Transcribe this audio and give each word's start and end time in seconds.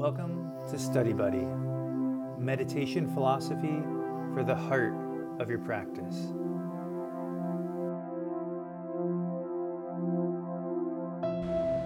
Welcome 0.00 0.50
to 0.70 0.78
Study 0.78 1.12
Buddy, 1.12 1.46
meditation 2.38 3.12
philosophy 3.12 3.82
for 4.32 4.42
the 4.42 4.54
heart 4.54 4.94
of 5.38 5.50
your 5.50 5.58
practice. 5.58 6.16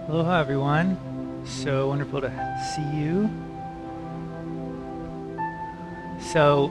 Aloha, 0.07 0.39
everyone. 0.39 0.97
So 1.43 1.89
wonderful 1.89 2.21
to 2.21 2.31
see 2.73 2.97
you. 2.97 3.29
So, 6.31 6.67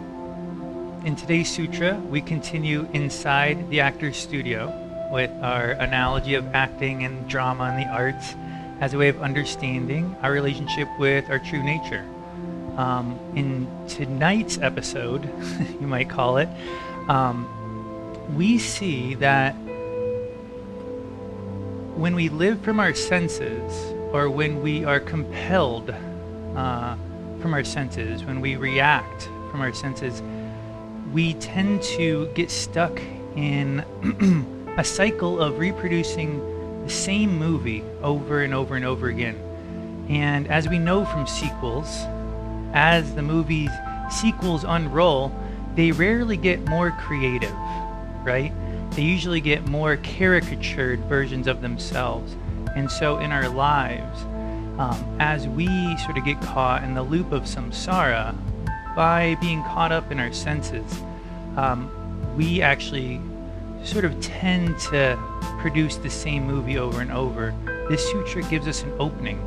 in 1.05 1.15
today's 1.15 1.51
sutra, 1.51 2.01
we 2.09 2.23
continue 2.23 2.89
inside 2.95 3.69
the 3.69 3.81
actor's 3.81 4.17
studio 4.17 4.73
with 5.13 5.31
our 5.43 5.73
analogy 5.73 6.37
of 6.37 6.55
acting 6.55 7.05
and 7.05 7.29
drama 7.29 7.65
and 7.65 7.87
the 7.87 7.93
arts 7.93 8.35
as 8.81 8.95
a 8.95 8.99
way 8.99 9.09
of 9.09 9.21
understanding 9.23 10.17
our 10.23 10.33
relationship 10.33 10.89
with 10.99 11.29
our 11.31 11.39
true 11.39 11.63
nature. 11.63 12.05
Um, 12.77 13.19
in 13.37 13.69
tonight's 13.89 14.59
episode, 14.59 15.25
you 15.81 15.87
might 15.87 16.11
call 16.11 16.39
it, 16.39 16.49
um, 17.09 17.49
we 18.35 18.59
see 18.59 19.15
that 19.17 19.53
when 21.95 22.15
we 22.15 22.29
live 22.29 22.61
from 22.63 22.81
our 22.81 22.95
senses, 22.95 23.95
or 24.13 24.31
when 24.31 24.63
we 24.63 24.85
are 24.85 25.01
compelled 25.01 25.91
uh, 26.57 26.97
from 27.41 27.55
our 27.55 27.65
senses, 27.65 28.25
when 28.25 28.41
we 28.41 28.57
react 28.57 29.29
from 29.51 29.61
our 29.61 29.73
senses, 29.73 30.23
we 31.13 31.35
tend 31.35 31.83
to 31.83 32.27
get 32.35 32.51
stuck 32.51 33.01
in 33.37 33.85
a 34.77 34.85
cycle 34.85 35.41
of 35.41 35.59
reproducing 35.59 36.41
the 36.85 36.91
same 36.91 37.39
movie 37.39 37.83
over 38.03 38.43
and 38.43 38.55
over 38.55 38.77
and 38.77 38.85
over 38.85 39.09
again. 39.09 39.37
And 40.09 40.47
as 40.49 40.69
we 40.69 40.79
know 40.79 41.05
from 41.07 41.27
sequels, 41.27 42.05
as 42.75 43.15
the 43.15 43.23
movie's 43.23 43.71
sequels 44.11 44.65
unroll, 44.65 45.33
they 45.75 45.93
rarely 45.93 46.37
get 46.37 46.67
more 46.69 46.91
creative, 46.93 47.55
right? 48.23 48.53
They 48.91 49.03
usually 49.03 49.41
get 49.41 49.67
more 49.67 49.97
caricatured 49.97 51.01
versions 51.07 51.47
of 51.47 51.63
themselves. 51.63 52.37
And 52.77 52.91
so 52.91 53.19
in 53.19 53.33
our 53.33 53.49
lives, 53.49 54.23
um, 54.79 55.17
as 55.21 55.49
we 55.49 55.67
sort 55.99 56.19
of 56.19 56.25
get 56.25 56.41
caught 56.43 56.85
in 56.85 56.95
the 56.95 57.03
loop 57.03 57.33
of 57.33 57.45
samsara, 57.45 58.37
by 58.95 59.37
being 59.41 59.63
caught 59.65 59.91
up 59.91 60.13
in 60.13 60.21
our 60.21 60.33
senses, 60.33 61.01
um, 61.57 61.91
we 62.37 62.63
actually 62.63 63.21
sort 63.85 64.05
of 64.05 64.19
tend 64.21 64.79
to 64.79 65.19
produce 65.61 65.97
the 65.97 66.11
same 66.11 66.47
movie 66.47 66.79
over 66.79 67.01
and 67.01 67.13
over. 67.13 67.55
This 67.89 68.11
sutra 68.11 68.43
gives 68.43 68.67
us 68.67 68.83
an 68.83 68.93
opening, 68.99 69.39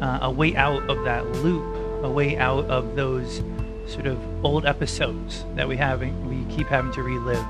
uh, 0.00 0.20
a 0.22 0.30
way 0.30 0.56
out 0.56 0.88
of 0.88 1.04
that 1.04 1.26
loop, 1.42 1.64
a 2.02 2.10
way 2.10 2.38
out 2.38 2.64
of 2.66 2.96
those 2.96 3.42
sort 3.86 4.06
of 4.06 4.18
old 4.44 4.66
episodes 4.66 5.44
that 5.54 5.68
we 5.68 5.76
have 5.76 6.00
we 6.00 6.44
keep 6.54 6.66
having 6.66 6.92
to 6.92 7.02
relive. 7.02 7.46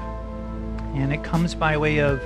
And 0.95 1.13
it 1.13 1.23
comes 1.23 1.55
by 1.55 1.77
way 1.77 1.99
of 1.99 2.21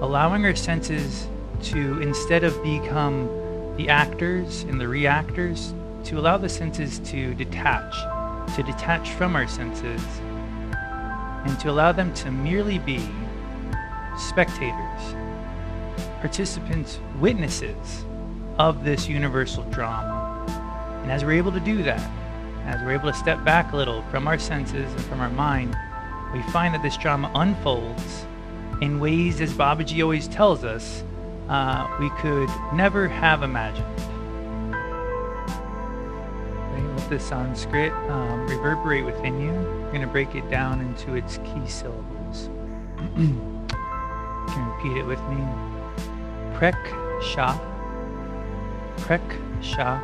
allowing 0.00 0.44
our 0.44 0.56
senses 0.56 1.28
to 1.62 2.00
instead 2.00 2.44
of 2.44 2.60
become 2.62 3.28
the 3.76 3.88
actors 3.88 4.62
and 4.64 4.80
the 4.80 4.88
reactors, 4.88 5.74
to 6.04 6.18
allow 6.18 6.36
the 6.36 6.48
senses 6.48 6.98
to 7.00 7.34
detach, 7.34 7.94
to 8.56 8.62
detach 8.62 9.10
from 9.10 9.36
our 9.36 9.46
senses 9.46 10.02
and 11.44 11.58
to 11.60 11.70
allow 11.70 11.92
them 11.92 12.12
to 12.14 12.30
merely 12.30 12.78
be 12.78 13.00
spectators, 14.18 15.14
participants, 16.20 17.00
witnesses 17.18 18.04
of 18.58 18.84
this 18.84 19.08
universal 19.08 19.62
drama. 19.64 20.26
And 21.02 21.10
as 21.10 21.24
we're 21.24 21.32
able 21.32 21.52
to 21.52 21.60
do 21.60 21.82
that, 21.82 22.10
as 22.66 22.80
we're 22.82 22.92
able 22.92 23.10
to 23.10 23.16
step 23.16 23.42
back 23.44 23.72
a 23.72 23.76
little 23.76 24.02
from 24.10 24.28
our 24.28 24.38
senses 24.38 24.92
and 24.92 25.04
from 25.04 25.20
our 25.20 25.30
mind, 25.30 25.76
we 26.32 26.42
find 26.52 26.74
that 26.74 26.82
this 26.82 26.96
drama 26.96 27.30
unfolds 27.34 28.26
in 28.80 29.00
ways, 29.00 29.40
as 29.40 29.52
Babaji 29.52 30.02
always 30.02 30.28
tells 30.28 30.64
us, 30.64 31.02
uh, 31.48 31.88
we 31.98 32.10
could 32.10 32.48
never 32.72 33.08
have 33.08 33.42
imagined. 33.42 33.86
The 37.10 37.18
Sanskrit 37.18 37.92
um, 38.08 38.46
reverberate 38.46 39.04
within 39.04 39.40
you. 39.40 39.50
I'm 39.50 39.88
going 39.88 40.00
to 40.00 40.06
break 40.06 40.36
it 40.36 40.48
down 40.48 40.80
into 40.80 41.14
its 41.14 41.38
key 41.38 41.66
syllables. 41.66 42.48
you 43.18 43.66
can 44.46 44.72
repeat 44.76 44.96
it 44.96 45.04
with 45.04 45.18
me. 45.24 45.44
Prek 46.54 46.78
Sha. 47.20 47.58
Prek 48.98 49.20
Sha. 49.60 50.00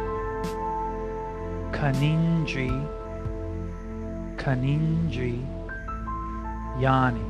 Kanindri. 1.70 2.72
Kanindri. 4.36 5.46
Yani. 6.80 7.24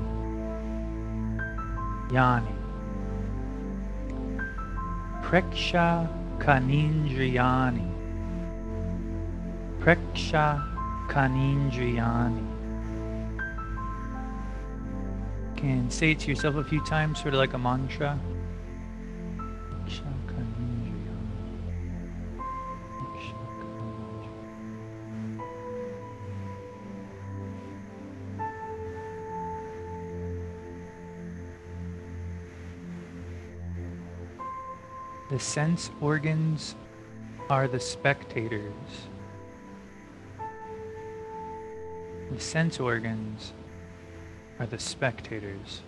Yani. 2.10 2.54
Preksha 5.22 6.09
Kanindriyani. 6.38 7.95
Preksha 9.86 10.66
Kanindriyani. 11.06 12.44
Can 15.56 15.88
say 15.92 16.10
it 16.10 16.19
to 16.19 16.28
yourself 16.28 16.56
a 16.56 16.64
few 16.64 16.84
times, 16.84 17.22
sort 17.22 17.34
of 17.34 17.38
like 17.38 17.52
a 17.52 17.58
mantra. 17.58 18.19
The 35.30 35.38
sense 35.38 35.91
organs 36.00 36.74
are 37.50 37.68
the 37.68 37.78
spectators. 37.78 39.08
The 42.31 42.41
sense 42.41 42.81
organs 42.81 43.53
are 44.59 44.66
the 44.66 44.78
spectators. 44.78 45.82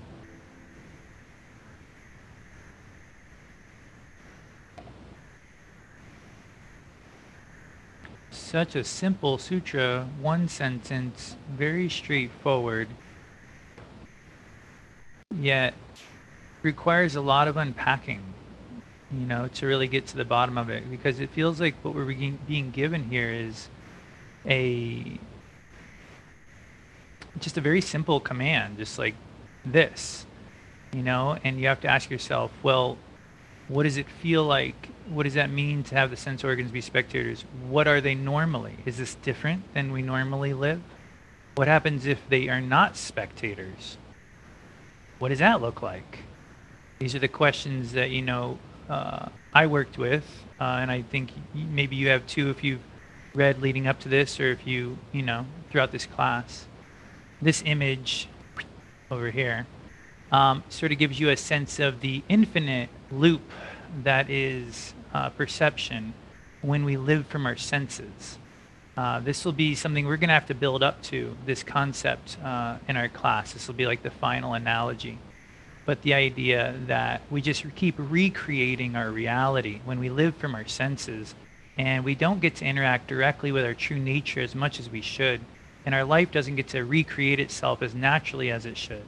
Such 8.31 8.77
a 8.77 8.85
simple 8.85 9.37
sutra, 9.37 10.09
one 10.21 10.49
sentence, 10.49 11.37
very 11.51 11.91
straightforward, 11.91 12.89
yet 15.39 15.75
requires 16.63 17.15
a 17.15 17.21
lot 17.21 17.49
of 17.49 17.59
unpacking, 17.59 18.23
you 19.13 19.27
know, 19.27 19.49
to 19.49 19.67
really 19.67 19.87
get 19.87 20.07
to 20.09 20.17
the 20.17 20.25
bottom 20.25 20.57
of 20.57 20.71
it. 20.71 20.91
Because 20.91 21.21
it 21.21 21.31
feels 21.31 21.61
like 21.61 21.75
what 21.83 21.95
we're 21.95 22.07
being 22.07 22.71
given 22.71 23.11
here 23.11 23.31
is 23.31 23.69
a 24.47 25.19
just 27.39 27.57
a 27.57 27.61
very 27.61 27.81
simple 27.81 28.21
command, 28.21 28.79
just 28.79 28.99
like 28.99 29.15
this, 29.65 30.27
you 30.93 31.03
know, 31.03 31.39
and 31.45 31.61
you 31.61 31.67
have 31.67 31.81
to 31.81 31.89
ask 31.89 32.11
yourself, 32.11 32.51
well, 32.63 32.99
what 33.69 33.83
does 33.83 33.97
it 33.97 34.09
feel 34.09 34.45
like? 34.45 34.89
What 35.09 35.25
does 35.25 35.35
that 35.35 35.51
mean 35.51 35.83
to 35.85 35.95
have 35.95 36.11
the 36.11 36.17
sense 36.17 36.43
organs 36.43 36.71
be 36.71 36.81
spectators? 36.81 37.45
What 37.69 37.87
are 37.87 38.01
they 38.01 38.15
normally? 38.15 38.77
Is 38.87 38.97
this 38.97 39.15
different 39.17 39.75
than 39.75 39.93
we 39.93 40.03
normally 40.03 40.55
live? 40.55 40.81
What 41.55 41.69
happens 41.69 42.07
if 42.07 42.19
they 42.29 42.49
are 42.49 42.61
not 42.61 42.97
spectators? 42.97 43.99
What 45.19 45.29
does 45.29 45.41
that 45.41 45.61
look 45.61 45.83
like? 45.83 46.21
These 46.99 47.15
are 47.15 47.19
the 47.19 47.29
questions 47.29 47.93
that, 47.93 48.11
you 48.11 48.23
know, 48.23 48.59
uh, 48.89 49.29
I 49.53 49.67
worked 49.67 49.99
with, 49.99 50.25
uh, 50.61 50.65
and 50.65 50.91
I 50.91 51.03
think 51.03 51.31
maybe 51.55 51.97
you 51.97 52.09
have 52.09 52.27
too 52.27 52.49
if 52.51 52.65
you've 52.65 52.83
read 53.35 53.61
leading 53.61 53.87
up 53.87 54.01
to 54.01 54.09
this 54.09 54.41
or 54.41 54.51
if 54.51 54.67
you, 54.67 54.99
you 55.13 55.23
know, 55.23 55.45
throughout 55.71 55.93
this 55.93 56.07
class 56.07 56.67
this 57.41 57.63
image 57.65 58.29
over 59.11 59.31
here 59.31 59.67
um, 60.33 60.63
sort 60.69 60.93
of 60.93 60.99
gives 60.99 61.19
you 61.19 61.31
a 61.31 61.37
sense 61.37 61.79
of 61.79 62.01
the 62.01 62.23
infinite 62.29 62.91
loop 63.11 63.43
that 64.03 64.29
is 64.29 64.95
uh, 65.15 65.31
perception 65.31 66.13
when 66.61 66.85
we 66.85 66.97
live 66.97 67.27
from 67.27 67.47
our 67.47 67.57
senses. 67.57 68.39
Uh, 68.97 69.21
this 69.21 69.45
will 69.45 69.53
be 69.53 69.75
something 69.75 70.07
we're 70.07 70.17
going 70.17 70.29
to 70.29 70.35
have 70.35 70.47
to 70.47 70.55
build 70.55 70.83
up 70.83 71.01
to, 71.03 71.37
this 71.47 71.63
concept 71.63 72.37
uh, 72.43 72.79
in 72.89 72.97
our 72.97 73.09
class. 73.09 73.53
This 73.53 73.69
will 73.69 73.77
be 73.77 73.87
like 73.87 74.03
the 74.03 74.11
final 74.11 74.55
analogy. 74.55 75.19
But 75.87 76.03
the 76.03 76.15
idea 76.15 76.75
that 76.87 77.23
we 77.31 77.41
just 77.41 77.65
keep 77.77 77.95
recreating 77.97 78.97
our 78.97 79.11
reality 79.11 79.81
when 79.85 80.01
we 80.01 80.11
live 80.11 80.37
from 80.37 80.55
our 80.55 80.67
senses 80.67 81.35
and 81.79 82.05
we 82.05 82.17
don't 82.17 82.41
get 82.41 82.57
to 82.57 82.65
interact 82.65 83.07
directly 83.07 83.53
with 83.53 83.65
our 83.65 83.73
true 83.73 83.99
nature 83.99 84.41
as 84.41 84.55
much 84.55 84.81
as 84.81 84.91
we 84.91 85.01
should 85.01 85.41
and 85.87 85.95
our 85.95 86.05
life 86.05 86.31
doesn't 86.31 86.57
get 86.57 86.69
to 86.69 86.85
recreate 86.85 87.41
itself 87.41 87.83
as 87.83 87.95
naturally 87.95 88.51
as 88.51 88.67
it 88.67 88.77
should. 88.77 89.05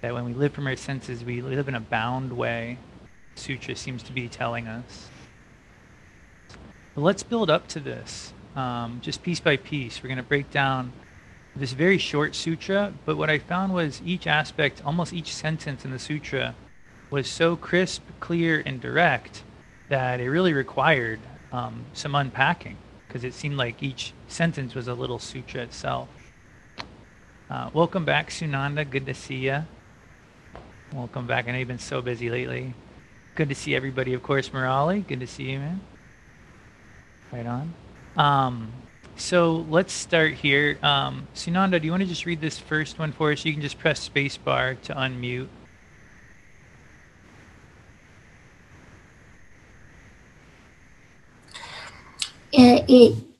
That 0.00 0.14
when 0.14 0.24
we 0.24 0.34
live 0.34 0.52
from 0.52 0.66
our 0.66 0.76
senses, 0.76 1.24
we 1.24 1.42
live 1.42 1.68
in 1.68 1.74
a 1.74 1.80
bound 1.80 2.32
way, 2.36 2.78
Sutra 3.34 3.76
seems 3.76 4.02
to 4.04 4.12
be 4.12 4.28
telling 4.28 4.66
us. 4.66 5.08
But 6.94 7.02
let's 7.02 7.22
build 7.22 7.50
up 7.50 7.68
to 7.68 7.80
this, 7.80 8.32
um, 8.54 9.00
just 9.02 9.22
piece 9.22 9.40
by 9.40 9.56
piece. 9.56 10.02
We're 10.02 10.08
going 10.08 10.16
to 10.16 10.22
break 10.22 10.50
down 10.50 10.92
this 11.54 11.72
very 11.72 11.98
short 11.98 12.34
sutra, 12.34 12.92
but 13.04 13.16
what 13.16 13.30
I 13.30 13.38
found 13.38 13.72
was 13.72 14.00
each 14.04 14.26
aspect, 14.26 14.82
almost 14.84 15.12
each 15.12 15.34
sentence 15.34 15.84
in 15.84 15.90
the 15.90 15.98
sutra, 15.98 16.54
was 17.10 17.28
so 17.28 17.56
crisp, 17.56 18.02
clear, 18.20 18.62
and 18.64 18.80
direct 18.80 19.42
that 19.88 20.20
it 20.20 20.28
really 20.28 20.52
required 20.52 21.20
um, 21.52 21.84
some 21.92 22.14
unpacking 22.14 22.76
because 23.06 23.24
it 23.24 23.32
seemed 23.32 23.56
like 23.56 23.82
each 23.82 24.12
sentence 24.28 24.74
was 24.74 24.88
a 24.88 24.94
little 24.94 25.18
sutra 25.18 25.62
itself. 25.62 26.08
Uh, 27.48 27.70
welcome 27.72 28.04
back, 28.04 28.30
Sunanda. 28.30 28.88
Good 28.88 29.06
to 29.06 29.14
see 29.14 29.36
you. 29.36 29.64
Welcome 30.92 31.26
back. 31.26 31.48
I 31.48 31.52
know 31.52 31.58
you've 31.58 31.68
been 31.68 31.78
so 31.78 32.02
busy 32.02 32.30
lately. 32.30 32.74
Good 33.34 33.48
to 33.48 33.54
see 33.54 33.74
everybody, 33.74 34.14
of 34.14 34.22
course, 34.22 34.48
Morali. 34.48 35.06
Good 35.06 35.20
to 35.20 35.26
see 35.26 35.50
you, 35.50 35.58
man. 35.58 35.80
Right 37.32 37.46
on. 37.46 37.74
Um, 38.16 38.72
so 39.16 39.66
let's 39.68 39.92
start 39.92 40.34
here. 40.34 40.78
Um, 40.82 41.28
Sunanda, 41.34 41.80
do 41.80 41.86
you 41.86 41.90
want 41.90 42.02
to 42.02 42.08
just 42.08 42.26
read 42.26 42.40
this 42.40 42.58
first 42.58 42.98
one 42.98 43.12
for 43.12 43.32
us? 43.32 43.44
You 43.44 43.52
can 43.52 43.62
just 43.62 43.78
press 43.78 44.08
spacebar 44.08 44.80
to 44.82 44.94
unmute. 44.94 45.48
Uh, 52.54 52.80
it 52.88 53.35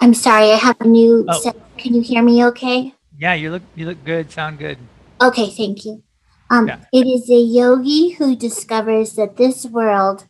I'm 0.00 0.14
sorry, 0.14 0.52
I 0.52 0.56
have 0.56 0.80
a 0.80 0.86
new 0.88 1.24
Oh. 1.28 1.40
set. 1.40 1.56
Can 1.78 1.94
you 1.94 2.02
hear 2.02 2.22
me 2.22 2.44
okay? 2.46 2.94
Yeah, 3.18 3.34
you 3.34 3.50
look 3.50 3.62
you 3.74 3.86
look 3.86 4.04
good. 4.04 4.30
Sound 4.30 4.58
good. 4.58 4.78
Okay, 5.20 5.48
thank 5.50 5.84
you. 5.84 6.02
Um, 6.50 6.68
Yeah. 6.68 6.78
It 6.92 7.06
is 7.06 7.28
a 7.30 7.40
yogi 7.40 8.10
who 8.10 8.36
discovers 8.36 9.14
that 9.14 9.36
this 9.36 9.64
world, 9.66 10.28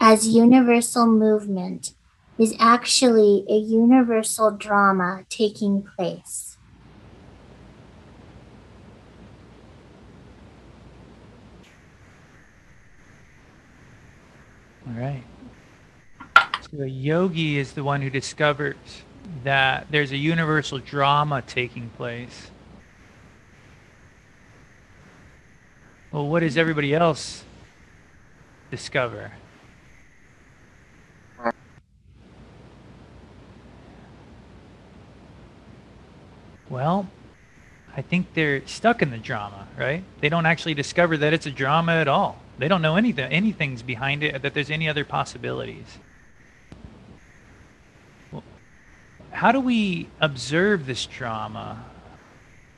as 0.00 0.28
universal 0.28 1.06
movement, 1.06 1.94
is 2.38 2.54
actually 2.58 3.44
a 3.48 3.56
universal 3.56 4.50
drama 4.50 5.24
taking 5.30 5.84
place. 5.96 6.58
All 14.86 14.94
right. 15.00 15.22
A 16.72 16.86
yogi 16.86 17.58
is 17.58 17.72
the 17.72 17.84
one 17.84 18.02
who 18.02 18.10
discovers 18.10 18.76
that 19.44 19.86
there's 19.90 20.12
a 20.12 20.16
universal 20.16 20.78
drama 20.78 21.42
taking 21.42 21.90
place. 21.90 22.50
Well, 26.10 26.26
what 26.26 26.40
does 26.40 26.56
everybody 26.56 26.94
else 26.94 27.44
discover? 28.70 29.32
Well, 36.68 37.08
I 37.96 38.02
think 38.02 38.34
they're 38.34 38.66
stuck 38.66 39.00
in 39.02 39.10
the 39.10 39.18
drama, 39.18 39.68
right? 39.78 40.02
They 40.20 40.28
don't 40.28 40.46
actually 40.46 40.74
discover 40.74 41.16
that 41.16 41.32
it's 41.32 41.46
a 41.46 41.50
drama 41.50 41.92
at 41.92 42.08
all. 42.08 42.38
They 42.58 42.68
don't 42.68 42.82
know 42.82 42.96
anything, 42.96 43.30
anything's 43.32 43.82
behind 43.82 44.22
it, 44.22 44.42
that 44.42 44.52
there's 44.52 44.70
any 44.70 44.88
other 44.88 45.04
possibilities. 45.04 45.98
Well, 48.32 48.42
how 49.36 49.52
do 49.52 49.60
we 49.60 50.08
observe 50.18 50.86
this 50.86 51.04
drama? 51.04 51.84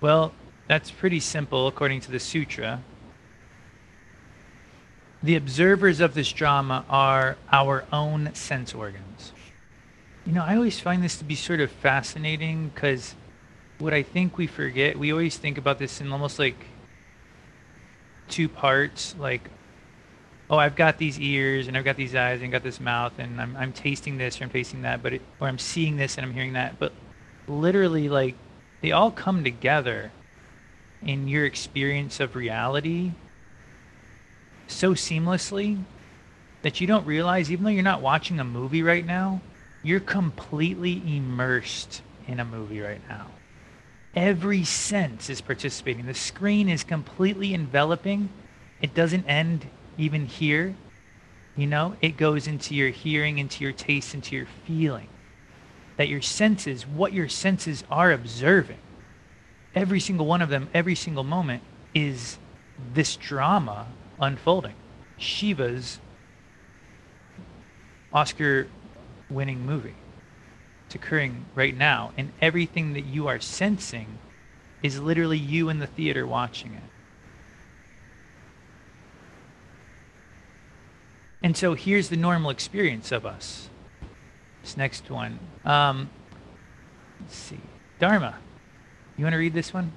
Well, 0.01 0.33
that's 0.67 0.91
pretty 0.91 1.21
simple 1.21 1.69
according 1.69 2.01
to 2.01 2.11
the 2.11 2.19
sutra. 2.19 2.83
The 5.23 5.37
observers 5.37 6.01
of 6.01 6.15
this 6.15 6.33
drama 6.33 6.85
are 6.89 7.37
our 7.53 7.85
own 7.93 8.35
sense 8.35 8.75
organs. 8.75 9.33
You 10.27 10.33
know, 10.33 10.43
I 10.43 10.57
always 10.57 10.81
find 10.81 11.01
this 11.01 11.17
to 11.19 11.25
be 11.25 11.37
sort 11.37 11.61
of 11.61 11.71
fascinating 11.71 12.73
because 12.75 13.15
what 13.79 13.95
I 13.95 14.03
think 14.03 14.37
we 14.37 14.49
forget, 14.49 14.99
we 14.99 15.13
always 15.13 15.37
think 15.37 15.59
about 15.59 15.79
this 15.79 16.01
in 16.01 16.11
almost 16.11 16.41
like 16.41 16.57
two 18.29 18.49
parts, 18.49 19.15
like, 19.17 19.49
oh, 20.51 20.57
I've 20.57 20.77
got 20.77 20.99
these 20.99 21.21
ears 21.21 21.69
and 21.69 21.77
I've 21.77 21.85
got 21.85 21.97
these 21.97 22.15
eyes 22.15 22.41
and 22.41 22.51
got 22.51 22.63
this 22.63 22.81
mouth 22.81 23.13
and 23.19 23.41
I'm, 23.41 23.57
I'm 23.57 23.73
tasting 23.73 24.17
this 24.17 24.41
or 24.41 24.45
I'm 24.45 24.51
tasting 24.51 24.83
that, 24.83 25.03
but 25.03 25.15
it, 25.15 25.23
or 25.41 25.49
I'm 25.49 25.59
seeing 25.59 25.97
this 25.97 26.17
and 26.17 26.25
I'm 26.25 26.33
hearing 26.33 26.55
that. 26.55 26.79
But 26.79 26.93
literally, 27.47 28.09
like, 28.09 28.35
they 28.81 28.93
all 28.93 29.11
come 29.11 29.45
together 29.45 30.11
in 31.03 31.29
your 31.29 31.45
experience 31.45 32.21
of 32.21 32.35
reality 32.35 33.13
so 34.67 34.95
seamlessly 34.95 35.83
that 36.63 36.81
you 36.81 36.87
don't 36.87 37.07
realize, 37.07 37.51
even 37.51 37.65
though 37.65 37.71
you're 37.71 37.83
not 37.83 38.03
watching 38.03 38.41
a 38.41 38.45
movie 38.45 38.83
right 38.83 39.05
now, 39.05 39.41
you're 39.83 40.01
completely 40.01 41.03
immersed 41.07 42.03
in 42.27 42.41
a 42.41 42.45
movie 42.45 42.81
right 42.81 43.01
now. 43.09 43.29
Every 44.15 44.65
sense 44.65 45.31
is 45.31 45.41
participating. 45.41 46.07
The 46.07 46.15
screen 46.15 46.69
is 46.69 46.83
completely 46.83 47.55
enveloping. 47.55 48.31
It 48.81 48.95
doesn't 48.95 49.27
end 49.27 49.67
even 49.99 50.27
here. 50.27 50.75
You 51.57 51.67
know, 51.67 51.97
it 52.01 52.17
goes 52.17 52.47
into 52.47 52.75
your 52.75 52.91
hearing, 52.91 53.39
into 53.39 53.65
your 53.65 53.73
taste, 53.73 54.15
into 54.15 54.37
your 54.37 54.47
feeling. 54.65 55.09
That 55.97 56.09
your 56.09 56.23
senses, 56.23 56.87
what 56.87 57.13
your 57.13 57.29
senses 57.29 57.83
are 57.91 58.13
observing, 58.13 58.79
every 59.75 59.99
single 59.99 60.27
one 60.27 60.41
of 60.41 60.49
them, 60.49 60.71
every 60.73 60.95
single 60.95 61.25
moment, 61.25 61.63
is 61.95 62.39
this 62.95 63.17
drama 63.17 63.89
unfolding. 64.21 64.75
Shiva's 65.17 65.99
Oscar 68.13 68.69
winning 69.29 69.67
movie. 69.67 69.95
It's 70.87 70.95
occurring 70.95 71.45
right 71.55 71.77
now, 71.77 72.13
and 72.17 72.33
everything 72.41 72.95
that 72.95 73.05
you 73.05 73.27
are 73.27 73.41
sensing 73.41 74.19
is 74.83 75.01
literally 75.01 75.37
you 75.37 75.69
in 75.69 75.81
the 75.81 75.87
theater 75.87 76.27
watching 76.27 76.75
it. 76.75 76.83
And 81.43 81.57
so 81.57 81.75
here's 81.75 82.09
the 82.09 82.17
normal 82.17 82.51
experience 82.51 83.13
of 83.13 83.25
us. 83.25 83.69
This 84.63 84.77
next 84.77 85.11
one. 85.11 85.39
Um, 85.65 86.11
let's 87.21 87.37
see. 87.37 87.61
Dharma, 87.99 88.37
you 89.17 89.25
want 89.25 89.33
to 89.35 89.39
read 89.39 89.55
this 89.55 89.73
one? 89.73 89.93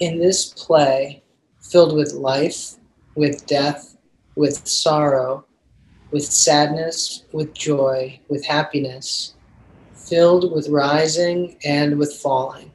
In 0.00 0.18
this 0.18 0.46
play, 0.46 1.22
filled 1.60 1.94
with 1.94 2.12
life, 2.12 2.74
with 3.14 3.46
death, 3.46 3.96
with 4.34 4.66
sorrow, 4.66 5.44
with 6.10 6.24
sadness, 6.24 7.24
with 7.32 7.54
joy, 7.54 8.20
with 8.28 8.44
happiness, 8.44 9.34
filled 9.94 10.52
with 10.52 10.68
rising 10.68 11.56
and 11.64 11.98
with 11.98 12.12
falling. 12.14 12.70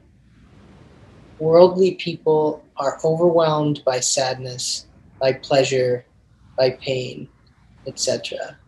Worldly 1.40 1.92
people 1.94 2.62
are 2.76 2.98
overwhelmed 3.02 3.82
by 3.84 4.00
sadness, 4.00 4.86
by 5.18 5.32
pleasure, 5.32 6.04
by 6.56 6.70
pain, 6.72 7.28
etc. 7.86 8.58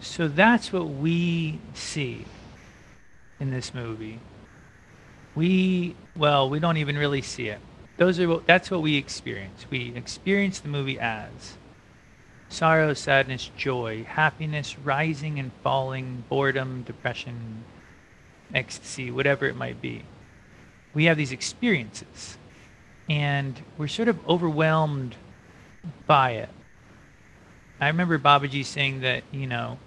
So 0.00 0.28
that's 0.28 0.72
what 0.72 0.88
we 0.88 1.58
see 1.74 2.24
in 3.38 3.50
this 3.50 3.74
movie. 3.74 4.20
We 5.34 5.96
well, 6.16 6.48
we 6.48 6.60
don't 6.60 6.78
even 6.78 6.96
really 6.96 7.20
see 7.20 7.48
it. 7.48 7.58
Those 7.98 8.18
are 8.20 8.40
that's 8.46 8.70
what 8.70 8.80
we 8.80 8.96
experience. 8.96 9.66
We 9.68 9.92
experience 9.94 10.60
the 10.60 10.68
movie 10.68 10.98
as 10.98 11.58
sorrow, 12.54 12.94
sadness, 12.94 13.50
joy, 13.56 14.04
happiness, 14.04 14.78
rising 14.78 15.38
and 15.38 15.50
falling, 15.62 16.24
boredom, 16.28 16.82
depression, 16.82 17.64
ecstasy, 18.54 19.10
whatever 19.10 19.46
it 19.46 19.56
might 19.56 19.82
be. 19.82 20.04
We 20.94 21.06
have 21.06 21.16
these 21.16 21.32
experiences 21.32 22.38
and 23.08 23.60
we're 23.76 23.88
sort 23.88 24.08
of 24.08 24.26
overwhelmed 24.28 25.16
by 26.06 26.32
it. 26.32 26.48
I 27.80 27.88
remember 27.88 28.18
Babaji 28.18 28.64
saying 28.64 29.00
that, 29.00 29.24
you 29.32 29.46
know, 29.46 29.78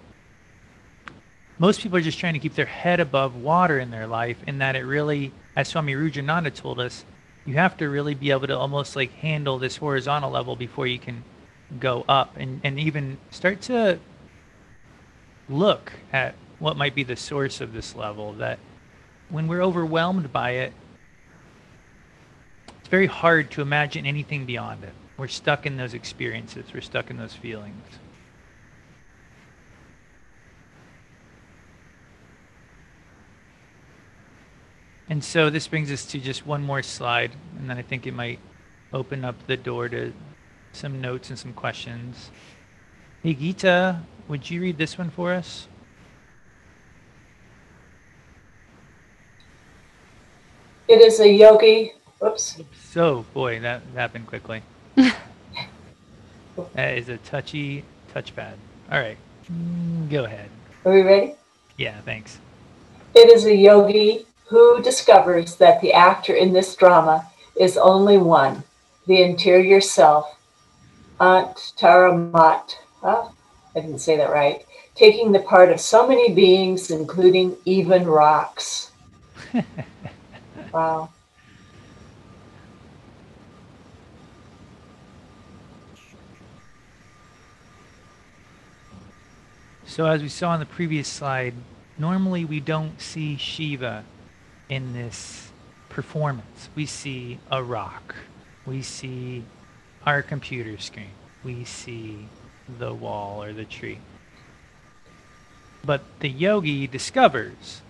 most 1.58 1.80
people 1.80 1.98
are 1.98 2.02
just 2.02 2.18
trying 2.18 2.34
to 2.34 2.38
keep 2.38 2.54
their 2.54 2.66
head 2.66 3.00
above 3.00 3.34
water 3.34 3.80
in 3.80 3.90
their 3.90 4.06
life, 4.06 4.36
and 4.46 4.60
that 4.60 4.76
it 4.76 4.84
really, 4.84 5.32
as 5.56 5.66
Swami 5.66 5.94
Rudrananda 5.94 6.54
told 6.54 6.78
us, 6.78 7.04
you 7.44 7.54
have 7.54 7.76
to 7.78 7.88
really 7.88 8.14
be 8.14 8.30
able 8.30 8.46
to 8.46 8.56
almost 8.56 8.94
like 8.94 9.10
handle 9.14 9.58
this 9.58 9.76
horizontal 9.76 10.30
level 10.30 10.54
before 10.54 10.86
you 10.86 11.00
can 11.00 11.24
go 11.80 12.04
up 12.08 12.36
and, 12.36 12.60
and 12.64 12.78
even 12.78 13.18
start 13.30 13.60
to 13.62 13.98
look 15.48 15.92
at 16.12 16.34
what 16.58 16.76
might 16.76 16.94
be 16.94 17.04
the 17.04 17.16
source 17.16 17.60
of 17.60 17.72
this 17.72 17.94
level. 17.94 18.32
That 18.34 18.58
when 19.28 19.48
we're 19.48 19.62
overwhelmed 19.62 20.32
by 20.32 20.52
it, 20.52 20.72
it's 22.78 22.88
very 22.88 23.06
hard 23.06 23.50
to 23.52 23.62
imagine 23.62 24.06
anything 24.06 24.46
beyond 24.46 24.84
it. 24.84 24.94
We're 25.16 25.28
stuck 25.28 25.66
in 25.66 25.76
those 25.76 25.94
experiences. 25.94 26.66
We're 26.72 26.80
stuck 26.80 27.10
in 27.10 27.16
those 27.16 27.34
feelings. 27.34 27.82
And 35.10 35.24
so 35.24 35.48
this 35.48 35.66
brings 35.66 35.90
us 35.90 36.04
to 36.06 36.18
just 36.18 36.46
one 36.46 36.62
more 36.62 36.82
slide, 36.82 37.32
and 37.58 37.68
then 37.68 37.78
I 37.78 37.82
think 37.82 38.06
it 38.06 38.12
might 38.12 38.38
open 38.92 39.24
up 39.24 39.46
the 39.46 39.56
door 39.56 39.88
to 39.88 40.12
some 40.72 41.00
notes 41.00 41.30
and 41.30 41.38
some 41.38 41.52
questions. 41.52 42.30
Hey, 43.22 43.34
Gita, 43.34 44.00
would 44.28 44.50
you 44.50 44.60
read 44.60 44.78
this 44.78 44.96
one 44.96 45.10
for 45.10 45.32
us? 45.32 45.68
It 50.88 51.00
is 51.00 51.20
a 51.20 51.28
yogi. 51.28 51.92
Whoops. 52.20 52.60
So, 52.90 53.26
boy, 53.34 53.60
that 53.60 53.82
happened 53.94 54.26
quickly. 54.26 54.62
that 54.96 55.14
is 56.76 57.08
a 57.08 57.18
touchy 57.18 57.84
touchpad. 58.14 58.54
All 58.90 58.98
right, 58.98 59.18
go 60.08 60.24
ahead. 60.24 60.48
Are 60.84 60.92
we 60.92 61.02
ready? 61.02 61.34
Yeah, 61.76 62.00
thanks. 62.00 62.38
It 63.14 63.30
is 63.30 63.44
a 63.44 63.54
yogi 63.54 64.26
who 64.48 64.82
discovers 64.82 65.56
that 65.56 65.80
the 65.80 65.92
actor 65.92 66.34
in 66.34 66.54
this 66.54 66.74
drama 66.74 67.26
is 67.60 67.76
only 67.76 68.16
one, 68.16 68.64
the 69.06 69.22
interior 69.22 69.80
self, 69.80 70.37
Antaramat. 71.20 72.76
Huh? 73.00 73.28
I 73.74 73.80
didn't 73.80 73.98
say 73.98 74.16
that 74.16 74.30
right. 74.30 74.64
Taking 74.94 75.32
the 75.32 75.40
part 75.40 75.70
of 75.70 75.80
so 75.80 76.06
many 76.06 76.32
beings, 76.32 76.90
including 76.90 77.56
even 77.64 78.06
rocks. 78.06 78.92
wow. 80.72 81.10
So 89.86 90.06
as 90.06 90.22
we 90.22 90.28
saw 90.28 90.50
on 90.50 90.60
the 90.60 90.66
previous 90.66 91.08
slide, 91.08 91.54
normally 91.98 92.44
we 92.44 92.60
don't 92.60 93.00
see 93.00 93.36
Shiva 93.36 94.04
in 94.68 94.92
this 94.92 95.50
performance. 95.88 96.68
We 96.76 96.86
see 96.86 97.40
a 97.50 97.62
rock. 97.62 98.14
We 98.64 98.82
see 98.82 99.44
our 100.08 100.22
computer 100.22 100.78
screen. 100.78 101.10
We 101.44 101.64
see 101.64 102.28
the 102.78 102.94
wall 102.94 103.42
or 103.42 103.52
the 103.52 103.66
tree. 103.66 103.98
But 105.84 106.00
the 106.20 106.30
yogi 106.30 106.86
discovers 106.86 107.82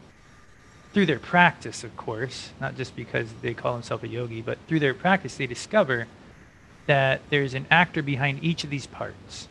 through 0.93 1.07
their 1.07 1.21
practice, 1.21 1.85
of 1.85 1.97
course, 1.97 2.51
not 2.61 2.77
just 2.77 2.97
because 2.97 3.29
they 3.41 3.55
call 3.55 3.75
themselves 3.75 4.03
a 4.03 4.09
yogi, 4.09 4.43
but 4.43 4.59
through 4.67 4.81
their 4.81 4.95
practice, 4.95 5.37
they 5.37 5.47
discover 5.47 6.09
that 6.87 7.21
there's 7.31 7.55
an 7.55 7.67
actor 7.71 8.03
behind 8.03 8.43
each 8.43 8.65
of 8.65 8.71
these 8.71 8.89
parts. 8.89 9.47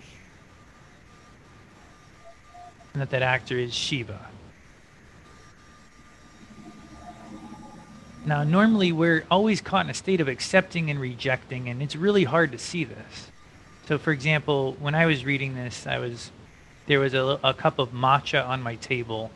And 2.92 3.02
that 3.02 3.12
that 3.12 3.22
actor 3.22 3.58
is 3.58 3.74
Shiva. 3.74 4.28
Now, 8.28 8.44
normally 8.44 8.92
we're 8.92 9.26
always 9.32 9.62
caught 9.62 9.86
in 9.86 9.90
a 9.90 9.94
state 9.94 10.20
of 10.20 10.28
accepting 10.28 10.90
and 10.90 11.00
rejecting, 11.00 11.70
and 11.70 11.82
it's 11.82 11.96
really 11.96 12.26
hard 12.26 12.52
to 12.52 12.58
see 12.58 12.84
this. 12.84 13.32
So, 13.88 13.98
for 13.98 14.12
example, 14.12 14.76
when 14.82 14.96
I 14.96 15.06
was 15.06 15.24
reading 15.24 15.56
this, 15.56 15.88
I 15.88 16.00
was 16.00 16.30
there 16.88 17.00
was 17.00 17.14
a, 17.14 17.40
a 17.42 17.54
cup 17.54 17.80
of 17.80 17.92
matcha 17.92 18.46
on 18.46 18.62
my 18.62 18.76
table, 18.76 19.32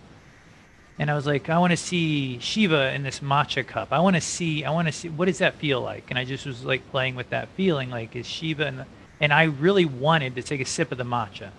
and 1.00 1.10
I 1.10 1.16
was 1.16 1.26
like, 1.26 1.50
I 1.50 1.58
want 1.58 1.72
to 1.72 1.78
see 1.78 2.40
Shiva 2.40 2.94
in 2.94 3.04
this 3.04 3.22
matcha 3.22 3.66
cup. 3.66 3.94
I 3.94 4.00
want 4.00 4.18
to 4.18 4.22
see, 4.22 4.66
I 4.66 4.72
want 4.72 4.90
to 4.90 4.92
see, 4.92 5.08
what 5.08 5.26
does 5.26 5.38
that 5.38 5.56
feel 5.56 5.80
like? 5.80 6.10
And 6.10 6.20
I 6.20 6.26
just 6.26 6.46
was 6.46 6.66
like 6.66 6.92
playing 6.92 7.16
with 7.16 7.30
that 7.30 7.48
feeling, 7.56 7.92
like 7.92 8.14
is 8.18 8.28
Shiva, 8.28 8.66
and 8.66 8.86
and 9.22 9.32
I 9.32 9.44
really 9.44 9.86
wanted 9.86 10.36
to 10.36 10.44
take 10.44 10.60
a 10.60 10.66
sip 10.66 10.92
of 10.92 10.98
the 10.98 11.06
matcha, 11.06 11.52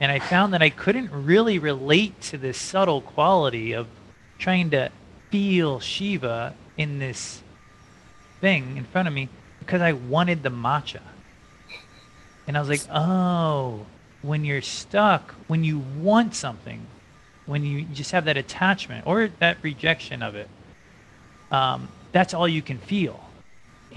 and 0.00 0.10
I 0.10 0.20
found 0.20 0.54
that 0.54 0.62
I 0.62 0.70
couldn't 0.70 1.10
really 1.12 1.58
relate 1.58 2.18
to 2.22 2.38
this 2.38 2.56
subtle 2.56 3.02
quality 3.02 3.74
of 3.74 3.88
trying 4.38 4.70
to 4.70 4.90
feel 5.32 5.80
Shiva 5.80 6.54
in 6.76 6.98
this 6.98 7.42
thing 8.42 8.76
in 8.76 8.84
front 8.84 9.08
of 9.08 9.14
me 9.14 9.30
because 9.60 9.80
I 9.80 9.92
wanted 9.92 10.42
the 10.42 10.50
matcha. 10.50 11.00
And 12.46 12.56
I 12.56 12.60
was 12.60 12.68
like, 12.68 12.82
oh, 12.92 13.86
when 14.20 14.44
you're 14.44 14.60
stuck, 14.60 15.32
when 15.46 15.64
you 15.64 15.78
want 15.78 16.34
something, 16.34 16.86
when 17.46 17.64
you 17.64 17.82
just 17.82 18.10
have 18.10 18.26
that 18.26 18.36
attachment 18.36 19.06
or 19.06 19.30
that 19.38 19.56
rejection 19.62 20.22
of 20.22 20.34
it, 20.34 20.50
um, 21.50 21.88
that's 22.12 22.34
all 22.34 22.46
you 22.46 22.60
can 22.60 22.76
feel. 22.76 23.18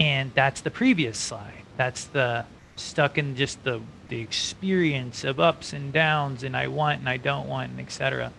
And 0.00 0.32
that's 0.34 0.62
the 0.62 0.70
previous 0.70 1.18
slide. 1.18 1.64
That's 1.76 2.04
the 2.04 2.46
stuck 2.76 3.18
in 3.18 3.36
just 3.36 3.62
the, 3.62 3.82
the 4.08 4.20
experience 4.20 5.22
of 5.22 5.38
ups 5.38 5.74
and 5.74 5.92
downs 5.92 6.42
and 6.42 6.56
I 6.56 6.68
want 6.68 7.00
and 7.00 7.08
I 7.08 7.18
don't 7.18 7.46
want 7.46 7.72
and 7.72 7.80
etc. 7.80 8.32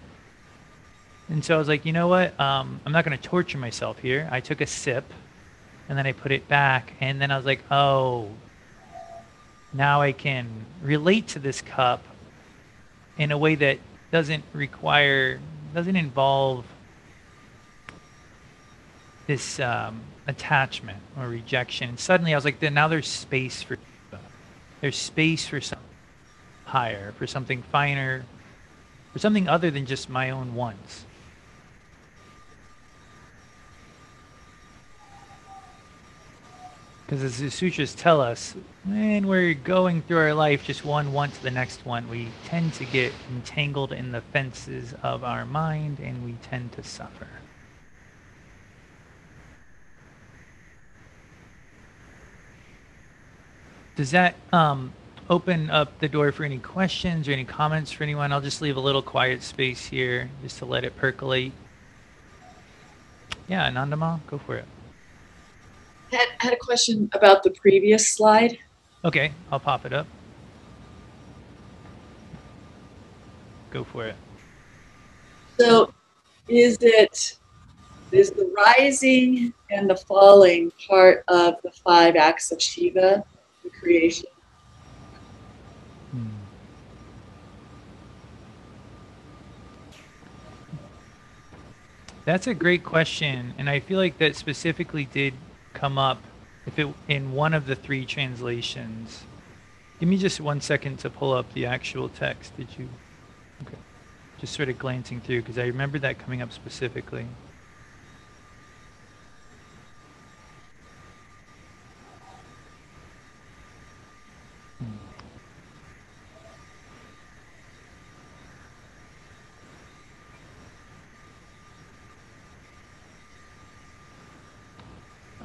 And 1.29 1.43
so 1.43 1.55
I 1.55 1.57
was 1.57 1.67
like, 1.67 1.85
you 1.85 1.91
know 1.91 2.07
what? 2.07 2.39
Um, 2.39 2.79
I'm 2.85 2.91
not 2.91 3.03
going 3.03 3.17
to 3.17 3.23
torture 3.23 3.57
myself 3.57 3.99
here. 3.99 4.29
I 4.31 4.39
took 4.39 4.61
a 4.61 4.67
sip 4.67 5.05
and 5.89 5.97
then 5.97 6.05
I 6.05 6.13
put 6.13 6.31
it 6.31 6.47
back. 6.47 6.93
And 7.01 7.21
then 7.21 7.31
I 7.31 7.37
was 7.37 7.45
like, 7.45 7.61
oh, 7.69 8.29
now 9.73 10.01
I 10.01 10.13
can 10.13 10.47
relate 10.81 11.27
to 11.29 11.39
this 11.39 11.61
cup 11.61 12.03
in 13.17 13.31
a 13.31 13.37
way 13.37 13.55
that 13.55 13.79
doesn't 14.11 14.43
require, 14.53 15.39
doesn't 15.73 15.95
involve 15.95 16.65
this 19.27 19.59
um, 19.59 19.99
attachment 20.27 20.99
or 21.19 21.27
rejection. 21.27 21.89
And 21.89 21.99
suddenly 21.99 22.33
I 22.33 22.37
was 22.37 22.45
like, 22.45 22.61
now 22.61 22.87
there's 22.87 23.07
space 23.07 23.61
for, 23.61 23.77
there's 24.79 24.95
space 24.95 25.45
for 25.45 25.59
something 25.59 25.85
higher, 26.65 27.11
for 27.17 27.27
something 27.27 27.63
finer, 27.63 28.23
for 29.11 29.19
something 29.19 29.49
other 29.49 29.69
than 29.69 29.85
just 29.85 30.09
my 30.09 30.29
own 30.29 30.55
wants. 30.55 31.03
Because 37.07 37.23
as 37.23 37.37
the 37.37 37.49
sutras 37.49 37.95
tell 37.95 38.19
us, 38.19 38.53
when 38.83 39.27
we're 39.27 39.53
going 39.53 40.01
through 40.01 40.17
our 40.17 40.33
life 40.33 40.65
just 40.65 40.83
one 40.83 41.13
one 41.13 41.31
to 41.31 41.41
the 41.41 41.49
next 41.49 41.85
one, 41.85 42.09
we 42.09 42.27
tend 42.47 42.73
to 42.73 42.83
get 42.83 43.13
entangled 43.31 43.93
in 43.93 44.11
the 44.11 44.19
fences 44.19 44.93
of 45.01 45.23
our 45.23 45.45
mind 45.45 45.99
and 46.01 46.25
we 46.25 46.33
tend 46.33 46.73
to 46.73 46.83
suffer. 46.83 47.27
Does 53.95 54.11
that 54.11 54.35
um, 54.51 54.91
open 55.29 55.69
up 55.69 55.99
the 55.99 56.09
door 56.09 56.33
for 56.33 56.43
any 56.43 56.59
questions 56.59 57.29
or 57.29 57.31
any 57.31 57.45
comments 57.45 57.89
for 57.89 58.03
anyone? 58.03 58.33
I'll 58.33 58.41
just 58.41 58.61
leave 58.61 58.75
a 58.75 58.81
little 58.81 59.01
quiet 59.01 59.43
space 59.43 59.85
here 59.85 60.29
just 60.43 60.57
to 60.57 60.65
let 60.65 60.83
it 60.83 60.97
percolate. 60.97 61.53
Yeah, 63.47 63.71
Nandama, 63.71 64.19
go 64.27 64.37
for 64.39 64.57
it. 64.57 64.65
Had, 66.11 66.27
had 66.39 66.53
a 66.53 66.57
question 66.57 67.09
about 67.13 67.43
the 67.43 67.51
previous 67.51 68.09
slide. 68.09 68.57
Okay, 69.03 69.31
I'll 69.51 69.59
pop 69.59 69.85
it 69.85 69.93
up. 69.93 70.07
Go 73.71 73.83
for 73.83 74.05
it. 74.05 74.15
So 75.59 75.93
is 76.47 76.77
it 76.81 77.37
is 78.11 78.31
the 78.31 78.49
rising 78.55 79.53
and 79.69 79.89
the 79.89 79.97
falling 79.97 80.71
part 80.87 81.23
of 81.27 81.55
the 81.63 81.71
five 81.71 82.15
acts 82.15 82.51
of 82.51 82.61
Shiva, 82.61 83.23
the 83.63 83.69
creation? 83.69 84.27
Hmm. 86.11 86.27
That's 92.23 92.47
a 92.47 92.53
great 92.53 92.83
question, 92.83 93.53
and 93.57 93.69
I 93.69 93.79
feel 93.79 93.97
like 93.99 94.17
that 94.19 94.35
specifically 94.35 95.05
did 95.05 95.33
come 95.77 95.97
up 95.97 96.21
if 96.65 96.79
it 96.79 96.87
in 97.07 97.31
one 97.31 97.53
of 97.53 97.67
the 97.67 97.75
three 97.75 98.05
translations. 98.05 99.23
Give 99.99 100.09
me 100.09 100.17
just 100.17 100.41
one 100.41 100.59
second 100.59 100.97
to 100.99 101.09
pull 101.09 101.33
up 101.33 101.53
the 101.53 101.65
actual 101.65 102.09
text. 102.09 102.55
Did 102.57 102.67
you? 102.77 102.89
Okay. 103.63 103.77
Just 104.39 104.53
sort 104.53 104.69
of 104.69 104.77
glancing 104.77 105.21
through 105.21 105.41
because 105.41 105.57
I 105.57 105.65
remember 105.65 105.99
that 105.99 106.19
coming 106.19 106.41
up 106.41 106.51
specifically. 106.51 107.25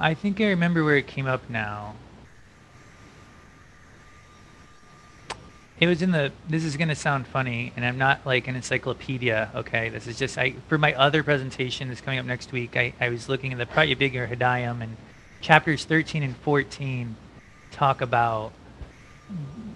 I 0.03 0.15
think 0.15 0.41
I 0.41 0.49
remember 0.49 0.83
where 0.83 0.97
it 0.97 1.07
came 1.07 1.29
up 1.29 1.49
now. 1.49 1.95
It 5.79 5.87
was 5.87 6.03
in 6.03 6.11
the. 6.11 6.33
This 6.49 6.65
is 6.65 6.77
gonna 6.77 6.97
sound 6.97 7.29
funny, 7.29 7.73
and 7.77 7.85
I'm 7.85 7.99
not 7.99 8.27
like 8.27 8.49
an 8.49 8.57
encyclopedia. 8.57 9.51
Okay, 9.55 9.91
this 9.91 10.09
is 10.09 10.19
just 10.19 10.37
I 10.39 10.55
for 10.67 10.77
my 10.77 10.93
other 10.95 11.23
presentation 11.23 11.87
that's 11.87 12.01
coming 12.01 12.19
up 12.19 12.27
next 12.27 12.51
week. 12.51 12.77
I, 12.77 12.95
I 13.01 13.11
was 13.11 13.29
looking 13.29 13.53
at 13.53 13.59
the 13.59 13.67
Pratyabhijna 13.67 14.29
Hridayam 14.29 14.83
and 14.83 14.97
chapters 15.41 15.85
13 15.85 16.25
and 16.25 16.37
14, 16.37 17.15
talk 17.71 18.01
about 18.01 18.53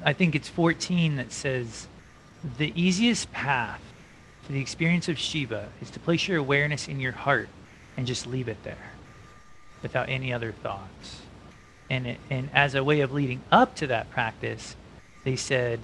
I 0.05 0.13
think 0.13 0.35
it's 0.35 0.49
14 0.49 1.17
that 1.17 1.31
says 1.31 1.87
the 2.59 2.73
easiest 2.75 3.31
path 3.31 3.81
to 4.47 4.53
the 4.53 4.61
experience 4.61 5.09
of 5.09 5.21
Shiva 5.21 5.69
is 5.81 5.91
to 5.91 6.01
place 6.01 6.27
your 6.27 6.39
awareness 6.39 6.89
in 6.89 6.99
your 6.99 7.13
heart 7.13 7.49
and 7.97 8.09
just 8.09 8.27
leave 8.27 8.49
it 8.49 8.63
there 8.65 8.96
without 9.83 10.09
any 10.09 10.33
other 10.33 10.53
thoughts. 10.53 11.23
And 11.89 12.07
it, 12.07 12.19
and 12.31 12.51
as 12.53 12.75
a 12.75 12.83
way 12.83 13.01
of 13.01 13.13
leading 13.13 13.43
up 13.53 13.75
to 13.77 13.87
that 13.89 14.11
practice, 14.11 14.77
they 15.25 15.37
said 15.37 15.81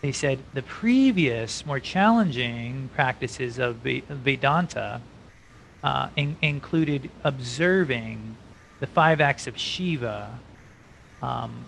they 0.00 0.12
said 0.12 0.38
the 0.54 0.62
previous 0.62 1.66
more 1.66 1.80
challenging 1.80 2.88
practices 2.94 3.58
of 3.58 3.76
Vedanta 3.76 5.00
uh, 5.82 6.08
in, 6.14 6.36
included 6.40 7.10
observing 7.24 8.36
the 8.78 8.86
five 8.86 9.20
acts 9.20 9.48
of 9.48 9.58
Shiva 9.58 10.38
um, 11.20 11.64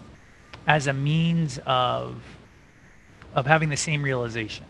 as 0.66 0.86
a 0.86 0.92
means 0.92 1.58
of 1.66 2.22
of 3.34 3.46
having 3.46 3.68
the 3.68 3.76
same 3.76 4.02
realization. 4.02 4.66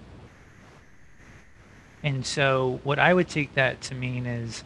And 2.02 2.24
so, 2.24 2.80
what 2.82 2.98
I 2.98 3.12
would 3.12 3.28
take 3.28 3.54
that 3.54 3.80
to 3.82 3.94
mean 3.94 4.26
is 4.26 4.64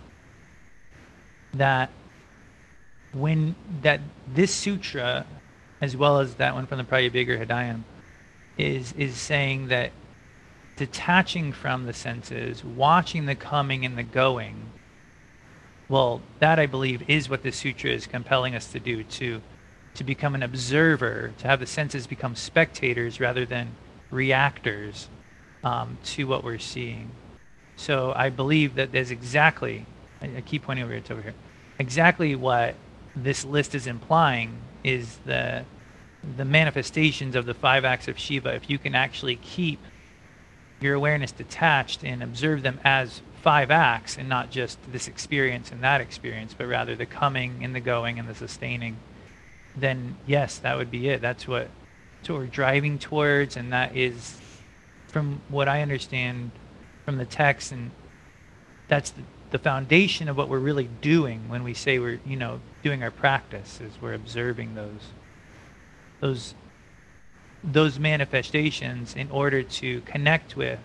that 1.58 1.90
when 3.12 3.54
that 3.82 4.00
this 4.32 4.54
sutra, 4.54 5.26
as 5.80 5.96
well 5.96 6.20
as 6.20 6.34
that 6.36 6.54
one 6.54 6.66
from 6.66 6.78
the 6.78 6.84
Pratyabhijna 6.84 7.46
Hridayam, 7.46 7.84
is 8.58 8.92
is 8.92 9.16
saying 9.16 9.68
that 9.68 9.92
detaching 10.76 11.52
from 11.52 11.86
the 11.86 11.92
senses, 11.92 12.64
watching 12.64 13.26
the 13.26 13.34
coming 13.34 13.84
and 13.84 13.96
the 13.96 14.02
going. 14.02 14.70
Well, 15.88 16.22
that 16.38 16.58
I 16.58 16.66
believe 16.66 17.08
is 17.08 17.28
what 17.28 17.42
the 17.42 17.52
sutra 17.52 17.90
is 17.90 18.06
compelling 18.06 18.54
us 18.54 18.72
to 18.72 18.80
do 18.80 19.04
to 19.04 19.42
to 19.94 20.04
become 20.04 20.34
an 20.34 20.42
observer, 20.42 21.32
to 21.38 21.46
have 21.46 21.60
the 21.60 21.66
senses 21.66 22.06
become 22.06 22.34
spectators 22.34 23.20
rather 23.20 23.46
than 23.46 23.76
reactors 24.10 25.08
um, 25.62 25.98
to 26.04 26.26
what 26.26 26.42
we're 26.42 26.58
seeing. 26.58 27.10
So 27.76 28.12
I 28.14 28.30
believe 28.30 28.74
that 28.74 28.92
there's 28.92 29.10
exactly, 29.10 29.86
I, 30.24 30.38
I 30.38 30.40
keep 30.40 30.62
pointing 30.62 30.84
over 30.84 30.94
it 30.94 31.10
over 31.10 31.22
here, 31.22 31.34
exactly 31.78 32.34
what 32.34 32.74
this 33.14 33.44
list 33.44 33.74
is 33.74 33.86
implying 33.86 34.58
is 34.82 35.18
the 35.24 35.64
the 36.36 36.44
manifestations 36.44 37.36
of 37.36 37.44
the 37.44 37.54
five 37.54 37.84
acts 37.84 38.08
of 38.08 38.18
Shiva. 38.18 38.54
If 38.54 38.70
you 38.70 38.78
can 38.78 38.94
actually 38.94 39.36
keep 39.36 39.78
your 40.80 40.94
awareness 40.94 41.32
detached 41.32 42.02
and 42.02 42.22
observe 42.22 42.62
them 42.62 42.80
as 42.82 43.20
five 43.42 43.70
acts 43.70 44.16
and 44.16 44.28
not 44.28 44.50
just 44.50 44.78
this 44.90 45.06
experience 45.06 45.70
and 45.70 45.82
that 45.84 46.00
experience, 46.00 46.54
but 46.56 46.66
rather 46.66 46.96
the 46.96 47.06
coming 47.06 47.62
and 47.62 47.74
the 47.74 47.80
going 47.80 48.18
and 48.18 48.26
the 48.26 48.34
sustaining, 48.34 48.96
then 49.76 50.16
yes, 50.26 50.58
that 50.58 50.76
would 50.78 50.90
be 50.90 51.08
it. 51.10 51.20
That's 51.20 51.46
what, 51.46 51.68
that's 52.16 52.30
what 52.30 52.38
we're 52.38 52.46
driving 52.46 52.98
towards, 52.98 53.56
and 53.58 53.72
that 53.72 53.94
is, 53.94 54.40
from 55.08 55.42
what 55.48 55.68
I 55.68 55.82
understand 55.82 56.52
from 57.04 57.18
the 57.18 57.26
text, 57.26 57.70
and 57.70 57.90
that's 58.88 59.10
the, 59.10 59.22
the 59.54 59.58
foundation 59.60 60.28
of 60.28 60.36
what 60.36 60.48
we're 60.48 60.58
really 60.58 60.90
doing 61.00 61.48
when 61.48 61.62
we 61.62 61.72
say 61.72 62.00
we're, 62.00 62.18
you 62.26 62.34
know, 62.34 62.58
doing 62.82 63.04
our 63.04 63.12
practice, 63.12 63.80
is 63.80 63.92
we're 64.02 64.14
observing 64.14 64.74
those, 64.74 65.12
those, 66.18 66.54
those 67.62 68.00
manifestations 68.00 69.14
in 69.14 69.30
order 69.30 69.62
to 69.62 70.00
connect 70.00 70.56
with 70.56 70.80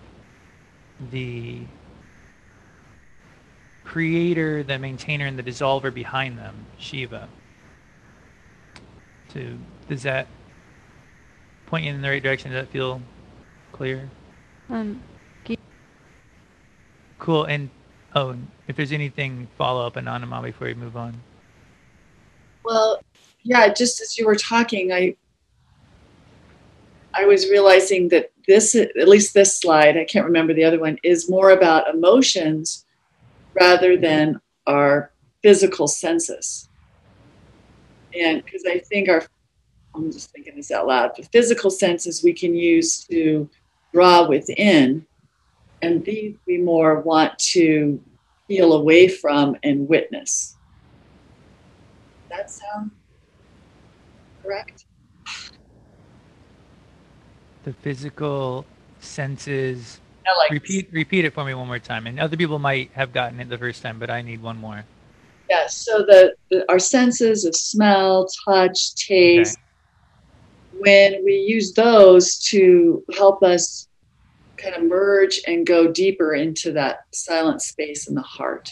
the 1.10 1.62
creator, 3.82 4.62
the 4.62 4.78
maintainer, 4.78 5.26
and 5.26 5.36
the 5.36 5.42
dissolver 5.42 5.92
behind 5.92 6.38
them, 6.38 6.54
Shiva 6.78 7.28
to 9.30 9.58
does 9.88 10.02
that 10.02 10.26
point 11.66 11.84
you 11.84 11.92
in 11.92 12.02
the 12.02 12.08
right 12.08 12.22
direction? 12.22 12.50
Does 12.50 12.64
that 12.64 12.72
feel 12.72 13.00
clear? 13.72 14.08
Um, 14.68 15.02
cool. 17.18 17.44
And 17.44 17.70
oh, 18.14 18.36
if 18.70 18.76
there's 18.76 18.92
anything 18.92 19.48
follow 19.58 19.86
up, 19.86 19.94
Anandama, 19.94 20.42
before 20.42 20.68
we 20.68 20.74
move 20.74 20.96
on. 20.96 21.20
Well, 22.64 23.02
yeah, 23.42 23.72
just 23.72 24.00
as 24.00 24.18
you 24.18 24.26
were 24.26 24.36
talking, 24.36 24.92
I 24.92 25.16
I 27.12 27.24
was 27.24 27.50
realizing 27.50 28.08
that 28.08 28.30
this, 28.46 28.74
at 28.74 29.08
least 29.08 29.34
this 29.34 29.58
slide, 29.58 29.96
I 29.96 30.04
can't 30.04 30.24
remember 30.24 30.54
the 30.54 30.64
other 30.64 30.78
one, 30.78 30.96
is 31.02 31.28
more 31.28 31.50
about 31.50 31.92
emotions 31.92 32.86
rather 33.54 33.96
than 33.96 34.40
our 34.66 35.10
physical 35.42 35.88
senses 35.88 36.68
and 38.14 38.44
because 38.44 38.64
I 38.66 38.78
think 38.78 39.08
our 39.08 39.24
I'm 39.94 40.12
just 40.12 40.30
thinking 40.30 40.54
this 40.54 40.70
out 40.70 40.86
loud. 40.86 41.16
The 41.16 41.24
physical 41.24 41.70
senses 41.70 42.22
we 42.22 42.32
can 42.32 42.54
use 42.54 43.04
to 43.06 43.48
draw 43.92 44.28
within, 44.28 45.04
and 45.82 46.04
these 46.04 46.36
we 46.46 46.58
more 46.58 47.00
want 47.00 47.36
to 47.38 48.00
feel 48.50 48.72
away 48.72 49.06
from 49.06 49.56
and 49.62 49.88
witness. 49.88 50.56
That 52.28 52.50
sound 52.50 52.90
correct? 54.42 54.86
The 57.62 57.72
physical 57.74 58.66
senses. 58.98 60.00
like 60.36 60.50
repeat 60.50 60.88
repeat 60.90 61.24
it 61.24 61.32
for 61.32 61.44
me 61.44 61.54
one 61.54 61.68
more 61.68 61.78
time. 61.78 62.08
And 62.08 62.18
other 62.18 62.36
people 62.36 62.58
might 62.58 62.90
have 62.94 63.12
gotten 63.12 63.38
it 63.38 63.48
the 63.48 63.58
first 63.58 63.82
time, 63.82 64.00
but 64.00 64.10
I 64.10 64.20
need 64.20 64.42
one 64.42 64.58
more. 64.58 64.84
Yes. 65.48 65.76
So 65.76 65.98
the, 65.98 66.34
the 66.50 66.68
our 66.68 66.80
senses 66.80 67.44
of 67.44 67.54
smell, 67.54 68.26
touch, 68.44 68.96
taste. 68.96 69.58
Okay. 70.74 70.80
When 70.80 71.24
we 71.24 71.34
use 71.34 71.72
those 71.74 72.38
to 72.50 73.04
help 73.16 73.44
us 73.44 73.86
kind 74.60 74.74
of 74.74 74.82
merge 74.84 75.40
and 75.46 75.66
go 75.66 75.90
deeper 75.90 76.34
into 76.34 76.72
that 76.72 77.00
silent 77.12 77.62
space 77.62 78.08
in 78.08 78.14
the 78.14 78.22
heart. 78.22 78.70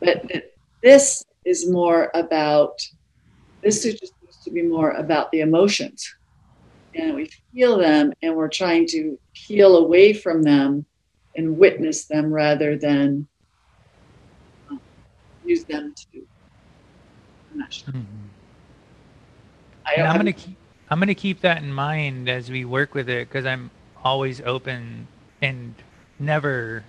But 0.00 0.30
this 0.82 1.24
is 1.44 1.70
more 1.70 2.10
about 2.14 2.80
this 3.62 3.84
is 3.84 4.00
just 4.00 4.14
supposed 4.18 4.42
to 4.44 4.50
be 4.50 4.62
more 4.62 4.90
about 4.92 5.30
the 5.30 5.40
emotions. 5.40 6.12
And 6.94 7.14
we 7.14 7.30
feel 7.54 7.78
them 7.78 8.12
and 8.22 8.34
we're 8.34 8.48
trying 8.48 8.86
to 8.88 9.18
peel 9.34 9.76
away 9.76 10.12
from 10.12 10.42
them 10.42 10.84
and 11.36 11.56
witness 11.56 12.06
them 12.06 12.32
rather 12.32 12.76
than 12.76 13.26
use 15.44 15.64
them 15.64 15.94
to. 15.94 16.26
I'm 17.52 17.58
not 17.58 17.72
sure. 17.72 17.94
Mm-hmm. 17.94 18.06
I, 19.86 19.94
am 19.94 20.16
gonna 20.16 20.32
keep. 20.32 20.56
I'm 20.90 20.98
gonna 20.98 21.14
keep 21.14 21.40
that 21.40 21.62
in 21.62 21.72
mind 21.72 22.28
as 22.28 22.50
we 22.50 22.64
work 22.64 22.94
with 22.94 23.08
it 23.08 23.28
because 23.28 23.46
I'm 23.46 23.70
always 24.02 24.40
open 24.40 25.08
and 25.40 25.74
never 26.18 26.84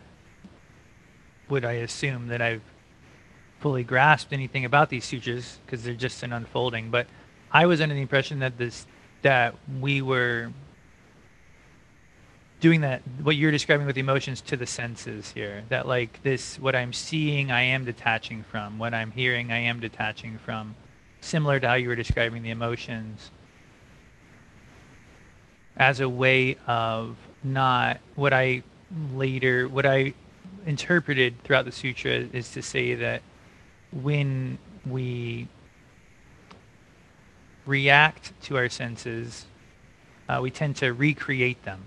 would 1.49 1.65
I 1.65 1.73
assume 1.73 2.27
that 2.27 2.41
I've 2.41 2.61
fully 3.59 3.83
grasped 3.83 4.33
anything 4.33 4.65
about 4.65 4.89
these 4.89 5.05
sutras 5.05 5.59
because 5.65 5.83
they're 5.83 5.93
just 5.93 6.23
an 6.23 6.33
unfolding. 6.33 6.89
But 6.89 7.07
I 7.51 7.65
was 7.65 7.79
under 7.81 7.95
the 7.95 8.01
impression 8.01 8.39
that 8.39 8.57
this 8.57 8.85
that 9.21 9.55
we 9.79 10.01
were 10.01 10.51
doing 12.59 12.81
that 12.81 13.01
what 13.21 13.35
you're 13.35 13.51
describing 13.51 13.85
with 13.85 13.97
emotions 13.97 14.39
to 14.39 14.55
the 14.55 14.65
senses 14.65 15.31
here 15.31 15.63
that 15.67 15.85
like 15.85 16.23
this 16.23 16.57
what 16.59 16.75
i'm 16.77 16.93
seeing 16.93 17.51
i 17.51 17.61
am 17.61 17.83
detaching 17.83 18.41
from 18.43 18.79
what 18.79 18.93
i'm 18.93 19.11
hearing 19.11 19.51
i 19.51 19.57
am 19.57 19.81
detaching 19.81 20.37
from 20.37 20.73
similar 21.19 21.59
to 21.59 21.67
how 21.67 21.73
you 21.73 21.89
were 21.89 21.95
describing 21.95 22.41
the 22.41 22.49
emotions 22.51 23.31
as 25.77 25.99
a 25.99 26.09
way 26.09 26.57
of 26.67 27.15
not 27.43 27.99
what 28.15 28.33
i 28.33 28.61
later 29.13 29.67
what 29.67 29.85
i 29.85 30.13
interpreted 30.65 31.41
throughout 31.43 31.65
the 31.65 31.71
sutra 31.71 32.11
is 32.11 32.51
to 32.51 32.61
say 32.61 32.95
that 32.95 33.21
when 33.91 34.57
we 34.85 35.47
react 37.65 38.33
to 38.41 38.57
our 38.57 38.69
senses 38.69 39.45
uh, 40.29 40.39
we 40.41 40.49
tend 40.49 40.75
to 40.75 40.93
recreate 40.93 41.63
them 41.63 41.83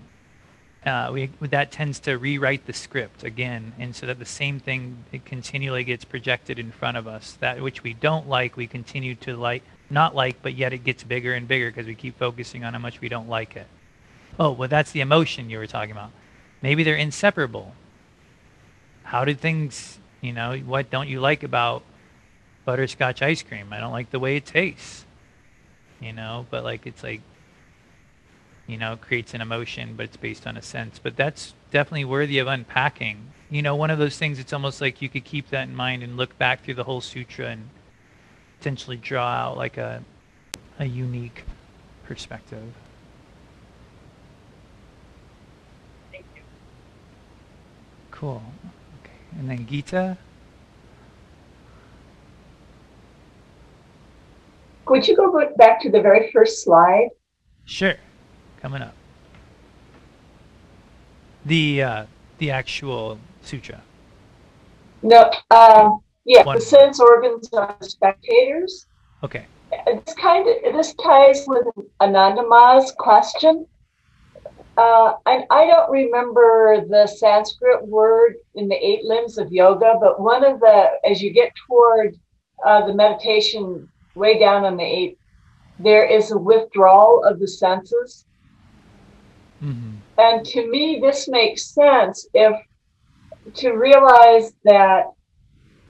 uh, 0.87 1.09
we, 1.11 1.29
that 1.41 1.69
tends 1.69 1.99
to 1.99 2.17
rewrite 2.17 2.65
the 2.65 2.71
script 2.71 3.23
again, 3.25 3.73
and 3.77 3.93
so 3.93 4.05
that 4.05 4.19
the 4.19 4.25
same 4.25 4.57
thing 4.57 5.03
continually 5.25 5.83
gets 5.83 6.05
projected 6.05 6.57
in 6.57 6.71
front 6.71 6.95
of 6.95 7.07
us. 7.07 7.37
That 7.41 7.61
which 7.61 7.83
we 7.83 7.93
don't 7.93 8.29
like, 8.29 8.55
we 8.55 8.67
continue 8.67 9.15
to 9.15 9.35
like, 9.35 9.63
not 9.89 10.15
like, 10.15 10.41
but 10.41 10.55
yet 10.55 10.71
it 10.71 10.85
gets 10.85 11.03
bigger 11.03 11.33
and 11.33 11.45
bigger 11.45 11.69
because 11.69 11.87
we 11.87 11.95
keep 11.95 12.17
focusing 12.17 12.63
on 12.63 12.71
how 12.71 12.79
much 12.79 13.01
we 13.01 13.09
don't 13.09 13.27
like 13.27 13.57
it. 13.57 13.67
Oh, 14.39 14.51
well, 14.51 14.69
that's 14.69 14.91
the 14.91 15.01
emotion 15.01 15.49
you 15.49 15.57
were 15.57 15.67
talking 15.67 15.91
about. 15.91 16.11
Maybe 16.61 16.83
they're 16.83 16.95
inseparable. 16.95 17.73
How 19.03 19.25
do 19.25 19.33
things, 19.33 19.99
you 20.21 20.33
know, 20.33 20.57
what 20.57 20.89
don't 20.89 21.07
you 21.07 21.19
like 21.19 21.43
about 21.43 21.83
butterscotch 22.65 23.21
ice 23.21 23.41
cream? 23.41 23.71
I 23.71 23.79
don't 23.79 23.91
like 23.93 24.11
the 24.11 24.19
way 24.19 24.35
it 24.35 24.45
tastes. 24.45 25.05
You 25.99 26.13
know, 26.13 26.45
but 26.51 26.63
like 26.63 26.85
it's 26.85 27.01
like 27.01 27.21
you 28.67 28.77
know, 28.77 28.97
creates 28.97 29.33
an 29.33 29.41
emotion, 29.41 29.93
but 29.95 30.03
it's 30.03 30.17
based 30.17 30.45
on 30.45 30.57
a 30.57 30.61
sense. 30.61 30.99
But 30.99 31.15
that's 31.15 31.53
definitely 31.71 32.05
worthy 32.05 32.37
of 32.37 32.47
unpacking. 32.47 33.31
You 33.49 33.61
know, 33.61 33.75
one 33.75 33.89
of 33.89 33.97
those 33.97 34.17
things, 34.17 34.39
it's 34.39 34.51
almost 34.51 34.81
like 34.81 35.01
you 35.01 35.07
could 35.07 35.23
keep 35.23 35.49
that 35.49 35.67
in 35.69 35.75
mind 35.75 36.03
and 36.03 36.17
look 36.17 36.37
back 36.37 36.63
through 36.63 36.73
the 36.75 36.83
whole 36.83 36.99
sutra 36.99 37.47
and 37.47 37.69
potentially 38.59 38.97
draw 38.97 39.25
out 39.25 39.57
like 39.57 39.77
a, 39.77 40.03
a 40.79 40.85
unique 40.85 41.45
perspective. 42.03 42.73
Thank 46.11 46.25
you. 46.35 46.41
Cool. 48.17 48.41
Okay. 49.03 49.13
And 49.37 49.47
then 49.47 49.67
Gita. 49.67 50.17
Could 54.85 55.07
you 55.07 55.15
go 55.15 55.39
back 55.57 55.79
to 55.81 55.91
the 55.91 56.01
very 56.01 56.31
first 56.31 56.63
slide? 56.63 57.09
Sure. 57.65 57.93
Coming 58.59 58.81
up. 58.81 58.95
The 61.45 61.83
uh, 61.83 62.05
the 62.39 62.49
actual 62.49 63.19
sutra. 63.43 63.83
No, 65.03 65.29
uh, 65.51 65.91
yeah, 66.25 66.43
One. 66.43 66.55
the 66.55 66.61
sense 66.61 66.99
organs 66.99 67.49
are 67.53 67.77
spectators. 67.81 68.87
Okay. 69.23 69.45
This 69.85 70.15
kind 70.15 70.47
of 70.47 70.73
this 70.73 70.95
ties 70.95 71.45
with 71.45 71.67
Anandama's 72.01 72.93
question. 72.97 73.67
Uh, 74.77 75.13
and 75.25 75.43
I 75.49 75.65
don't 75.65 75.89
remember 75.89 76.85
the 76.87 77.07
Sanskrit 77.07 77.85
word 77.87 78.35
in 78.53 78.67
the 78.67 78.75
eight 78.75 79.03
limbs 79.03 79.39
of 79.39 79.51
yoga, 79.51 79.95
but 79.99 80.19
one 80.21 80.45
of 80.45 80.59
the 80.59 80.89
as 81.03 81.21
you 81.21 81.33
get 81.33 81.51
toward 81.67 82.15
uh, 82.63 82.85
the 82.85 82.93
meditation 82.93 83.89
way 84.13 84.37
down 84.37 84.65
on 84.65 84.77
the 84.77 84.83
eight, 84.83 85.17
there 85.79 86.05
is 86.05 86.31
a 86.31 86.37
withdrawal 86.37 87.23
of 87.23 87.39
the 87.39 87.47
senses. 87.47 88.25
hmm 89.59 89.95
And 90.17 90.45
to 90.45 90.69
me, 90.69 90.99
this 91.01 91.27
makes 91.27 91.73
sense 91.73 92.27
if 92.33 92.55
to 93.55 93.71
realize 93.71 94.53
that 94.63 95.05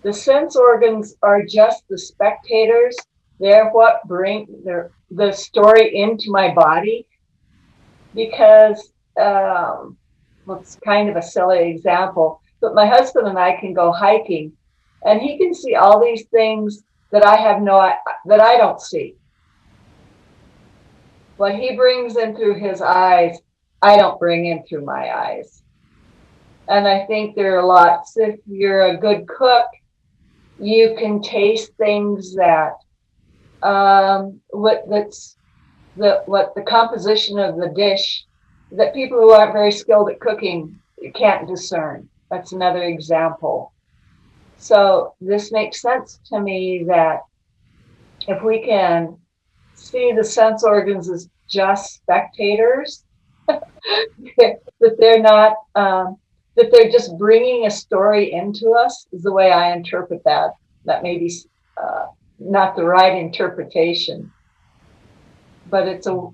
the 0.03 0.13
sense 0.13 0.55
organs 0.55 1.15
are 1.23 1.43
just 1.43 1.83
the 1.89 1.97
spectators. 1.97 2.95
They're 3.39 3.69
what 3.71 4.01
bring 4.07 4.47
their, 4.63 4.91
the 5.11 5.31
story 5.31 5.95
into 5.97 6.31
my 6.31 6.53
body. 6.53 7.06
Because, 8.17 8.91
um, 9.21 9.95
well, 10.47 10.59
it's 10.59 10.75
kind 10.83 11.07
of 11.07 11.15
a 11.15 11.21
silly 11.21 11.69
example, 11.69 12.41
but 12.59 12.73
my 12.73 12.87
husband 12.87 13.27
and 13.27 13.37
I 13.37 13.55
can 13.57 13.73
go 13.73 13.91
hiking 13.91 14.51
and 15.05 15.21
he 15.21 15.37
can 15.37 15.53
see 15.53 15.75
all 15.75 16.03
these 16.03 16.25
things 16.25 16.83
that 17.11 17.23
I 17.23 17.35
have 17.35 17.61
no, 17.61 17.93
that 18.25 18.41
I 18.41 18.57
don't 18.57 18.81
see. 18.81 19.15
What 21.37 21.53
he 21.53 21.75
brings 21.75 22.17
in 22.17 22.35
through 22.35 22.59
his 22.59 22.81
eyes, 22.81 23.37
I 23.83 23.95
don't 23.95 24.19
bring 24.19 24.47
in 24.47 24.63
through 24.63 24.83
my 24.83 25.15
eyes. 25.15 25.61
And 26.67 26.87
I 26.87 27.05
think 27.05 27.35
there 27.35 27.59
are 27.59 27.65
lots, 27.65 28.17
if 28.17 28.39
you're 28.47 28.87
a 28.87 28.97
good 28.97 29.27
cook, 29.27 29.67
you 30.59 30.95
can 30.97 31.21
taste 31.21 31.71
things 31.77 32.33
that, 32.35 32.73
um, 33.61 34.41
what 34.49 34.83
that's 34.89 35.36
the, 35.97 36.23
what 36.25 36.53
the 36.55 36.61
composition 36.61 37.39
of 37.39 37.57
the 37.57 37.69
dish 37.75 38.25
that 38.71 38.93
people 38.93 39.19
who 39.19 39.31
aren't 39.31 39.53
very 39.53 39.71
skilled 39.71 40.09
at 40.09 40.19
cooking 40.19 40.79
can't 41.15 41.47
discern. 41.47 42.07
That's 42.29 42.51
another 42.51 42.83
example. 42.83 43.73
So 44.57 45.13
this 45.21 45.51
makes 45.51 45.81
sense 45.81 46.19
to 46.25 46.39
me 46.39 46.83
that 46.87 47.21
if 48.27 48.43
we 48.43 48.65
can 48.65 49.17
see 49.75 50.11
the 50.11 50.23
sense 50.23 50.63
organs 50.63 51.09
as 51.09 51.29
just 51.47 51.95
spectators, 51.95 53.03
that 53.47 54.59
they're 54.99 55.21
not, 55.21 55.53
um, 55.75 56.17
that 56.55 56.71
they're 56.71 56.91
just 56.91 57.17
bringing 57.17 57.65
a 57.65 57.71
story 57.71 58.33
into 58.33 58.71
us, 58.71 59.07
is 59.13 59.23
the 59.23 59.31
way 59.31 59.51
I 59.51 59.71
interpret 59.71 60.23
that. 60.25 60.51
That 60.85 61.03
may 61.03 61.17
be 61.17 61.31
uh, 61.81 62.07
not 62.39 62.75
the 62.75 62.83
right 62.83 63.15
interpretation, 63.15 64.31
but 65.69 65.87
it's 65.87 66.07
a. 66.07 66.29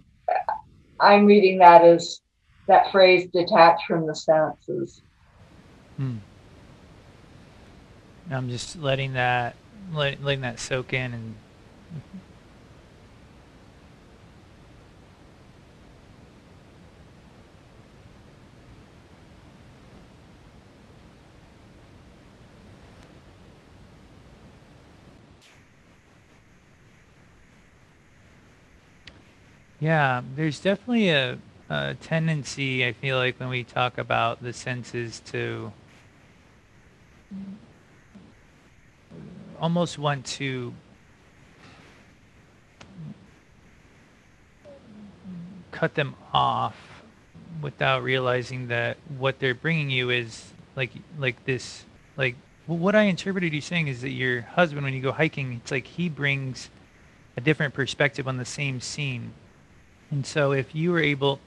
I'm 1.00 1.26
reading 1.26 1.60
that 1.60 1.84
as 1.84 2.22
that 2.68 2.92
phrase 2.92 3.28
detached 3.34 3.86
from 3.88 4.08
the 4.08 4.16
senses. 4.16 5.02
Hmm. 5.98 6.18
I'm 8.32 8.50
just 8.50 8.78
letting 8.78 9.14
that 9.14 9.56
let, 9.94 10.24
letting 10.24 10.42
that 10.42 10.60
soak 10.60 10.94
in 10.94 11.14
and 11.14 11.36
Yeah, 29.84 30.22
there's 30.38 30.62
definitely 30.62 31.10
a, 31.10 31.38
a 31.70 31.96
tendency, 31.96 32.86
I 32.86 32.94
feel 32.94 33.18
like, 33.18 33.38
when 33.38 33.50
we 33.50 33.66
talk 33.66 33.98
about 33.98 34.42
the 34.42 34.54
senses 34.54 35.20
to 35.26 35.74
almost 39.60 40.00
want 40.00 40.26
to 40.26 40.74
cut 45.72 45.96
them 45.96 46.16
off 46.32 47.04
without 47.62 48.04
realizing 48.04 48.70
that 48.70 48.96
what 49.18 49.40
they're 49.40 49.54
bringing 49.54 49.90
you 49.90 50.10
is 50.12 50.54
like 50.78 50.92
like 51.20 51.44
this 51.44 51.84
like 52.16 52.38
what 52.68 52.96
I 52.96 53.04
interpreted 53.04 53.52
you 53.52 53.60
saying 53.60 53.90
is 53.90 54.00
that 54.02 54.12
your 54.12 54.44
husband 54.44 54.86
when 54.86 54.94
you 54.94 55.02
go 55.02 55.12
hiking 55.12 55.54
it's 55.54 55.72
like 55.72 55.88
he 55.88 56.08
brings 56.08 56.70
a 57.36 57.42
different 57.42 57.74
perspective 57.74 58.30
on 58.30 58.38
the 58.38 58.46
same 58.46 58.80
scene 58.80 59.34
and 60.14 60.26
so 60.26 60.52
if 60.52 60.76
you 60.76 60.92
were 60.92 61.02
able 61.02 61.40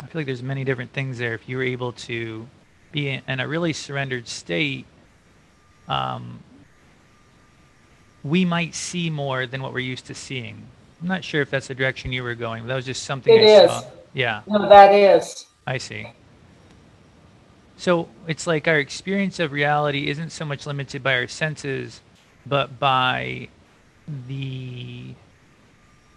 I 0.00 0.06
feel 0.06 0.20
like 0.20 0.26
there's 0.26 0.42
many 0.42 0.64
different 0.64 0.92
things 0.92 1.18
there 1.18 1.34
if 1.34 1.48
you 1.48 1.56
were 1.56 1.64
able 1.64 1.92
to 1.92 2.46
be 2.92 3.08
in, 3.08 3.40
a 3.40 3.48
really 3.48 3.72
surrendered 3.72 4.28
state 4.28 4.86
um, 5.88 6.40
we 8.22 8.44
might 8.44 8.74
see 8.74 9.10
more 9.10 9.46
than 9.46 9.62
what 9.62 9.72
we're 9.72 9.78
used 9.80 10.06
to 10.06 10.14
seeing. 10.14 10.62
I'm 11.00 11.08
not 11.08 11.24
sure 11.24 11.40
if 11.40 11.50
that's 11.50 11.68
the 11.68 11.74
direction 11.74 12.12
you 12.12 12.22
were 12.22 12.34
going. 12.34 12.62
But 12.62 12.68
that 12.68 12.74
was 12.74 12.84
just 12.86 13.04
something 13.04 13.32
It 13.34 13.42
I 13.42 13.64
is. 13.64 13.70
saw. 13.70 13.84
Yeah, 14.12 14.42
No, 14.46 14.68
that 14.68 14.92
is. 14.92 15.46
I 15.66 15.78
see. 15.78 16.08
So 17.76 18.08
it's 18.26 18.46
like 18.46 18.66
our 18.66 18.78
experience 18.78 19.38
of 19.38 19.52
reality 19.52 20.08
isn't 20.08 20.30
so 20.30 20.44
much 20.44 20.66
limited 20.66 21.02
by 21.02 21.14
our 21.14 21.28
senses, 21.28 22.00
but 22.44 22.78
by 22.80 23.48
the 24.26 25.14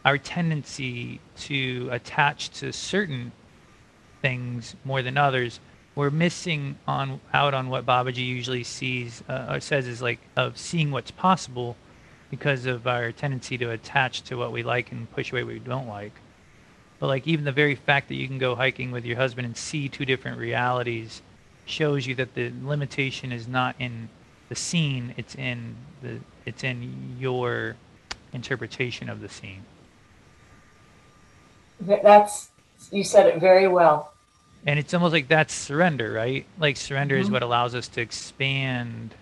our 0.03 0.17
tendency 0.17 1.19
to 1.37 1.89
attach 1.91 2.49
to 2.49 2.71
certain 2.71 3.31
things 4.21 4.75
more 4.83 5.01
than 5.01 5.17
others. 5.17 5.59
We're 5.95 6.09
missing 6.09 6.77
on 6.87 7.19
out 7.33 7.53
on 7.53 7.69
what 7.69 7.85
Babaji 7.85 8.25
usually 8.25 8.63
sees 8.63 9.23
uh, 9.27 9.47
or 9.49 9.59
says 9.59 9.87
is 9.87 10.01
like 10.01 10.19
of 10.35 10.57
seeing 10.57 10.91
what's 10.91 11.11
possible 11.11 11.75
because 12.29 12.65
of 12.65 12.87
our 12.87 13.11
tendency 13.11 13.57
to 13.57 13.71
attach 13.71 14.21
to 14.23 14.35
what 14.35 14.51
we 14.51 14.63
like 14.63 14.91
and 14.91 15.11
push 15.11 15.31
away 15.31 15.43
what 15.43 15.53
we 15.53 15.59
don't 15.59 15.87
like. 15.87 16.13
But 16.99 17.07
like 17.07 17.27
even 17.27 17.45
the 17.45 17.51
very 17.51 17.75
fact 17.75 18.07
that 18.07 18.15
you 18.15 18.27
can 18.27 18.37
go 18.37 18.55
hiking 18.55 18.91
with 18.91 19.05
your 19.05 19.17
husband 19.17 19.45
and 19.45 19.57
see 19.57 19.89
two 19.89 20.05
different 20.05 20.37
realities 20.37 21.21
shows 21.65 22.07
you 22.07 22.15
that 22.15 22.33
the 22.35 22.51
limitation 22.63 23.31
is 23.31 23.47
not 23.47 23.75
in 23.79 24.09
the 24.49 24.55
scene, 24.55 25.13
it's 25.17 25.35
in 25.35 25.75
the 26.01 26.19
it's 26.45 26.63
in 26.63 27.17
your 27.19 27.75
interpretation 28.33 29.09
of 29.09 29.21
the 29.21 29.29
scene. 29.29 29.63
Th- 31.85 32.01
That's, 32.03 32.49
you 32.91 33.03
said 33.03 33.27
it 33.27 33.39
very 33.39 33.67
well. 33.67 34.13
And 34.65 34.77
it's 34.77 34.93
almost 34.93 35.13
like 35.13 35.27
that's 35.27 35.53
surrender, 35.53 36.11
right? 36.11 36.45
Like 36.59 36.77
surrender 36.77 37.17
is 37.17 37.29
Mhm. 37.29 37.31
what 37.31 37.43
allows 37.43 37.73
us 37.73 37.87
to 37.89 38.01
expand. 38.01 39.15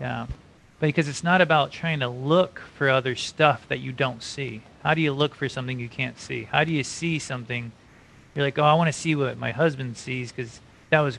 Yeah. 0.00 0.26
Because 0.78 1.08
it's 1.08 1.24
not 1.24 1.40
about 1.40 1.72
trying 1.72 2.00
to 2.00 2.08
look 2.08 2.60
for 2.76 2.88
other 2.90 3.16
stuff 3.16 3.66
that 3.68 3.80
you 3.80 3.92
don't 3.92 4.22
see. 4.22 4.60
How 4.82 4.94
do 4.94 5.00
you 5.00 5.12
look 5.12 5.34
for 5.34 5.48
something 5.48 5.80
you 5.80 5.88
can't 5.88 6.20
see? 6.20 6.44
How 6.44 6.64
do 6.64 6.72
you 6.72 6.84
see 6.84 7.18
something? 7.18 7.72
You're 8.34 8.44
like, 8.44 8.58
oh, 8.58 8.64
I 8.64 8.74
want 8.74 8.88
to 8.88 8.92
see 8.92 9.14
what 9.16 9.38
my 9.38 9.50
husband 9.52 9.96
sees 9.96 10.30
because 10.30 10.60
that 10.90 11.00
was 11.00 11.18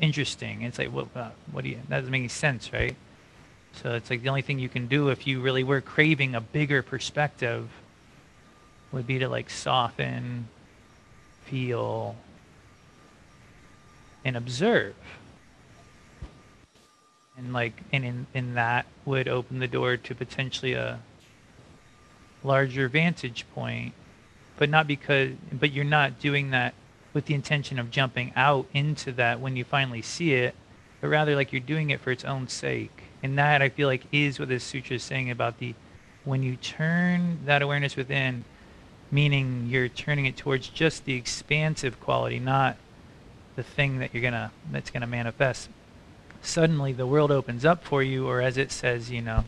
interesting. 0.00 0.56
And 0.58 0.64
it's 0.66 0.78
like, 0.78 0.90
what? 0.90 1.08
Uh, 1.14 1.28
what 1.52 1.62
do 1.64 1.70
you? 1.70 1.78
That 1.88 1.98
doesn't 1.98 2.10
make 2.10 2.20
any 2.20 2.28
sense, 2.28 2.72
right? 2.72 2.96
So 3.74 3.92
it's 3.92 4.08
like 4.08 4.22
the 4.22 4.28
only 4.30 4.42
thing 4.42 4.58
you 4.58 4.68
can 4.70 4.86
do 4.86 5.10
if 5.10 5.26
you 5.26 5.40
really 5.40 5.62
were 5.64 5.80
craving 5.82 6.34
a 6.34 6.40
bigger 6.40 6.82
perspective 6.82 7.68
would 8.94 9.06
be 9.06 9.18
to 9.18 9.28
like 9.28 9.50
soften, 9.50 10.48
feel, 11.44 12.16
and 14.24 14.36
observe. 14.36 14.94
And 17.36 17.52
like 17.52 17.82
and 17.92 18.04
in, 18.04 18.26
in 18.32 18.54
that 18.54 18.86
would 19.04 19.26
open 19.26 19.58
the 19.58 19.66
door 19.66 19.96
to 19.96 20.14
potentially 20.14 20.74
a 20.74 21.00
larger 22.44 22.88
vantage 22.88 23.44
point. 23.54 23.92
But 24.56 24.70
not 24.70 24.86
because 24.86 25.32
but 25.52 25.72
you're 25.72 25.84
not 25.84 26.20
doing 26.20 26.50
that 26.50 26.74
with 27.12 27.26
the 27.26 27.34
intention 27.34 27.78
of 27.80 27.90
jumping 27.90 28.32
out 28.36 28.66
into 28.72 29.10
that 29.12 29.40
when 29.40 29.56
you 29.56 29.64
finally 29.64 30.02
see 30.02 30.34
it, 30.34 30.54
but 31.00 31.08
rather 31.08 31.34
like 31.34 31.52
you're 31.52 31.60
doing 31.60 31.90
it 31.90 32.00
for 32.00 32.12
its 32.12 32.24
own 32.24 32.46
sake. 32.46 33.02
And 33.24 33.36
that 33.38 33.60
I 33.60 33.68
feel 33.68 33.88
like 33.88 34.04
is 34.12 34.38
what 34.38 34.48
this 34.48 34.62
sutra 34.62 34.96
is 34.96 35.02
saying 35.02 35.30
about 35.30 35.58
the 35.58 35.74
when 36.24 36.42
you 36.42 36.56
turn 36.56 37.40
that 37.44 37.60
awareness 37.60 37.96
within, 37.96 38.44
meaning 39.10 39.66
you're 39.68 39.88
turning 39.88 40.26
it 40.26 40.36
towards 40.36 40.68
just 40.68 41.04
the 41.04 41.14
expansive 41.14 42.00
quality, 42.00 42.38
not 42.38 42.76
the 43.56 43.62
thing 43.62 43.98
that 43.98 44.12
you're 44.12 44.22
gonna 44.22 44.50
that's 44.70 44.90
gonna 44.90 45.06
manifest. 45.06 45.68
Suddenly, 46.42 46.92
the 46.92 47.06
world 47.06 47.30
opens 47.30 47.64
up 47.64 47.84
for 47.84 48.02
you, 48.02 48.28
or 48.28 48.40
as 48.40 48.58
it 48.58 48.70
says, 48.70 49.10
you 49.10 49.22
know, 49.22 49.44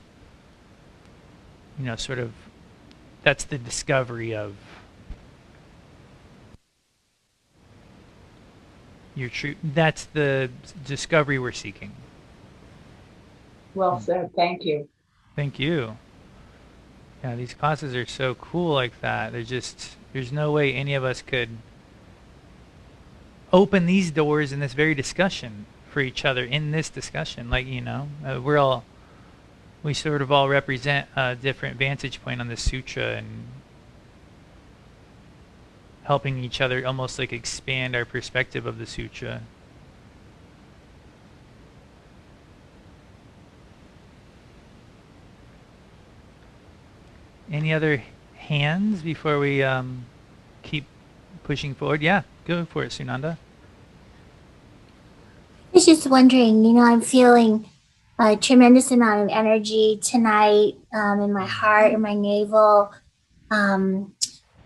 you 1.78 1.84
know, 1.84 1.96
sort 1.96 2.18
of. 2.18 2.32
That's 3.22 3.42
the 3.42 3.58
discovery 3.58 4.36
of 4.36 4.54
your 9.16 9.28
true. 9.28 9.56
That's 9.64 10.04
the 10.04 10.48
discovery 10.84 11.38
we're 11.38 11.50
seeking. 11.50 11.92
Well 13.74 13.98
said. 13.98 14.30
Thank 14.36 14.64
you. 14.64 14.88
Thank 15.34 15.58
you. 15.58 15.96
Yeah, 17.26 17.34
these 17.34 17.54
classes 17.54 17.92
are 17.96 18.06
so 18.06 18.36
cool 18.36 18.72
like 18.72 19.00
that. 19.00 19.32
There's 19.32 19.48
just 19.48 19.96
there's 20.12 20.30
no 20.30 20.52
way 20.52 20.72
any 20.72 20.94
of 20.94 21.02
us 21.02 21.22
could 21.22 21.48
open 23.52 23.86
these 23.86 24.12
doors 24.12 24.52
in 24.52 24.60
this 24.60 24.74
very 24.74 24.94
discussion 24.94 25.66
for 25.90 25.98
each 25.98 26.24
other 26.24 26.44
in 26.44 26.70
this 26.70 26.88
discussion. 26.88 27.50
Like 27.50 27.66
you 27.66 27.80
know, 27.80 28.06
uh, 28.24 28.40
we're 28.40 28.58
all 28.58 28.84
we 29.82 29.92
sort 29.92 30.22
of 30.22 30.30
all 30.30 30.48
represent 30.48 31.08
a 31.16 31.34
different 31.34 31.78
vantage 31.78 32.22
point 32.22 32.40
on 32.40 32.46
the 32.46 32.56
sutra 32.56 33.16
and 33.16 33.46
helping 36.04 36.44
each 36.44 36.60
other 36.60 36.86
almost 36.86 37.18
like 37.18 37.32
expand 37.32 37.96
our 37.96 38.04
perspective 38.04 38.66
of 38.66 38.78
the 38.78 38.86
sutra. 38.86 39.40
Any 47.50 47.72
other 47.72 48.02
hands 48.36 49.02
before 49.02 49.38
we 49.38 49.62
um, 49.62 50.04
keep 50.62 50.86
pushing 51.44 51.74
forward? 51.74 52.02
Yeah, 52.02 52.22
go 52.44 52.64
for 52.64 52.84
it, 52.84 52.90
Sunanda. 52.90 53.36
I 55.72 55.78
was 55.78 55.86
just 55.86 56.06
wondering, 56.06 56.64
you 56.64 56.72
know, 56.72 56.82
I'm 56.82 57.02
feeling 57.02 57.68
a 58.18 58.36
tremendous 58.36 58.90
amount 58.90 59.22
of 59.22 59.36
energy 59.36 60.00
tonight 60.02 60.74
um, 60.92 61.20
in 61.20 61.32
my 61.32 61.46
heart, 61.46 61.92
in 61.92 62.00
my 62.00 62.14
navel. 62.14 62.92
Um, 63.50 64.14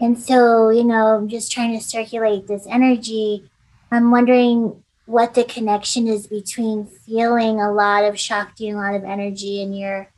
and 0.00 0.18
so, 0.18 0.70
you 0.70 0.84
know, 0.84 1.16
I'm 1.16 1.28
just 1.28 1.52
trying 1.52 1.76
to 1.78 1.84
circulate 1.84 2.46
this 2.46 2.66
energy. 2.70 3.50
I'm 3.90 4.10
wondering 4.10 4.82
what 5.06 5.34
the 5.34 5.44
connection 5.44 6.06
is 6.06 6.28
between 6.28 6.86
feeling 6.86 7.60
a 7.60 7.72
lot 7.72 8.04
of 8.04 8.18
Shakti 8.18 8.68
and 8.68 8.78
a 8.78 8.80
lot 8.80 8.94
of 8.94 9.04
energy 9.04 9.60
in 9.60 9.72
your 9.72 10.08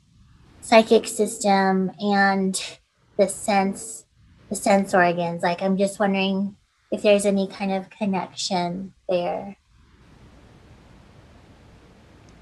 psychic 0.63 1.07
system 1.07 1.91
and 1.99 2.79
the 3.19 3.29
sense 3.29 4.07
the 4.49 4.57
sense 4.57 4.95
organs 4.95 5.43
like 5.43 5.61
i'm 5.61 5.77
just 5.77 6.01
wondering 6.01 6.57
if 6.91 7.03
there's 7.03 7.27
any 7.27 7.47
kind 7.47 7.73
of 7.73 7.91
connection 7.91 8.95
there 9.09 9.57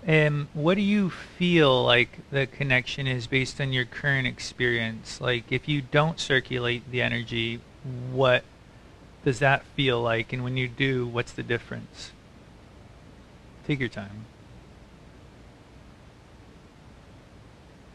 um, 0.07 0.49
what 0.55 0.77
do 0.77 0.81
you 0.81 1.11
feel 1.11 1.85
like 1.85 2.21
the 2.31 2.47
connection 2.47 3.07
is 3.07 3.27
based 3.27 3.61
on 3.61 3.73
your 3.73 3.85
current 3.85 4.27
experience? 4.27 5.21
Like, 5.21 5.53
if 5.53 5.69
you 5.69 5.83
don't 5.83 6.19
circulate 6.19 6.91
the 6.91 7.03
energy, 7.03 7.61
what 8.11 8.45
does 9.25 9.41
that 9.41 9.65
feel 9.77 10.01
like? 10.01 10.33
And 10.33 10.43
when 10.43 10.57
you 10.57 10.69
do, 10.69 11.07
what's 11.07 11.33
the 11.33 11.43
difference? 11.43 12.13
Take 13.67 13.79
your 13.79 13.91
time. 13.91 14.25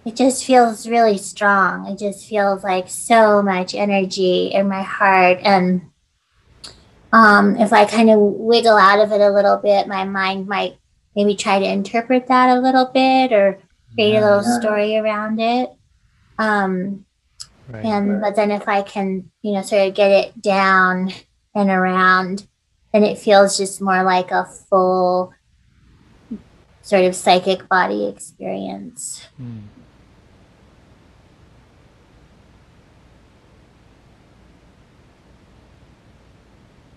It 0.06 0.16
just 0.16 0.46
feels 0.46 0.88
really 0.88 1.18
strong. 1.18 1.88
It 1.88 1.98
just 1.98 2.28
feels 2.28 2.64
like 2.64 2.88
so 2.90 3.42
much 3.42 3.74
energy 3.74 4.48
in 4.54 4.68
my 4.68 4.84
heart. 4.84 5.40
And 5.42 5.90
um, 7.12 7.56
if 7.58 7.74
I 7.74 7.86
kind 7.86 8.12
of 8.12 8.20
wiggle 8.20 8.78
out 8.78 9.00
of 9.00 9.12
it 9.12 9.20
a 9.20 9.32
little 9.32 9.58
bit, 9.58 9.88
my 9.88 10.04
mind 10.04 10.48
might 10.48 10.78
maybe 11.16 11.36
try 11.36 11.58
to 11.58 11.66
interpret 11.66 12.28
that 12.28 12.56
a 12.56 12.62
little 12.62 12.86
bit 12.86 13.34
or 13.34 13.60
create 13.96 14.18
a 14.18 14.22
little 14.22 14.44
story 14.44 14.96
around 14.96 15.40
it. 15.40 15.72
Um, 16.38 17.06
right. 17.68 17.86
And 17.86 18.22
but 18.22 18.36
then 18.36 18.52
if 18.52 18.68
I 18.68 18.84
can, 18.84 19.32
you 19.42 19.54
know, 19.54 19.64
sort 19.64 19.88
of 19.88 19.96
get 19.96 20.12
it 20.12 20.40
down 20.40 21.14
and 21.56 21.70
around, 21.72 22.48
then 22.94 23.04
it 23.04 23.18
feels 23.18 23.58
just 23.58 23.82
more 23.82 24.04
like 24.04 24.30
a 24.30 24.46
full 24.46 25.34
sort 26.84 27.06
of 27.06 27.16
psychic 27.16 27.68
body 27.68 28.06
experience. 28.06 29.26
Mm. 29.42 29.64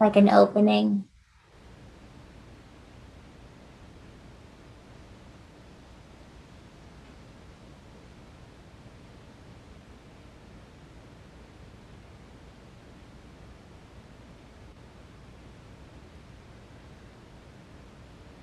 Like 0.00 0.16
an 0.16 0.30
opening. 0.30 1.08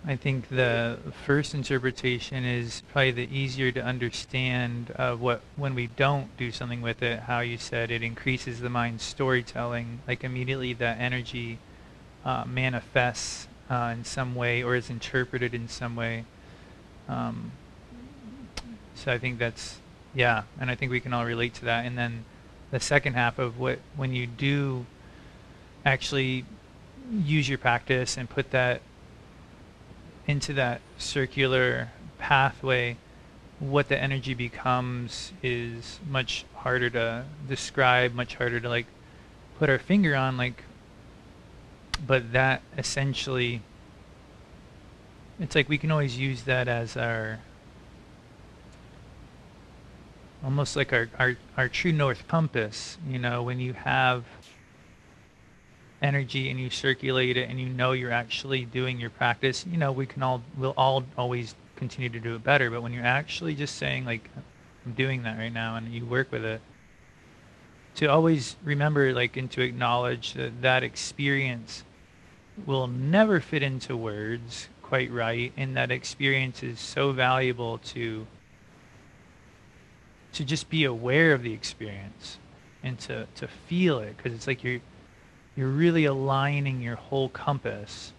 I 0.07 0.15
think 0.15 0.49
the 0.49 0.99
first 1.25 1.55
interpretation 1.55 2.45
is 2.45 2.83
probably 2.91 3.11
the 3.11 3.35
easier 3.35 3.71
to 3.71 3.83
understand 3.83 4.93
uh, 4.97 5.15
what 5.15 5.41
when 5.55 5.73
we 5.73 5.87
don't 5.87 6.35
do 6.37 6.51
something 6.51 6.83
with 6.83 7.01
it, 7.01 7.21
how 7.21 7.39
you 7.39 7.57
said 7.57 7.89
it 7.89 8.03
increases 8.03 8.59
the 8.59 8.69
mind's 8.69 9.03
storytelling, 9.03 10.01
like 10.07 10.23
immediately 10.23 10.73
that 10.73 10.99
energy 10.99 11.57
uh, 12.23 12.43
manifests 12.45 13.47
uh, 13.67 13.95
in 13.97 14.05
some 14.05 14.35
way 14.35 14.61
or 14.61 14.75
is 14.75 14.91
interpreted 14.91 15.55
in 15.55 15.67
some 15.67 15.95
way. 15.95 16.25
Um, 17.09 17.51
so 18.93 19.11
I 19.11 19.17
think 19.17 19.39
that's, 19.39 19.79
yeah, 20.13 20.43
and 20.59 20.69
I 20.69 20.75
think 20.75 20.91
we 20.91 20.99
can 20.99 21.13
all 21.13 21.25
relate 21.25 21.55
to 21.55 21.65
that. 21.65 21.83
And 21.83 21.97
then 21.97 22.25
the 22.69 22.79
second 22.79 23.13
half 23.13 23.39
of 23.39 23.57
what, 23.57 23.79
when 23.95 24.13
you 24.13 24.27
do 24.27 24.85
actually 25.83 26.45
use 27.11 27.49
your 27.49 27.57
practice 27.57 28.17
and 28.17 28.29
put 28.29 28.51
that 28.51 28.81
into 30.27 30.53
that 30.53 30.81
circular 30.97 31.89
pathway, 32.17 32.97
what 33.59 33.87
the 33.89 33.97
energy 33.97 34.33
becomes 34.33 35.31
is 35.41 35.99
much 36.09 36.45
harder 36.55 36.89
to 36.89 37.25
describe, 37.47 38.13
much 38.13 38.35
harder 38.35 38.59
to 38.59 38.69
like 38.69 38.87
put 39.57 39.69
our 39.69 39.79
finger 39.79 40.15
on 40.15 40.37
like 40.37 40.63
but 42.05 42.33
that 42.33 42.61
essentially 42.77 43.61
it's 45.39 45.55
like 45.55 45.69
we 45.69 45.77
can 45.77 45.91
always 45.91 46.17
use 46.17 46.43
that 46.43 46.67
as 46.67 46.97
our 46.97 47.39
almost 50.43 50.75
like 50.75 50.93
our, 50.93 51.09
our, 51.17 51.37
our 51.57 51.69
true 51.69 51.91
north 51.91 52.27
compass 52.27 52.97
you 53.07 53.17
know 53.17 53.41
when 53.41 53.59
you 53.59 53.73
have 53.73 54.25
energy 56.05 56.49
and 56.49 56.59
you 56.59 56.69
circulate 56.69 57.35
it 57.35 57.49
and 57.49 57.59
you 57.59 57.67
know 57.67 57.91
you're 57.91 58.11
actually 58.11 58.63
doing 58.65 58.99
your 58.99 59.09
practice, 59.09 59.65
you 59.69 59.77
know, 59.77 59.91
we 59.91 60.05
can 60.05 60.21
all, 60.23 60.41
we'll 60.57 60.73
all 60.77 61.03
always 61.17 61.55
continue 61.75 62.09
to 62.09 62.19
do 62.19 62.35
it 62.35 62.43
better. 62.43 62.69
But 62.69 62.83
when 62.83 62.93
you're 62.93 63.03
actually 63.03 63.55
just 63.55 63.75
saying, 63.75 64.05
like, 64.05 64.29
I'm 64.85 64.93
doing 64.93 65.23
that 65.23 65.37
right 65.37 65.51
now 65.51 65.75
and 65.75 65.91
you 65.91 66.05
work 66.05 66.31
with 66.31 66.45
it, 66.45 66.61
to 67.95 68.05
always 68.07 68.55
remember, 68.63 69.13
like, 69.13 69.35
and 69.35 69.49
to 69.51 69.61
acknowledge 69.61 70.33
that 70.33 70.61
that 70.61 70.83
experience 70.83 71.83
will 72.65 72.87
never 72.87 73.39
fit 73.39 73.63
into 73.63 73.97
words 73.97 74.69
quite 74.81 75.11
right. 75.11 75.51
And 75.57 75.75
that 75.75 75.91
experience 75.91 76.61
is 76.61 76.79
so 76.79 77.11
valuable 77.11 77.79
to, 77.79 78.27
to 80.33 80.43
just 80.43 80.69
be 80.69 80.83
aware 80.83 81.33
of 81.33 81.41
the 81.41 81.53
experience 81.53 82.37
and 82.83 82.99
to, 82.99 83.27
to 83.35 83.47
feel 83.47 83.99
it 83.99 84.15
because 84.15 84.33
it's 84.33 84.45
like 84.45 84.63
you're 84.63 84.81
you're 85.55 85.69
really 85.69 86.05
aligning 86.05 86.81
your 86.81 86.95
whole 86.95 87.29
compass 87.29 88.11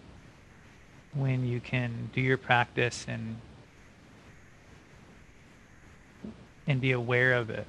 when 1.13 1.45
you 1.45 1.59
can 1.59 2.09
do 2.13 2.21
your 2.21 2.37
practice 2.37 3.05
and 3.07 3.37
and 6.65 6.81
be 6.81 6.91
aware 6.91 7.33
of 7.33 7.49
it. 7.49 7.65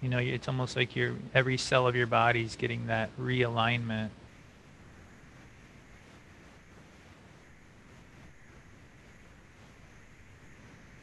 You 0.00 0.08
know, 0.08 0.18
it's 0.18 0.48
almost 0.48 0.74
like 0.74 0.96
your 0.96 1.14
every 1.34 1.58
cell 1.58 1.86
of 1.86 1.94
your 1.94 2.06
body 2.06 2.42
is 2.42 2.56
getting 2.56 2.86
that 2.86 3.10
realignment. 3.20 4.08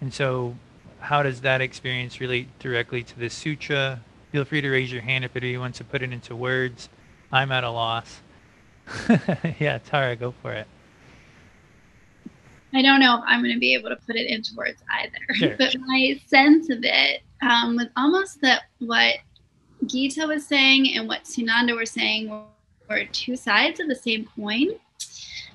And 0.01 0.13
so, 0.13 0.55
how 0.99 1.23
does 1.23 1.41
that 1.41 1.61
experience 1.61 2.19
relate 2.19 2.47
directly 2.59 3.03
to 3.03 3.19
the 3.19 3.29
sutra? 3.29 4.01
Feel 4.31 4.45
free 4.45 4.61
to 4.61 4.69
raise 4.69 4.91
your 4.91 5.01
hand 5.01 5.25
if 5.25 5.35
anybody 5.35 5.57
wants 5.57 5.77
to 5.79 5.83
put 5.83 6.01
it 6.01 6.11
into 6.11 6.35
words. 6.35 6.89
I'm 7.31 7.51
at 7.51 7.63
a 7.63 7.69
loss. 7.69 8.21
yeah, 9.59 9.79
Tara, 9.79 10.15
go 10.15 10.33
for 10.41 10.53
it. 10.53 10.67
I 12.73 12.81
don't 12.81 12.99
know 12.99 13.17
if 13.17 13.23
I'm 13.25 13.41
going 13.41 13.53
to 13.53 13.59
be 13.59 13.73
able 13.73 13.89
to 13.89 13.95
put 13.95 14.15
it 14.15 14.27
into 14.27 14.55
words 14.55 14.81
either, 14.91 15.17
sure. 15.33 15.55
but 15.57 15.75
my 15.87 16.19
sense 16.27 16.69
of 16.69 16.79
it 16.83 17.21
um, 17.41 17.75
with 17.75 17.89
almost 17.97 18.41
that 18.41 18.63
what 18.79 19.15
Gita 19.85 20.27
was 20.27 20.45
saying 20.45 20.95
and 20.95 21.07
what 21.07 21.23
Sunanda 21.23 21.75
were 21.75 21.85
saying 21.85 22.29
were, 22.29 22.43
were 22.89 23.05
two 23.05 23.35
sides 23.35 23.79
of 23.79 23.87
the 23.87 23.95
same 23.95 24.27
coin. 24.35 24.67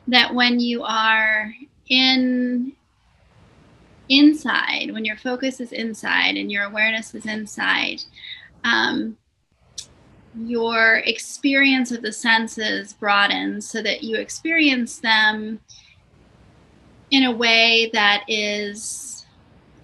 That 0.08 0.34
when 0.34 0.60
you 0.60 0.82
are 0.82 1.54
in 1.88 2.72
inside, 4.08 4.90
when 4.92 5.04
your 5.04 5.16
focus 5.16 5.60
is 5.60 5.72
inside 5.72 6.36
and 6.36 6.52
your 6.52 6.64
awareness 6.64 7.14
is 7.14 7.26
inside, 7.26 8.02
um, 8.64 9.16
your 10.36 10.96
experience 11.06 11.92
of 11.92 12.02
the 12.02 12.12
senses 12.12 12.92
broadens 12.92 13.68
so 13.68 13.82
that 13.82 14.02
you 14.02 14.16
experience 14.16 14.98
them 14.98 15.60
in 17.10 17.24
a 17.24 17.32
way 17.32 17.90
that 17.92 18.24
is 18.26 19.26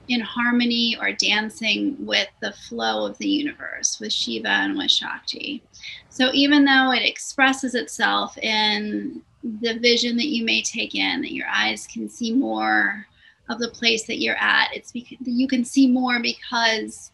in 0.08 0.20
harmony 0.20 0.96
or 1.00 1.12
dancing 1.12 1.96
with 2.04 2.26
the 2.40 2.52
flow 2.68 3.06
of 3.06 3.16
the 3.18 3.28
universe, 3.28 4.00
with 4.00 4.12
Shiva 4.12 4.48
and 4.48 4.76
with 4.76 4.90
Shakti. 4.90 5.62
So 6.08 6.30
even 6.32 6.64
though 6.64 6.90
it 6.90 7.04
expresses 7.04 7.76
itself 7.76 8.36
in 8.38 9.22
the 9.62 9.78
vision 9.78 10.16
that 10.16 10.26
you 10.26 10.44
may 10.44 10.62
take 10.62 10.96
in, 10.96 11.20
that 11.22 11.32
your 11.32 11.46
eyes 11.46 11.86
can 11.86 12.08
see 12.08 12.32
more 12.32 13.06
of 13.48 13.60
the 13.60 13.68
place 13.68 14.04
that 14.06 14.20
you're 14.20 14.36
at, 14.36 14.70
it's 14.74 14.90
because 14.90 15.18
you 15.22 15.46
can 15.46 15.64
see 15.64 15.86
more 15.86 16.20
because 16.20 17.12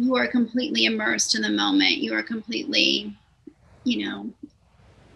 you 0.00 0.16
are 0.16 0.26
completely 0.26 0.86
immersed 0.86 1.34
in 1.34 1.42
the 1.42 1.50
moment. 1.50 1.98
You 1.98 2.14
are 2.14 2.22
completely, 2.22 3.14
you 3.84 4.08
know, 4.08 4.30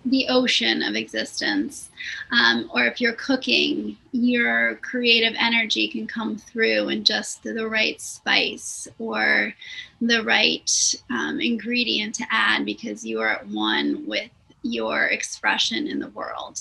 the 0.05 0.27
ocean 0.29 0.83
of 0.83 0.95
existence. 0.95 1.89
Um, 2.31 2.71
or 2.75 2.85
if 2.85 3.01
you're 3.01 3.15
cooking, 3.15 3.97
your 4.13 4.75
creative 4.77 5.35
energy 5.39 5.89
can 5.89 6.07
come 6.07 6.37
through 6.37 6.91
in 6.91 7.03
just 7.03 7.43
the 7.43 7.67
right 7.67 7.99
spice 7.99 8.87
or 8.99 9.55
the 10.03 10.23
right 10.23 10.71
um, 11.09 11.41
ingredient 11.41 12.15
to 12.17 12.27
add 12.31 12.67
because 12.67 13.07
you 13.07 13.21
are 13.21 13.31
at 13.31 13.49
one 13.49 14.07
with 14.07 14.29
your 14.63 15.07
expression 15.07 15.87
in 15.87 15.99
the 15.99 16.09
world. 16.09 16.61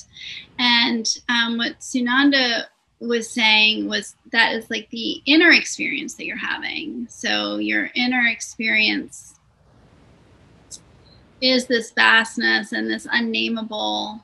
And 0.60 1.06
um, 1.28 1.58
what 1.58 1.82
Sunanda 1.82 2.68
was 3.08 3.30
saying 3.30 3.88
was 3.88 4.16
that 4.32 4.54
is 4.54 4.70
like 4.70 4.90
the 4.90 5.22
inner 5.26 5.52
experience 5.52 6.16
that 6.16 6.26
you're 6.26 6.38
having. 6.38 7.08
So 7.10 7.58
your 7.58 7.90
inner 7.96 8.28
experience 8.28 9.36
is 11.42 11.68
this 11.68 11.92
vastness 11.92 12.72
and 12.72 12.90
this 12.90 13.06
unnameable 13.12 14.24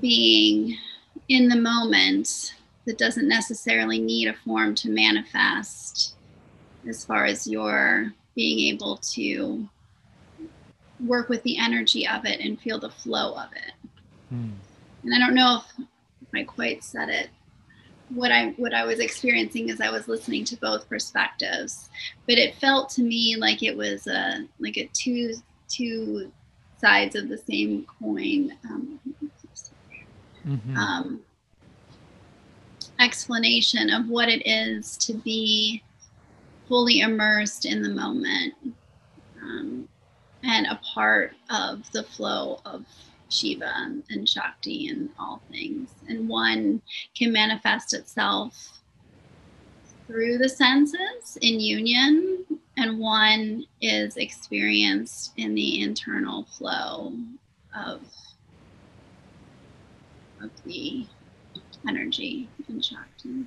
being 0.00 0.76
in 1.28 1.48
the 1.48 1.56
moment 1.56 2.54
that 2.86 2.96
doesn't 2.96 3.28
necessarily 3.28 3.98
need 3.98 4.28
a 4.28 4.34
form 4.34 4.74
to 4.76 4.88
manifest 4.88 6.14
as 6.88 7.04
far 7.04 7.26
as 7.26 7.46
your 7.46 8.12
being 8.34 8.72
able 8.72 8.96
to 8.96 9.68
work 11.04 11.28
with 11.28 11.42
the 11.42 11.58
energy 11.58 12.06
of 12.06 12.24
it 12.24 12.40
and 12.40 12.58
feel 12.60 12.78
the 12.78 12.88
flow 12.88 13.34
of 13.34 13.50
it. 13.52 13.90
Hmm. 14.30 14.50
And 15.02 15.14
I 15.14 15.18
don't 15.18 15.34
know 15.34 15.62
if 15.76 16.28
I 16.34 16.44
quite 16.44 16.82
said 16.82 17.10
it 17.10 17.28
what 18.14 18.32
I 18.32 18.48
what 18.56 18.74
I 18.74 18.84
was 18.84 18.98
experiencing 18.98 19.68
is 19.68 19.80
I 19.80 19.90
was 19.90 20.08
listening 20.08 20.44
to 20.46 20.56
both 20.56 20.88
perspectives, 20.88 21.88
but 22.26 22.38
it 22.38 22.56
felt 22.56 22.90
to 22.90 23.02
me 23.02 23.36
like 23.36 23.62
it 23.62 23.76
was 23.76 24.06
a 24.06 24.46
like 24.58 24.76
a 24.76 24.88
two 24.92 25.34
two 25.68 26.32
sides 26.80 27.14
of 27.14 27.28
the 27.28 27.38
same 27.38 27.86
coin 28.00 28.56
um, 28.64 29.00
mm-hmm. 30.46 30.76
um, 30.76 31.20
explanation 32.98 33.90
of 33.90 34.08
what 34.08 34.28
it 34.28 34.42
is 34.46 34.96
to 34.96 35.12
be 35.12 35.82
fully 36.68 37.00
immersed 37.00 37.66
in 37.66 37.82
the 37.82 37.88
moment 37.88 38.54
um, 39.42 39.88
and 40.42 40.66
a 40.66 40.80
part 40.94 41.34
of 41.50 41.90
the 41.92 42.02
flow 42.02 42.60
of 42.64 42.84
Shiva 43.30 44.02
and 44.10 44.28
Shakti 44.28 44.88
and 44.88 45.08
all 45.18 45.42
things. 45.50 45.90
And 46.08 46.28
one 46.28 46.82
can 47.14 47.32
manifest 47.32 47.94
itself 47.94 48.80
through 50.06 50.38
the 50.38 50.48
senses 50.48 51.38
in 51.40 51.60
union, 51.60 52.44
and 52.76 52.98
one 52.98 53.64
is 53.80 54.16
experienced 54.16 55.32
in 55.36 55.54
the 55.54 55.80
internal 55.82 56.44
flow 56.44 57.12
of, 57.76 58.02
of 60.42 60.50
the 60.64 61.06
energy 61.88 62.48
in 62.68 62.80
Shakti. 62.80 63.46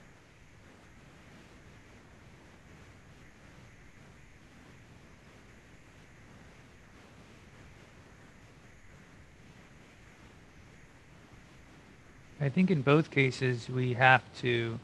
I 12.44 12.50
think 12.50 12.70
in 12.70 12.82
both 12.82 13.10
cases 13.10 13.70
we 13.70 13.94
have 13.94 14.22
to 14.42 14.78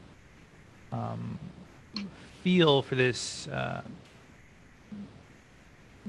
um, 0.92 1.38
feel 2.42 2.80
for 2.80 2.94
this 2.94 3.48
uh, 3.48 3.82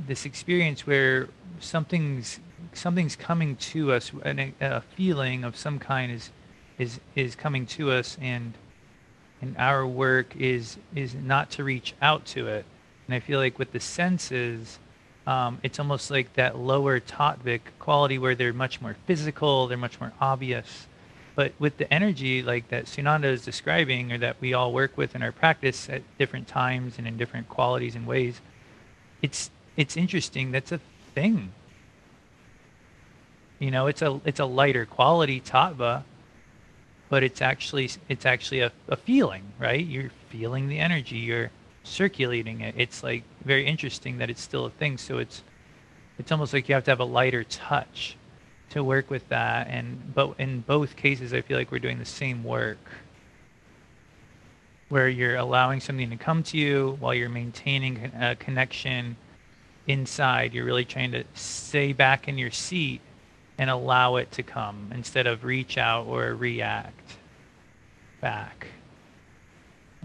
this 0.07 0.25
experience 0.25 0.87
where 0.87 1.27
something's 1.59 2.39
something's 2.71 3.17
coming 3.17 3.57
to 3.57 3.91
us, 3.91 4.13
and 4.23 4.53
a, 4.61 4.79
feeling 4.95 5.43
of 5.43 5.57
some 5.57 5.77
kind 5.77 6.09
is 6.09 6.29
is 6.77 7.01
is 7.15 7.35
coming 7.35 7.65
to 7.65 7.91
us, 7.91 8.17
and 8.21 8.53
and 9.41 9.57
our 9.57 9.85
work 9.85 10.33
is 10.37 10.77
is 10.95 11.15
not 11.15 11.51
to 11.51 11.65
reach 11.65 11.95
out 12.01 12.25
to 12.27 12.47
it. 12.47 12.63
And 13.07 13.13
I 13.15 13.19
feel 13.19 13.39
like 13.39 13.59
with 13.59 13.73
the 13.73 13.81
senses, 13.81 14.79
um, 15.27 15.59
it's 15.63 15.79
almost 15.79 16.11
like 16.11 16.31
that 16.35 16.57
lower 16.57 17.01
tattvic 17.01 17.59
quality 17.77 18.17
where 18.17 18.35
they're 18.35 18.53
much 18.53 18.79
more 18.79 18.95
physical, 19.05 19.67
they're 19.67 19.77
much 19.77 19.99
more 19.99 20.13
obvious 20.21 20.87
but 21.35 21.53
with 21.59 21.77
the 21.77 21.91
energy 21.93 22.41
like 22.41 22.69
that 22.69 22.85
Sunanda 22.85 23.25
is 23.25 23.43
describing 23.43 24.11
or 24.11 24.17
that 24.17 24.37
we 24.41 24.53
all 24.53 24.73
work 24.73 24.97
with 24.97 25.15
in 25.15 25.23
our 25.23 25.31
practice 25.31 25.89
at 25.89 26.01
different 26.17 26.47
times 26.47 26.97
and 26.97 27.07
in 27.07 27.17
different 27.17 27.47
qualities 27.47 27.95
and 27.95 28.05
ways, 28.05 28.41
it's 29.21 29.49
it's 29.77 29.95
interesting. 29.95 30.51
That's 30.51 30.71
a 30.71 30.79
thing. 31.15 31.53
You 33.59 33.71
know, 33.71 33.87
it's 33.87 34.01
a 34.01 34.19
it's 34.25 34.39
a 34.39 34.45
lighter 34.45 34.85
quality 34.85 35.39
tattva, 35.39 36.03
but 37.09 37.23
it's 37.23 37.41
actually 37.41 37.89
it's 38.09 38.25
actually 38.25 38.59
a, 38.59 38.71
a 38.89 38.97
feeling, 38.97 39.43
right? 39.57 39.85
You're 39.85 40.11
feeling 40.29 40.67
the 40.67 40.79
energy, 40.79 41.17
you're 41.17 41.51
circulating 41.83 42.61
it. 42.61 42.75
It's 42.77 43.03
like 43.03 43.23
very 43.45 43.65
interesting 43.65 44.17
that 44.17 44.29
it's 44.29 44.41
still 44.41 44.65
a 44.65 44.69
thing. 44.69 44.97
So 44.97 45.17
it's 45.17 45.43
it's 46.19 46.31
almost 46.31 46.53
like 46.53 46.67
you 46.67 46.75
have 46.75 46.83
to 46.85 46.91
have 46.91 46.99
a 46.99 47.05
lighter 47.05 47.45
touch 47.45 48.17
to 48.71 48.83
work 48.83 49.09
with 49.09 49.27
that 49.29 49.67
and 49.69 50.13
but 50.13 50.33
in 50.39 50.61
both 50.61 50.95
cases 50.95 51.33
i 51.33 51.41
feel 51.41 51.57
like 51.57 51.71
we're 51.71 51.79
doing 51.79 51.99
the 51.99 52.05
same 52.05 52.43
work. 52.43 52.79
Where 54.89 55.07
you're 55.07 55.37
allowing 55.37 55.79
something 55.79 56.09
to 56.09 56.17
come 56.17 56.43
to 56.43 56.57
you 56.57 56.97
while 56.99 57.13
you're 57.13 57.29
maintaining 57.29 58.11
a 58.19 58.35
connection 58.35 59.15
inside. 59.87 60.53
You're 60.53 60.65
really 60.65 60.83
trying 60.85 61.11
to 61.13 61.23
stay 61.33 61.93
back 61.93 62.27
in 62.27 62.37
your 62.37 62.51
seat 62.51 62.99
and 63.57 63.69
allow 63.69 64.17
it 64.17 64.31
to 64.31 64.43
come 64.43 64.91
instead 64.93 65.27
of 65.27 65.43
reach 65.43 65.77
out 65.77 66.07
or 66.07 66.35
react 66.35 67.17
back. 68.19 68.67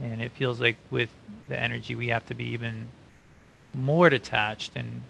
And 0.00 0.22
it 0.22 0.32
feels 0.32 0.60
like 0.60 0.76
with 0.90 1.10
the 1.48 1.58
energy 1.58 1.94
we 1.94 2.08
have 2.08 2.26
to 2.26 2.34
be 2.34 2.44
even 2.44 2.88
more 3.74 4.08
detached 4.08 4.72
and 4.76 5.02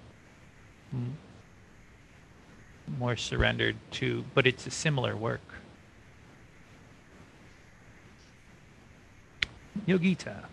more 2.99 3.16
surrendered 3.16 3.77
to, 3.92 4.25
but 4.35 4.46
it's 4.46 4.66
a 4.66 4.70
similar 4.70 5.16
work. 5.16 5.40
Yogita. 9.87 10.44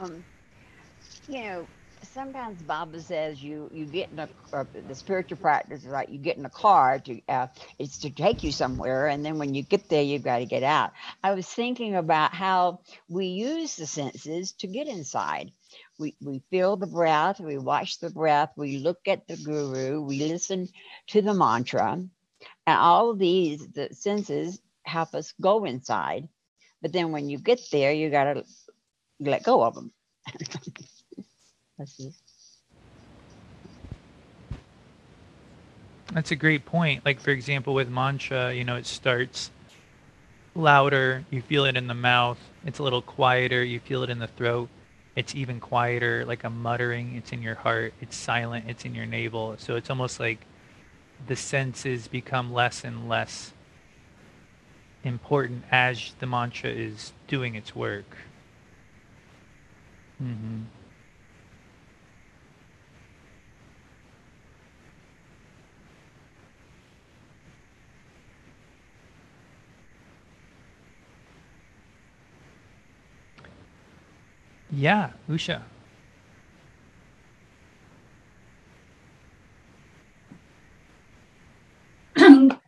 Um, 0.00 0.24
you 1.28 1.42
know, 1.44 1.66
sometimes 2.02 2.62
Baba 2.62 3.00
says 3.00 3.42
you 3.42 3.70
you 3.72 3.84
get 3.84 4.10
in 4.10 4.18
a 4.18 4.28
the 4.88 4.94
spiritual 4.94 5.38
practice 5.38 5.84
is 5.84 5.90
like 5.90 6.08
you 6.08 6.18
get 6.18 6.36
in 6.36 6.44
a 6.44 6.50
car 6.50 6.98
to 7.00 7.20
uh, 7.28 7.46
it's 7.78 7.98
to 7.98 8.10
take 8.10 8.42
you 8.42 8.52
somewhere, 8.52 9.08
and 9.08 9.24
then 9.24 9.38
when 9.38 9.54
you 9.54 9.62
get 9.62 9.88
there, 9.88 10.02
you've 10.02 10.22
got 10.22 10.38
to 10.38 10.46
get 10.46 10.62
out. 10.62 10.92
I 11.22 11.32
was 11.34 11.46
thinking 11.46 11.94
about 11.96 12.34
how 12.34 12.80
we 13.08 13.26
use 13.26 13.76
the 13.76 13.86
senses 13.86 14.52
to 14.52 14.66
get 14.66 14.88
inside 14.88 15.52
we, 16.00 16.16
we 16.20 16.42
feel 16.50 16.76
the 16.76 16.86
breath, 16.86 17.38
we 17.38 17.58
watch 17.58 17.98
the 17.98 18.10
breath, 18.10 18.50
we 18.56 18.78
look 18.78 19.06
at 19.06 19.28
the 19.28 19.36
guru, 19.36 20.00
we 20.00 20.26
listen 20.26 20.66
to 21.08 21.20
the 21.20 21.34
mantra, 21.34 21.92
and 21.92 22.10
all 22.66 23.10
of 23.10 23.18
these 23.18 23.68
the 23.68 23.90
senses 23.92 24.60
help 24.82 25.14
us 25.14 25.34
go 25.40 25.64
inside. 25.66 26.26
But 26.80 26.92
then 26.92 27.12
when 27.12 27.28
you 27.28 27.38
get 27.38 27.60
there, 27.70 27.92
you 27.92 28.08
got 28.08 28.32
to 28.32 28.44
let 29.20 29.42
go 29.42 29.62
of 29.62 29.74
them. 29.74 29.92
That's 36.12 36.30
a 36.32 36.36
great 36.36 36.64
point. 36.64 37.04
Like, 37.04 37.20
for 37.20 37.30
example, 37.30 37.74
with 37.74 37.90
mantra, 37.90 38.52
you 38.54 38.64
know, 38.64 38.76
it 38.76 38.86
starts 38.86 39.50
louder, 40.54 41.24
you 41.30 41.42
feel 41.42 41.66
it 41.66 41.76
in 41.76 41.86
the 41.86 41.94
mouth, 41.94 42.38
it's 42.64 42.78
a 42.78 42.82
little 42.82 43.02
quieter, 43.02 43.62
you 43.62 43.78
feel 43.78 44.02
it 44.02 44.10
in 44.10 44.18
the 44.18 44.26
throat 44.26 44.70
It's 45.16 45.34
even 45.34 45.60
quieter, 45.60 46.24
like 46.24 46.44
a 46.44 46.50
muttering. 46.50 47.16
It's 47.16 47.32
in 47.32 47.42
your 47.42 47.56
heart. 47.56 47.94
It's 48.00 48.16
silent. 48.16 48.66
It's 48.68 48.84
in 48.84 48.94
your 48.94 49.06
navel. 49.06 49.56
So 49.58 49.76
it's 49.76 49.90
almost 49.90 50.20
like 50.20 50.38
the 51.26 51.36
senses 51.36 52.08
become 52.08 52.52
less 52.52 52.84
and 52.84 53.08
less 53.08 53.52
important 55.02 55.64
as 55.70 56.12
the 56.18 56.26
mantra 56.26 56.70
is 56.70 57.12
doing 57.26 57.54
its 57.54 57.74
work. 57.74 58.16
Mm-hmm. 60.22 60.62
Yeah, 74.72 75.10
Usha. 75.28 75.62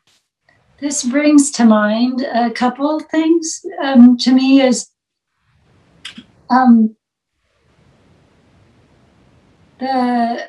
this 0.80 1.05
brings 1.05 1.50
to 1.53 1.64
mind 1.64 2.22
a 2.22 2.50
couple 2.50 2.96
of 2.96 3.07
things 3.07 3.64
um, 3.82 4.16
to 4.18 4.32
me 4.32 4.61
is 4.61 4.88
um, 6.50 6.96
the 9.78 10.48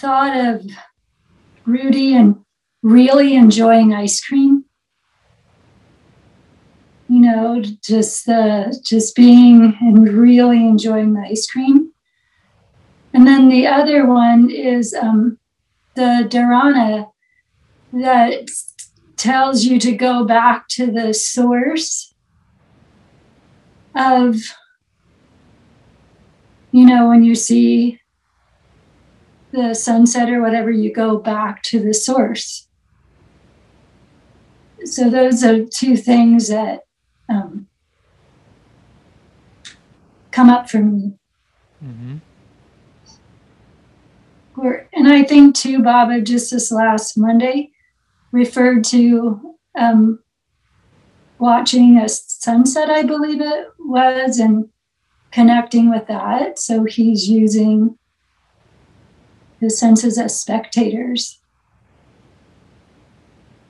thought 0.00 0.36
of 0.36 0.66
Rudy 1.64 2.14
and 2.14 2.36
really 2.82 3.34
enjoying 3.34 3.94
ice 3.94 4.20
cream. 4.22 4.64
Know, 7.24 7.62
just 7.82 8.28
uh, 8.28 8.66
just 8.84 9.16
being 9.16 9.76
and 9.80 10.08
really 10.08 10.58
enjoying 10.58 11.14
the 11.14 11.22
ice 11.22 11.46
cream. 11.46 11.90
And 13.14 13.26
then 13.26 13.48
the 13.48 13.66
other 13.66 14.06
one 14.06 14.50
is 14.50 14.92
um, 14.92 15.38
the 15.94 16.28
dharana 16.28 17.10
that 17.94 18.50
tells 19.16 19.64
you 19.64 19.80
to 19.80 19.92
go 19.92 20.24
back 20.24 20.68
to 20.76 20.90
the 20.90 21.14
source 21.14 22.14
of, 23.94 24.36
you 26.72 26.84
know, 26.84 27.08
when 27.08 27.24
you 27.24 27.34
see 27.34 28.00
the 29.50 29.74
sunset 29.74 30.28
or 30.28 30.42
whatever, 30.42 30.70
you 30.70 30.92
go 30.92 31.16
back 31.16 31.62
to 31.62 31.80
the 31.80 31.94
source. 31.94 32.68
So 34.84 35.08
those 35.08 35.42
are 35.42 35.64
two 35.64 35.96
things 35.96 36.48
that 36.48 36.80
um, 37.28 37.66
come 40.30 40.50
up 40.50 40.68
for 40.68 40.78
me. 40.78 41.14
Mm-hmm. 41.84 42.16
and 44.92 45.08
I 45.08 45.24
think 45.24 45.54
too, 45.54 45.82
Baba, 45.82 46.20
just 46.20 46.50
this 46.50 46.70
last 46.70 47.18
Monday, 47.18 47.70
referred 48.32 48.84
to 48.84 49.56
um, 49.76 50.20
watching 51.38 51.98
a 51.98 52.08
sunset, 52.08 52.90
I 52.90 53.02
believe 53.02 53.40
it 53.40 53.68
was, 53.78 54.38
and 54.38 54.68
connecting 55.30 55.90
with 55.90 56.06
that. 56.06 56.58
So 56.58 56.84
he's 56.84 57.28
using 57.28 57.98
his 59.60 59.78
senses 59.78 60.18
as 60.18 60.40
spectators. 60.40 61.40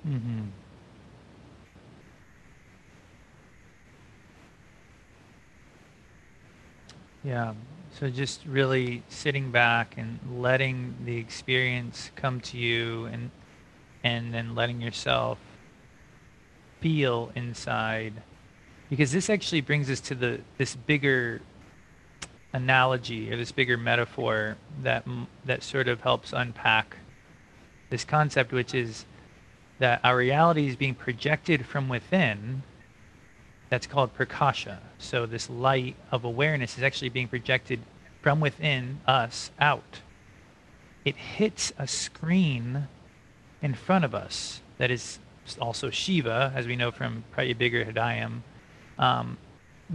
Mm-hmm. 0.07 0.54
Yeah. 7.25 7.55
So 7.99 8.11
just 8.11 8.45
really 8.45 9.03
sitting 9.09 9.51
back 9.51 9.95
and 9.97 10.19
letting 10.37 10.95
the 11.05 11.17
experience 11.17 12.11
come 12.17 12.41
to 12.43 12.59
you 12.59 13.07
and 13.07 13.31
and 14.03 14.35
then 14.35 14.55
letting 14.55 14.83
yourself 14.83 15.39
feel 16.81 17.33
inside 17.35 18.13
because 18.91 19.11
this 19.13 19.31
actually 19.31 19.63
brings 19.63 19.89
us 19.89 20.01
to 20.01 20.15
the 20.15 20.41
this 20.59 20.77
bigger 20.77 21.41
analogy 22.53 23.33
or 23.33 23.37
this 23.37 23.53
bigger 23.53 23.79
metaphor 23.79 24.57
that 24.83 25.07
that 25.47 25.63
sort 25.63 25.89
of 25.89 26.03
helps 26.03 26.33
unpack 26.33 26.99
this 27.89 28.05
concept 28.05 28.53
which 28.53 28.75
is 28.75 29.07
that 29.79 30.01
our 30.05 30.17
reality 30.17 30.69
is 30.69 30.77
being 30.77 30.95
projected 30.95 31.65
from 31.65 31.89
within 31.89 32.63
that's 33.75 33.89
called 33.89 34.17
prakasha 34.17 34.79
so 34.99 35.27
this 35.27 35.51
light 35.51 35.97
of 36.13 36.25
awareness 36.25 36.79
is 36.79 36.85
actually 36.85 37.09
being 37.09 37.27
projected 37.27 37.81
from 38.23 38.39
within 38.41 39.01
us 39.07 39.51
out 39.59 40.01
it 41.05 41.17
hits 41.17 41.73
a 41.77 41.89
screen 41.89 42.87
in 43.61 43.75
front 43.75 44.05
of 44.05 44.15
us 44.15 44.61
that 44.79 44.91
is 44.91 45.19
also 45.61 45.91
Shiva, 45.91 46.53
as 46.55 46.67
we 46.67 46.77
know 46.77 46.91
from 46.91 47.25
Pratyabhijna 47.37 47.93
Hridayam. 47.93 48.43
Um, 48.99 49.39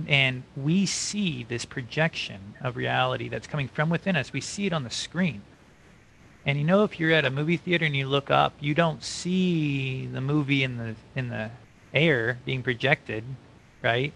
and 0.08 0.44
we 0.56 0.86
see 0.86 1.44
this 1.44 1.66
projection 1.66 2.56
of 2.62 2.78
reality 2.78 3.30
that's 3.30 3.48
coming 3.48 3.68
from 3.68 3.90
within 3.90 4.16
us. 4.16 4.32
We 4.32 4.42
see 4.42 4.68
it 4.68 4.74
on 4.74 4.84
the 4.84 4.90
screen. 4.90 5.42
And 6.46 6.58
you 6.58 6.64
know, 6.64 6.84
if 6.84 7.00
you're 7.00 7.12
at 7.12 7.26
a 7.26 7.30
movie 7.30 7.58
theater 7.58 7.86
and 7.86 7.96
you 7.96 8.08
look 8.08 8.30
up, 8.30 8.54
you 8.60 8.74
don't 8.74 9.04
see 9.04 10.06
the 10.06 10.22
movie 10.22 10.64
in 10.64 10.78
the 10.78 10.96
in 11.16 11.30
the 11.30 11.52
air 11.94 12.38
being 12.46 12.64
projected, 12.64 13.24
right? 13.82 14.14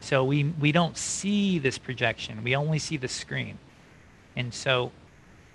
So 0.00 0.24
we 0.24 0.44
we 0.44 0.72
don't 0.72 0.96
see 0.96 1.58
this 1.58 1.78
projection. 1.78 2.42
We 2.44 2.54
only 2.54 2.78
see 2.78 2.96
the 2.96 3.08
screen. 3.08 3.58
And 4.36 4.52
so 4.52 4.92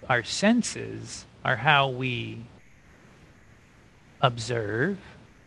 our 0.09 0.23
senses 0.23 1.25
are 1.45 1.57
how 1.57 1.89
we 1.89 2.45
observe 4.19 4.97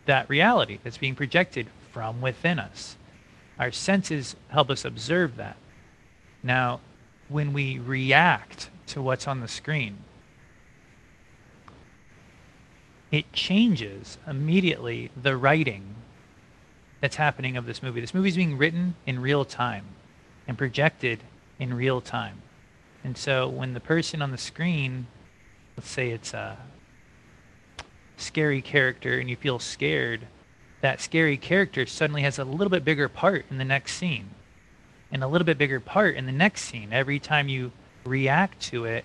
that 0.06 0.28
reality 0.28 0.78
that's 0.82 0.98
being 0.98 1.14
projected 1.14 1.68
from 1.92 2.20
within 2.20 2.58
us. 2.58 2.96
Our 3.58 3.72
senses 3.72 4.36
help 4.48 4.70
us 4.70 4.84
observe 4.84 5.36
that. 5.36 5.56
Now, 6.42 6.80
when 7.28 7.52
we 7.52 7.78
react 7.78 8.70
to 8.88 9.00
what's 9.00 9.26
on 9.26 9.40
the 9.40 9.48
screen, 9.48 9.98
it 13.10 13.32
changes 13.32 14.18
immediately 14.26 15.10
the 15.20 15.36
writing 15.36 15.94
that's 17.04 17.16
happening 17.16 17.58
of 17.58 17.66
this 17.66 17.82
movie. 17.82 18.00
This 18.00 18.14
movie 18.14 18.30
is 18.30 18.36
being 18.36 18.56
written 18.56 18.94
in 19.04 19.20
real 19.20 19.44
time 19.44 19.84
and 20.48 20.56
projected 20.56 21.20
in 21.58 21.74
real 21.74 22.00
time. 22.00 22.40
And 23.04 23.14
so 23.14 23.46
when 23.46 23.74
the 23.74 23.80
person 23.80 24.22
on 24.22 24.30
the 24.30 24.38
screen, 24.38 25.06
let's 25.76 25.90
say 25.90 26.12
it's 26.12 26.32
a, 26.32 26.56
scary 28.16 28.62
character 28.62 29.18
and 29.18 29.28
you 29.28 29.36
feel 29.36 29.58
scared, 29.58 30.26
that 30.80 30.98
scary 30.98 31.36
character 31.36 31.84
suddenly 31.84 32.22
has 32.22 32.38
a 32.38 32.44
little 32.44 32.70
bit 32.70 32.86
bigger 32.86 33.10
part 33.10 33.44
in 33.50 33.58
the 33.58 33.66
next 33.66 33.96
scene 33.96 34.30
and 35.12 35.22
a 35.22 35.28
little 35.28 35.44
bit 35.44 35.58
bigger 35.58 35.80
part 35.80 36.16
in 36.16 36.24
the 36.24 36.32
next 36.32 36.62
scene. 36.62 36.88
Every 36.90 37.18
time 37.18 37.48
you 37.48 37.70
react 38.06 38.62
to 38.70 38.86
it, 38.86 39.04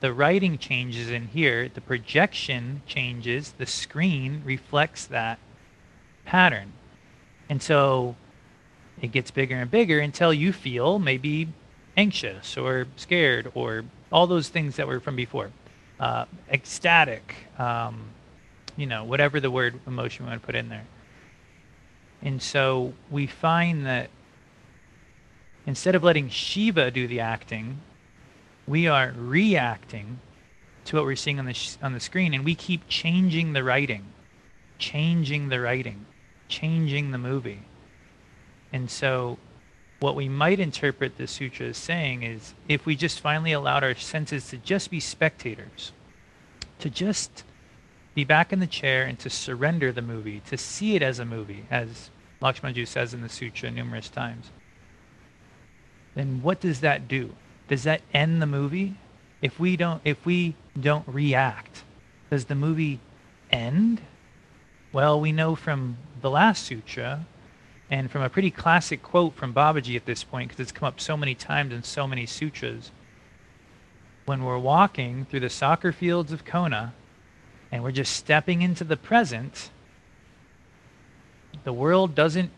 the 0.00 0.12
writing 0.12 0.58
changes 0.58 1.08
in 1.08 1.28
here, 1.28 1.68
the 1.68 1.82
projection 1.82 2.82
changes, 2.84 3.52
the 3.58 3.66
screen 3.66 4.42
reflects 4.44 5.06
that 5.06 5.38
pattern. 6.24 6.72
And 7.48 7.62
so 7.62 8.16
it 9.00 9.12
gets 9.12 9.30
bigger 9.30 9.56
and 9.56 9.70
bigger 9.70 10.00
until 10.00 10.32
you 10.32 10.52
feel 10.52 10.98
maybe 10.98 11.48
anxious 11.96 12.56
or 12.56 12.86
scared 12.96 13.50
or 13.54 13.84
all 14.12 14.26
those 14.26 14.48
things 14.48 14.76
that 14.76 14.86
were 14.86 15.00
from 15.00 15.16
before. 15.16 15.50
Uh, 15.98 16.26
ecstatic, 16.50 17.34
um, 17.58 18.10
you 18.76 18.86
know, 18.86 19.04
whatever 19.04 19.40
the 19.40 19.50
word 19.50 19.80
emotion 19.86 20.24
we 20.24 20.30
want 20.30 20.40
to 20.40 20.46
put 20.46 20.54
in 20.54 20.68
there. 20.68 20.86
And 22.22 22.42
so 22.42 22.94
we 23.10 23.26
find 23.26 23.86
that 23.86 24.10
instead 25.66 25.94
of 25.94 26.02
letting 26.02 26.28
Shiva 26.28 26.90
do 26.90 27.06
the 27.06 27.20
acting, 27.20 27.80
we 28.66 28.86
are 28.86 29.12
reacting 29.16 30.20
to 30.86 30.96
what 30.96 31.04
we're 31.04 31.16
seeing 31.16 31.38
on 31.38 31.44
the 31.44 31.54
sh- 31.54 31.76
on 31.82 31.92
the 31.92 32.00
screen, 32.00 32.34
and 32.34 32.44
we 32.44 32.54
keep 32.54 32.88
changing 32.88 33.52
the 33.52 33.62
writing, 33.62 34.04
changing 34.78 35.48
the 35.48 35.60
writing, 35.60 36.06
changing 36.48 37.10
the 37.10 37.18
movie. 37.18 37.62
And 38.72 38.90
so, 38.90 39.38
what 40.00 40.14
we 40.14 40.28
might 40.28 40.60
interpret 40.60 41.16
the 41.16 41.26
sutra 41.26 41.68
as 41.68 41.76
saying 41.76 42.22
is, 42.22 42.54
if 42.68 42.86
we 42.86 42.94
just 42.94 43.20
finally 43.20 43.52
allowed 43.52 43.82
our 43.82 43.94
senses 43.94 44.48
to 44.48 44.56
just 44.58 44.90
be 44.90 45.00
spectators, 45.00 45.92
to 46.78 46.88
just 46.88 47.44
be 48.14 48.24
back 48.24 48.52
in 48.52 48.60
the 48.60 48.66
chair 48.66 49.04
and 49.04 49.18
to 49.18 49.30
surrender 49.30 49.92
the 49.92 50.02
movie, 50.02 50.40
to 50.46 50.56
see 50.56 50.94
it 50.94 51.02
as 51.02 51.18
a 51.18 51.24
movie, 51.24 51.64
as 51.70 52.10
Lakshmanjoo 52.40 52.86
says 52.86 53.14
in 53.14 53.22
the 53.22 53.28
sutra 53.28 53.70
numerous 53.70 54.08
times, 54.08 54.50
then 56.14 56.42
what 56.42 56.60
does 56.60 56.80
that 56.80 57.08
do? 57.08 57.34
Does 57.68 57.84
that 57.84 58.00
end 58.12 58.40
the 58.40 58.46
movie? 58.46 58.94
If 59.40 59.60
we 59.60 59.76
don't 59.76 60.00
if 60.04 60.24
we 60.26 60.56
don't 60.78 61.06
react, 61.06 61.84
does 62.30 62.46
the 62.46 62.54
movie 62.54 62.98
end? 63.50 64.00
Well, 64.92 65.20
we 65.20 65.32
know 65.32 65.54
from 65.54 65.98
the 66.20 66.30
last 66.30 66.64
sutra 66.64 67.26
And 67.90 68.10
from 68.10 68.22
a 68.22 68.28
pretty 68.28 68.50
classic 68.50 69.02
quote 69.02 69.34
from 69.34 69.54
Babaji 69.54 69.96
at 69.96 70.04
this 70.04 70.22
point, 70.22 70.48
because 70.48 70.60
it's 70.60 70.72
come 70.72 70.86
up 70.86 71.00
so 71.00 71.16
many 71.16 71.34
times 71.34 71.72
in 71.72 71.82
so 71.82 72.06
many 72.06 72.26
sutras, 72.26 72.90
when 74.26 74.44
we're 74.44 74.58
walking 74.58 75.24
through 75.24 75.40
the 75.40 75.48
soccer 75.48 75.90
fields 75.90 76.32
of 76.32 76.44
Kona 76.44 76.92
and 77.72 77.82
we're 77.82 77.92
just 77.92 78.14
stepping 78.14 78.60
into 78.60 78.84
the 78.84 78.96
present, 78.96 79.70
the 81.64 81.72
world 81.72 82.14
doesn't 82.14 82.50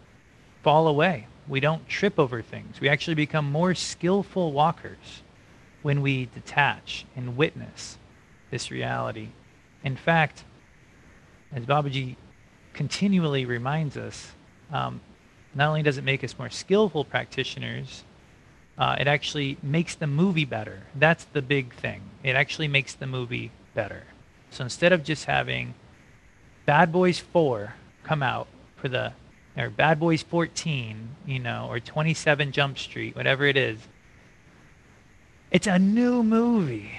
fall 0.62 0.88
away. 0.88 1.28
We 1.46 1.60
don't 1.60 1.88
trip 1.88 2.18
over 2.18 2.42
things. 2.42 2.80
We 2.80 2.88
actually 2.88 3.14
become 3.14 3.50
more 3.50 3.74
skillful 3.74 4.52
walkers 4.52 5.22
when 5.82 6.02
we 6.02 6.26
detach 6.26 7.06
and 7.14 7.36
witness 7.36 7.98
this 8.50 8.72
reality. 8.72 9.28
In 9.84 9.96
fact, 9.96 10.44
as 11.52 11.64
Babaji 11.64 12.16
continually 12.72 13.44
reminds 13.44 13.96
us, 13.96 14.32
um, 14.72 15.00
not 15.54 15.68
only 15.68 15.82
does 15.82 15.98
it 15.98 16.04
make 16.04 16.22
us 16.22 16.38
more 16.38 16.50
skillful 16.50 17.04
practitioners, 17.04 18.04
uh, 18.78 18.96
it 18.98 19.06
actually 19.06 19.58
makes 19.62 19.94
the 19.94 20.06
movie 20.06 20.44
better. 20.44 20.84
That's 20.94 21.24
the 21.24 21.42
big 21.42 21.74
thing. 21.74 22.02
It 22.22 22.36
actually 22.36 22.68
makes 22.68 22.94
the 22.94 23.06
movie 23.06 23.50
better. 23.74 24.04
So 24.50 24.64
instead 24.64 24.92
of 24.92 25.04
just 25.04 25.24
having 25.24 25.74
Bad 26.66 26.92
Boys 26.92 27.18
4 27.18 27.74
come 28.04 28.22
out 28.22 28.48
for 28.76 28.88
the, 28.88 29.12
or 29.56 29.70
Bad 29.70 30.00
Boys 30.00 30.22
14, 30.22 31.08
you 31.26 31.38
know, 31.38 31.66
or 31.68 31.80
27 31.80 32.52
Jump 32.52 32.78
Street, 32.78 33.14
whatever 33.16 33.44
it 33.44 33.56
is, 33.56 33.78
it's 35.50 35.66
a 35.66 35.78
new 35.78 36.22
movie. 36.22 36.92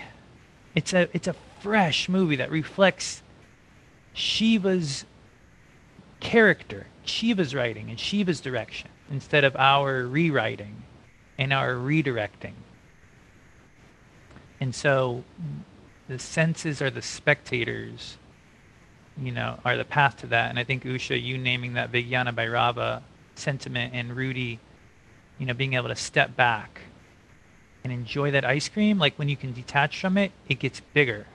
It's 0.76 0.94
a, 0.94 1.10
it's 1.14 1.28
a 1.28 1.36
fresh 1.62 2.10
movie 2.10 2.36
that 2.36 2.52
reflects 2.52 3.22
Shiva's 4.14 5.06
character, 6.20 6.88
Shiva's 7.06 7.56
writing, 7.56 7.90
and 7.90 8.00
Shiva's 8.00 8.42
direction 8.42 8.90
instead 9.10 9.44
of 9.44 9.56
our 9.56 10.06
rewriting 10.06 10.84
and 11.38 11.52
our 11.52 11.74
redirecting. 11.74 12.54
And 14.60 14.76
so 14.76 15.24
the 16.08 16.20
senses 16.20 16.82
are 16.82 16.90
the 16.90 17.02
spectators, 17.02 18.18
you 19.18 19.32
know, 19.32 19.60
are 19.66 19.76
the 19.76 19.86
path 19.86 20.18
to 20.18 20.28
that. 20.28 20.50
And 20.50 20.60
I 20.60 20.64
think 20.64 20.84
Usha, 20.84 21.22
you 21.22 21.38
naming 21.38 21.74
that 21.74 21.92
Vijnana 21.92 22.34
Bhairava 22.34 23.02
sentiment 23.36 23.94
and 23.96 24.16
Rudy, 24.16 24.60
you 25.40 25.46
know, 25.46 25.54
being 25.54 25.74
able 25.74 25.90
to 25.90 25.96
step 25.96 26.36
back 26.36 26.82
and 27.84 27.92
enjoy 27.92 28.32
that 28.32 28.46
ice 28.46 28.70
cream, 28.70 29.00
like 29.00 29.18
when 29.18 29.30
you 29.30 29.36
can 29.36 29.54
detach 29.54 30.00
from 30.00 30.18
it, 30.18 30.32
it 30.48 30.60
gets 30.60 30.82
bigger. 30.94 31.26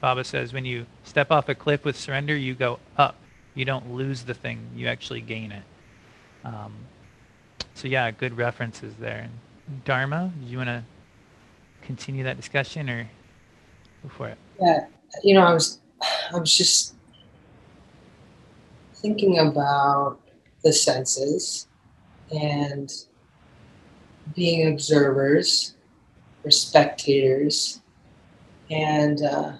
Baba 0.00 0.24
says 0.24 0.52
when 0.52 0.64
you 0.64 0.86
step 1.04 1.30
off 1.30 1.48
a 1.48 1.54
cliff 1.54 1.84
with 1.84 1.96
surrender, 1.96 2.36
you 2.36 2.54
go 2.54 2.78
up. 2.96 3.16
You 3.54 3.64
don't 3.64 3.92
lose 3.94 4.24
the 4.24 4.34
thing, 4.34 4.68
you 4.74 4.86
actually 4.86 5.22
gain 5.22 5.50
it. 5.50 5.62
Um, 6.44 6.74
so 7.74 7.88
yeah, 7.88 8.10
good 8.10 8.36
references 8.36 8.94
there. 9.00 9.28
Dharma, 9.84 10.32
do 10.40 10.46
you 10.46 10.58
want 10.58 10.68
to 10.68 10.84
continue 11.82 12.24
that 12.24 12.36
discussion 12.36 12.90
or 12.90 13.08
go 14.02 14.08
for 14.10 14.28
it? 14.28 14.38
Yeah, 14.60 14.86
you 15.24 15.34
know, 15.34 15.42
I 15.42 15.52
was, 15.54 15.78
I 16.32 16.38
was 16.38 16.54
just 16.56 16.94
thinking 18.94 19.38
about 19.38 20.18
the 20.62 20.72
senses 20.72 21.66
and 22.30 22.92
being 24.34 24.72
observers 24.72 25.74
or 26.44 26.50
spectators, 26.50 27.80
and 28.70 29.22
uh, 29.22 29.52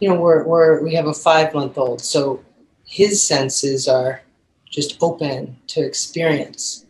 you 0.00 0.08
know, 0.08 0.18
we're, 0.18 0.44
we're 0.44 0.82
we 0.82 0.94
have 0.94 1.06
a 1.06 1.14
five 1.14 1.54
month 1.54 1.78
old, 1.78 2.00
so 2.00 2.42
his 2.84 3.22
senses 3.22 3.86
are 3.86 4.22
just 4.68 4.96
open 5.02 5.56
to 5.68 5.84
experience. 5.84 6.86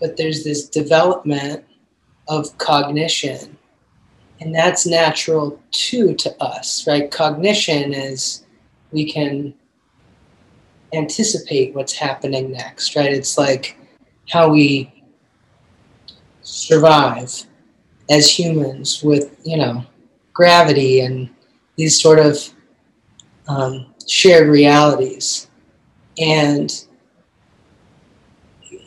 But 0.00 0.16
there's 0.16 0.42
this 0.42 0.68
development 0.68 1.64
of 2.28 2.56
cognition 2.58 3.56
and 4.40 4.54
that's 4.54 4.86
natural 4.86 5.60
too 5.70 6.14
to 6.14 6.42
us 6.42 6.86
right? 6.86 7.10
Cognition 7.10 7.92
is 7.92 8.44
we 8.90 9.10
can 9.10 9.54
anticipate 10.92 11.74
what's 11.74 11.92
happening 11.92 12.50
next 12.50 12.96
right? 12.96 13.12
It's 13.12 13.38
like 13.38 13.76
how 14.28 14.50
we 14.50 15.04
survive 16.42 17.44
as 18.10 18.28
humans 18.28 19.02
with 19.02 19.36
you 19.44 19.56
know 19.56 19.84
gravity 20.32 21.00
and 21.00 21.30
these 21.76 22.00
sort 22.00 22.18
of 22.18 22.38
um, 23.48 23.94
shared 24.06 24.48
realities 24.48 25.48
and 26.18 26.84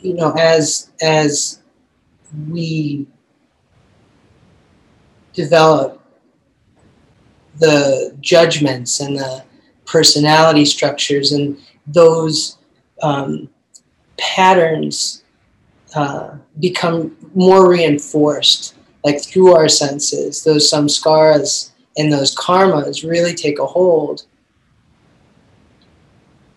you 0.06 0.14
know, 0.14 0.32
as 0.38 0.90
as 1.02 1.60
we 2.48 3.06
develop 5.32 6.00
the 7.58 8.16
judgments 8.20 9.00
and 9.00 9.16
the 9.16 9.44
personality 9.84 10.64
structures 10.64 11.32
and 11.32 11.58
those 11.86 12.58
um, 13.02 13.48
patterns 14.18 15.24
uh, 15.94 16.36
become 16.60 17.16
more 17.34 17.68
reinforced, 17.68 18.74
like 19.04 19.22
through 19.22 19.54
our 19.54 19.68
senses. 19.68 20.44
Those 20.44 20.70
samskaras 20.70 21.70
and 21.96 22.12
those 22.12 22.34
karmas 22.34 23.08
really 23.08 23.34
take 23.34 23.58
a 23.58 23.66
hold. 23.66 24.24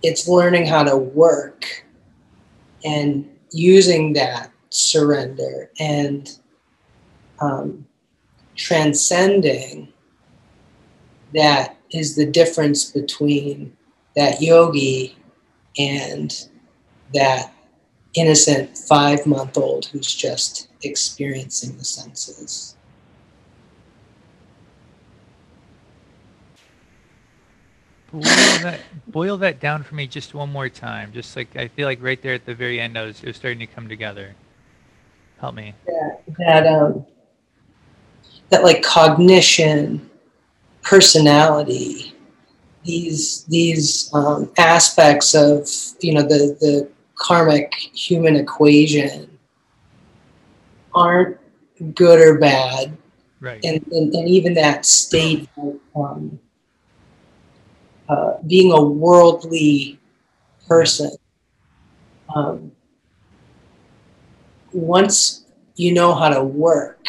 It's 0.03 0.27
learning 0.27 0.65
how 0.65 0.83
to 0.83 0.97
work 0.97 1.85
and 2.83 3.29
using 3.51 4.13
that 4.13 4.51
surrender 4.69 5.71
and 5.79 6.29
um, 7.41 7.85
transcending 8.55 9.91
that 11.33 11.77
is 11.91 12.15
the 12.15 12.25
difference 12.25 12.91
between 12.91 13.75
that 14.15 14.41
yogi 14.41 15.15
and 15.77 16.47
that 17.13 17.53
innocent 18.15 18.77
five 18.77 19.25
month 19.25 19.57
old 19.57 19.85
who's 19.87 20.13
just 20.13 20.69
experiencing 20.83 21.77
the 21.77 21.83
senses. 21.83 22.75
Boil 28.11 28.23
that 28.63 28.79
boil 29.07 29.37
that 29.37 29.59
down 29.59 29.83
for 29.83 29.95
me 29.95 30.07
just 30.07 30.33
one 30.33 30.51
more 30.51 30.69
time. 30.69 31.11
Just 31.13 31.35
like 31.35 31.55
I 31.55 31.67
feel 31.67 31.87
like 31.87 32.01
right 32.01 32.21
there 32.21 32.33
at 32.33 32.45
the 32.45 32.55
very 32.55 32.79
end, 32.79 32.97
I 32.97 33.05
was 33.05 33.23
it 33.23 33.27
was 33.27 33.35
starting 33.35 33.59
to 33.59 33.67
come 33.67 33.87
together. 33.87 34.35
Help 35.39 35.55
me. 35.55 35.73
That 35.85 36.21
that 36.37 36.67
um 36.67 37.05
that 38.49 38.63
like 38.63 38.81
cognition, 38.81 40.09
personality, 40.81 42.13
these 42.83 43.43
these 43.45 44.13
um, 44.13 44.51
aspects 44.57 45.35
of 45.35 45.67
you 46.01 46.13
know 46.13 46.23
the 46.23 46.57
the 46.59 46.89
karmic 47.15 47.73
human 47.73 48.35
equation 48.35 49.37
aren't 50.93 51.37
good 51.93 52.19
or 52.19 52.37
bad, 52.39 52.97
right? 53.39 53.63
And 53.63 53.85
and, 53.91 54.13
and 54.13 54.27
even 54.27 54.53
that 54.55 54.85
state 54.85 55.47
of 55.57 55.79
um, 55.95 56.39
uh, 58.09 58.33
being 58.47 58.71
a 58.71 58.81
worldly 58.81 59.99
person. 60.67 61.11
Um, 62.35 62.71
once 64.73 65.45
you 65.75 65.93
know 65.93 66.13
how 66.13 66.29
to 66.29 66.43
work, 66.43 67.07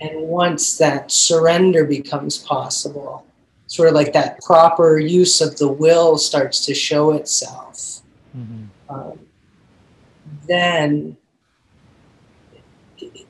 and 0.00 0.22
once 0.22 0.76
that 0.78 1.10
surrender 1.10 1.84
becomes 1.84 2.38
possible, 2.38 3.26
sort 3.66 3.88
of 3.88 3.94
like 3.94 4.12
that 4.12 4.40
proper 4.42 4.98
use 4.98 5.40
of 5.40 5.56
the 5.58 5.68
will 5.68 6.18
starts 6.18 6.64
to 6.66 6.74
show 6.74 7.12
itself, 7.12 8.02
mm-hmm. 8.36 8.64
um, 8.94 9.18
then 10.46 11.16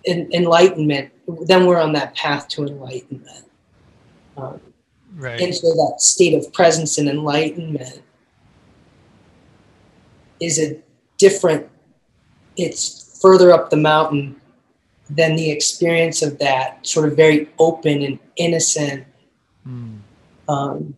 enlightenment, 0.07 1.11
then 1.47 1.67
we're 1.67 1.81
on 1.81 1.93
that 1.93 2.15
path 2.15 2.49
to 2.49 2.63
enlightenment. 2.63 3.51
Um, 4.37 4.61
right. 5.15 5.41
into 5.41 5.61
that 5.63 5.97
state 5.99 6.35
of 6.35 6.53
presence 6.53 6.99
and 6.99 7.09
enlightenment 7.09 8.03
is 10.41 10.59
a 10.59 10.77
different 11.19 11.69
it's 12.57 13.19
further 13.21 13.53
up 13.53 13.71
the 13.71 13.77
mountain 13.77 14.41
than 15.11 15.37
the 15.37 15.51
experience 15.51 16.23
of 16.23 16.39
that 16.39 16.85
sort 16.87 17.09
of 17.09 17.17
very 17.17 17.49
open 17.59 18.03
and 18.03 18.19
innocent 18.37 19.05
mm. 19.67 19.99
um, 20.49 20.97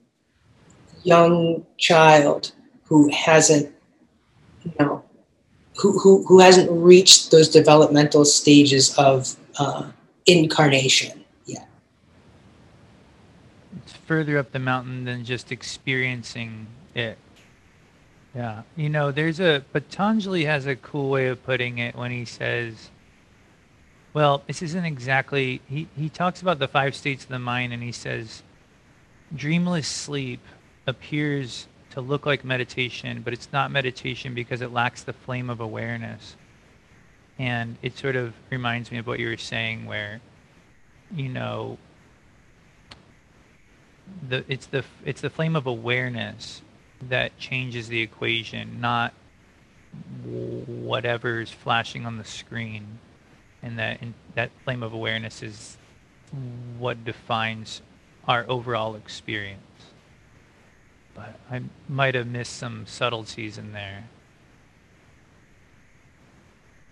young 1.02 1.64
child 1.78 2.52
who 2.84 3.10
hasn't 3.10 3.72
you 4.64 4.72
know 4.78 5.02
who, 5.76 5.98
who, 5.98 6.24
who 6.26 6.40
hasn't 6.40 6.70
reached 6.70 7.30
those 7.30 7.50
developmental 7.50 8.24
stages 8.24 8.96
of 8.96 9.36
uh, 9.58 9.84
incarnation 10.24 11.25
further 14.06 14.38
up 14.38 14.52
the 14.52 14.58
mountain 14.58 15.04
than 15.04 15.24
just 15.24 15.52
experiencing 15.52 16.66
it. 16.94 17.18
Yeah. 18.34 18.62
You 18.76 18.88
know, 18.88 19.10
there's 19.10 19.40
a 19.40 19.64
Patanjali 19.72 20.44
has 20.44 20.66
a 20.66 20.76
cool 20.76 21.10
way 21.10 21.28
of 21.28 21.42
putting 21.44 21.78
it 21.78 21.96
when 21.96 22.10
he 22.10 22.24
says 22.24 22.90
well, 24.16 24.42
this 24.46 24.62
isn't 24.62 24.86
exactly 24.86 25.60
he, 25.68 25.88
he 25.94 26.08
talks 26.08 26.40
about 26.40 26.58
the 26.58 26.68
five 26.68 26.94
states 26.94 27.24
of 27.24 27.28
the 27.28 27.38
mind 27.38 27.74
and 27.74 27.82
he 27.82 27.92
says 27.92 28.42
dreamless 29.34 29.86
sleep 29.86 30.40
appears 30.86 31.66
to 31.90 32.00
look 32.00 32.24
like 32.24 32.42
meditation, 32.42 33.20
but 33.22 33.34
it's 33.34 33.48
not 33.52 33.70
meditation 33.70 34.32
because 34.32 34.62
it 34.62 34.72
lacks 34.72 35.02
the 35.02 35.12
flame 35.12 35.50
of 35.50 35.60
awareness. 35.60 36.36
And 37.38 37.76
it 37.82 37.98
sort 37.98 38.16
of 38.16 38.32
reminds 38.48 38.90
me 38.90 38.96
of 38.96 39.06
what 39.06 39.18
you 39.18 39.28
were 39.28 39.36
saying 39.36 39.84
where 39.84 40.22
you 41.14 41.28
know 41.28 41.76
the 44.28 44.44
it's 44.48 44.66
the 44.66 44.84
it's 45.04 45.20
the 45.20 45.30
flame 45.30 45.56
of 45.56 45.66
awareness 45.66 46.62
that 47.08 47.36
changes 47.38 47.88
the 47.88 48.00
equation, 48.00 48.80
not 48.80 49.12
whatever's 50.24 51.50
flashing 51.50 52.06
on 52.06 52.18
the 52.18 52.24
screen. 52.24 52.98
And 53.62 53.78
that 53.78 54.00
that 54.34 54.50
flame 54.64 54.82
of 54.82 54.92
awareness 54.92 55.42
is 55.42 55.76
what 56.78 57.04
defines 57.04 57.82
our 58.26 58.44
overall 58.48 58.94
experience. 58.96 59.60
But 61.14 61.38
I 61.50 61.62
might 61.88 62.14
have 62.14 62.26
missed 62.26 62.56
some 62.56 62.86
subtleties 62.86 63.56
in 63.56 63.72
there 63.72 64.04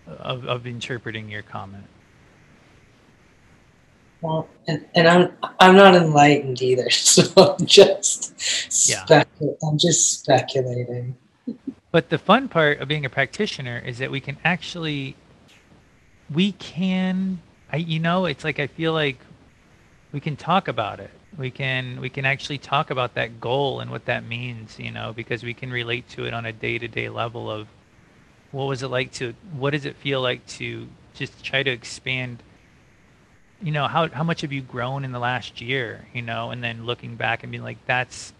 of, 0.07 0.45
of 0.45 0.65
interpreting 0.65 1.29
your 1.29 1.41
comment. 1.41 1.85
Well, 4.25 4.49
and, 4.67 4.83
and 4.95 5.07
I'm 5.07 5.37
I'm 5.59 5.75
not 5.75 5.93
enlightened 5.93 6.59
either, 6.59 6.89
so 6.89 7.21
I'm 7.59 7.63
just 7.67 8.89
Yeah. 8.89 9.23
I'm 9.63 9.77
just 9.77 10.19
speculating. 10.19 11.15
But 11.91 12.09
the 12.09 12.17
fun 12.17 12.47
part 12.47 12.79
of 12.79 12.87
being 12.87 13.05
a 13.05 13.09
practitioner 13.09 13.77
is 13.85 13.99
that 13.99 14.09
we 14.09 14.19
can 14.19 14.37
actually, 14.43 15.15
we 16.33 16.53
can, 16.53 17.39
I, 17.71 17.77
you 17.77 17.99
know, 17.99 18.25
it's 18.25 18.43
like 18.43 18.59
I 18.59 18.65
feel 18.65 18.93
like 18.93 19.19
we 20.11 20.19
can 20.19 20.35
talk 20.35 20.67
about 20.67 20.99
it. 20.99 21.11
We 21.37 21.51
can 21.51 22.01
we 22.01 22.09
can 22.09 22.25
actually 22.25 22.57
talk 22.57 22.89
about 22.89 23.13
that 23.13 23.39
goal 23.39 23.79
and 23.79 23.91
what 23.91 24.05
that 24.05 24.25
means, 24.25 24.79
you 24.79 24.89
know, 24.89 25.13
because 25.13 25.43
we 25.43 25.53
can 25.53 25.69
relate 25.69 26.09
to 26.09 26.25
it 26.25 26.33
on 26.33 26.45
a 26.45 26.51
day-to-day 26.51 27.09
level 27.09 27.51
of 27.51 27.67
what 28.51 28.65
was 28.65 28.81
it 28.81 28.87
like 28.87 29.11
to 29.13 29.35
what 29.51 29.71
does 29.71 29.85
it 29.85 29.95
feel 29.97 30.19
like 30.19 30.43
to 30.47 30.87
just 31.13 31.43
try 31.43 31.61
to 31.61 31.69
expand 31.69 32.41
you 33.61 33.71
know 33.71 33.87
how 33.87 34.07
how 34.09 34.23
much 34.23 34.41
have 34.41 34.51
you 34.51 34.61
grown 34.61 35.05
in 35.05 35.11
the 35.11 35.19
last 35.19 35.61
year 35.61 36.05
you 36.13 36.21
know 36.21 36.51
and 36.51 36.63
then 36.63 36.85
looking 36.85 37.15
back 37.15 37.43
and 37.43 37.51
being 37.51 37.63
like 37.63 37.77
that's 37.85 38.33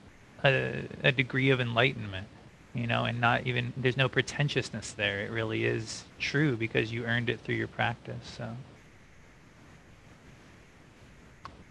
a, 0.43 0.83
a 1.03 1.11
degree 1.11 1.49
of 1.49 1.59
enlightenment 1.59 2.27
you 2.73 2.85
know 2.85 3.05
and 3.05 3.19
not 3.19 3.45
even 3.47 3.73
there's 3.77 3.97
no 3.97 4.09
pretentiousness 4.09 4.91
there. 4.91 5.21
It 5.21 5.31
really 5.31 5.65
is 5.65 6.03
true 6.19 6.57
because 6.57 6.91
you 6.91 7.05
earned 7.05 7.29
it 7.29 7.39
through 7.39 7.55
your 7.55 7.67
practice 7.67 8.37
so. 8.37 8.49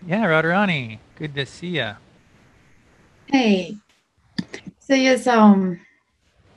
Yeah 0.07 0.25
radharani 0.25 0.99
good 1.17 1.35
to 1.35 1.47
see 1.47 1.79
you 1.79 1.93
Hey, 3.27 3.77
so 4.79 4.95
yes, 4.95 5.27
um, 5.27 5.81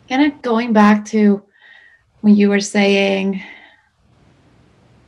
kind 0.10 0.32
of 0.32 0.42
going 0.42 0.74
back 0.74 1.06
to 1.06 1.44
when 2.22 2.36
you 2.36 2.50
were 2.50 2.60
saying, 2.60 3.42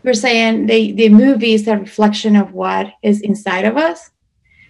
were 0.04 0.14
saying 0.14 0.68
the 0.68 0.92
the 0.94 1.10
movie 1.10 1.54
is 1.54 1.68
a 1.68 1.78
reflection 1.78 2.36
of 2.36 2.54
what 2.54 2.94
is 3.04 3.22
inside 3.22 3.66
of 3.66 3.78
us. 3.78 4.12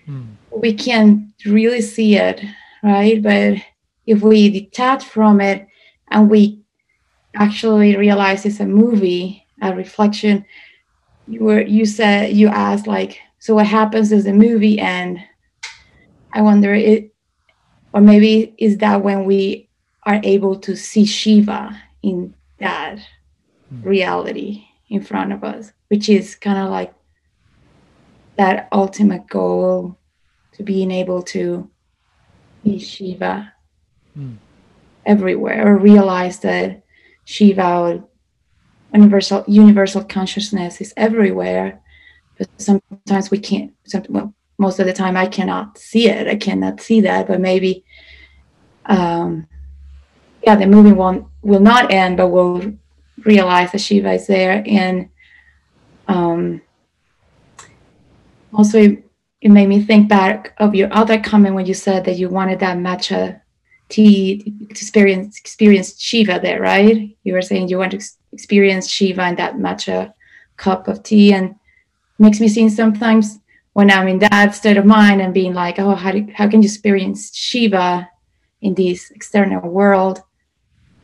Hmm. 0.06 0.34
We 0.52 0.74
can't 0.74 1.32
really 1.46 1.82
see 1.82 2.16
it, 2.16 2.44
right? 2.84 3.22
But 3.22 3.58
if 4.06 4.22
we 4.22 4.50
detach 4.50 5.04
from 5.04 5.40
it 5.40 5.68
and 6.10 6.30
we 6.30 6.62
actually 7.36 7.96
realize 7.96 8.46
it's 8.46 8.60
a 8.60 8.66
movie, 8.66 9.46
a 9.62 9.76
reflection, 9.76 10.46
you 11.28 11.44
were 11.44 11.62
you 11.62 11.86
said 11.86 12.34
you 12.34 12.48
asked 12.48 12.88
like, 12.88 13.20
so 13.38 13.56
what 13.56 13.68
happens 13.68 14.12
is 14.12 14.24
the 14.24 14.34
movie 14.34 14.80
and 14.80 15.20
I 16.34 16.42
wonder 16.42 16.74
it, 16.74 17.14
or 17.94 18.02
maybe 18.02 18.54
is 18.58 18.78
that 18.80 19.04
when 19.04 19.26
we 19.26 19.70
are 20.04 20.20
able 20.24 20.60
to 20.60 20.76
see 20.76 21.06
Shiva 21.06 21.80
in 22.02 22.34
that 22.60 23.00
reality 23.84 24.69
in 24.90 25.02
front 25.02 25.32
of 25.32 25.44
us, 25.44 25.72
which 25.90 26.10
is 26.10 26.36
kind 26.36 26.58
of 26.58 26.70
like 26.70 26.94
that 28.38 28.68
ultimate 28.72 29.28
goal 29.28 29.98
to 30.54 30.64
being 30.64 30.92
able 30.92 31.22
to 31.22 31.70
be 32.64 32.80
Shiva 32.80 33.54
Hmm. 34.16 34.36
everywhere 35.06 35.68
or 35.68 35.78
realize 35.78 36.40
that 36.40 36.84
Shiva 37.26 38.04
universal 38.94 39.44
universal 39.48 40.04
consciousness 40.04 40.82
is 40.82 40.94
everywhere. 40.98 41.82
But 42.38 42.50
sometimes 42.58 43.30
we 43.30 43.40
can't. 43.40 43.74
Some, 43.86 44.04
well, 44.10 44.34
most 44.58 44.80
of 44.80 44.88
the 44.88 44.94
time 44.94 45.16
I 45.16 45.28
cannot 45.28 45.78
see 45.78 46.10
it. 46.10 46.28
I 46.28 46.36
cannot 46.36 46.82
see 46.82 47.02
that. 47.02 47.28
But 47.28 47.40
maybe, 47.40 47.86
um, 48.86 49.48
yeah, 50.44 50.56
the 50.56 50.66
movie 50.66 50.92
won't 50.92 51.28
will 51.42 51.60
not 51.60 51.92
end, 51.92 52.18
but 52.18 52.30
we'll 52.30 52.74
realize 53.26 53.72
that 53.72 53.82
Shiva 53.82 54.14
is 54.14 54.28
there. 54.28 54.64
And 54.66 55.10
um, 56.08 56.62
also, 58.54 58.80
it, 58.80 59.04
it 59.42 59.50
made 59.50 59.68
me 59.68 59.82
think 59.82 60.10
back 60.10 60.54
of 60.58 60.76
your 60.76 60.92
other 60.94 61.20
comment 61.20 61.56
when 61.56 61.66
you 61.66 61.74
said 61.74 62.06
that 62.06 62.18
you 62.18 62.30
wanted 62.30 62.60
that 62.60 62.78
matcha 62.78 63.42
tea 63.90 64.44
to 64.44 64.70
experience 64.70 65.40
experience 65.40 66.00
Shiva 66.00 66.40
there, 66.42 66.62
right? 66.62 67.16
You 67.24 67.34
were 67.34 67.42
saying 67.42 67.70
you 67.70 67.78
want 67.78 67.92
to 67.92 67.98
ex- 67.98 68.18
experience 68.32 68.90
Shiva 68.90 69.28
in 69.28 69.36
that 69.36 69.56
matcha 69.56 70.14
cup 70.58 70.88
of 70.88 71.04
tea, 71.04 71.34
and 71.34 71.56
makes 72.18 72.40
me 72.40 72.50
think 72.50 72.72
sometimes 72.72 73.40
when 73.74 73.90
I'm 73.90 74.08
in 74.08 74.20
that 74.20 74.56
state 74.56 74.78
of 74.78 74.86
mind 74.86 75.22
and 75.22 75.34
being 75.34 75.54
like, 75.54 75.80
oh, 75.80 75.96
how 75.96 76.12
do, 76.12 76.28
how 76.34 76.50
can 76.50 76.62
you 76.62 76.68
experience 76.68 77.36
Shiva 77.36 78.10
in 78.62 78.74
this 78.74 79.10
external 79.12 79.70
world? 79.70 80.22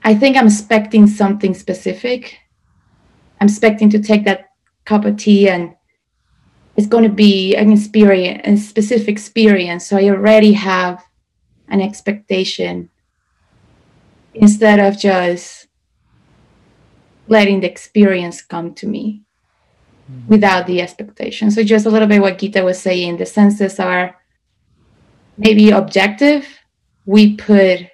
I 0.06 0.14
think 0.14 0.38
I'm 0.38 0.46
expecting 0.46 1.08
something 1.08 1.56
specific. 1.56 2.38
I'm 3.42 3.48
expecting 3.48 3.90
to 3.90 4.00
take 4.00 4.24
that 4.26 4.52
cup 4.86 5.04
of 5.04 5.18
tea 5.18 5.50
and 5.50 5.76
it's 6.76 6.86
going 6.86 7.06
to 7.06 7.10
be 7.10 7.56
an 7.56 7.72
experience, 7.72 8.42
a 8.46 8.56
specific 8.58 9.10
experience. 9.10 9.88
So 9.88 9.98
I 9.98 10.10
already 10.10 10.54
have 10.54 11.04
an 11.70 11.82
expectation 11.82 12.92
instead 14.36 14.80
of 14.80 15.00
just 15.00 15.66
letting 17.28 17.62
the 17.62 17.72
experience 17.72 18.44
come 18.44 18.76
to 18.76 18.86
me 18.86 19.24
mm-hmm. 20.12 20.28
without 20.28 20.68
the 20.68 20.82
expectation. 20.82 21.50
So 21.50 21.64
just 21.64 21.88
a 21.88 21.90
little 21.90 22.08
bit 22.08 22.22
what 22.22 22.38
Gita 22.38 22.64
was 22.64 22.80
saying, 22.80 23.18
the 23.18 23.26
senses 23.26 23.80
are 23.80 24.16
maybe 25.36 25.72
objective. 25.72 26.46
We 27.08 27.38
put 27.38 27.88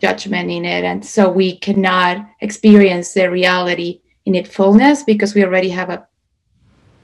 judgment 0.00 0.50
in 0.50 0.64
it, 0.64 0.84
and 0.84 1.04
so 1.04 1.30
we 1.30 1.58
cannot 1.58 2.26
experience 2.40 3.14
the 3.14 3.30
reality 3.30 4.00
in 4.24 4.34
its 4.34 4.54
fullness 4.54 5.02
because 5.04 5.34
we 5.34 5.44
already 5.44 5.70
have 5.70 5.90
a 5.90 6.06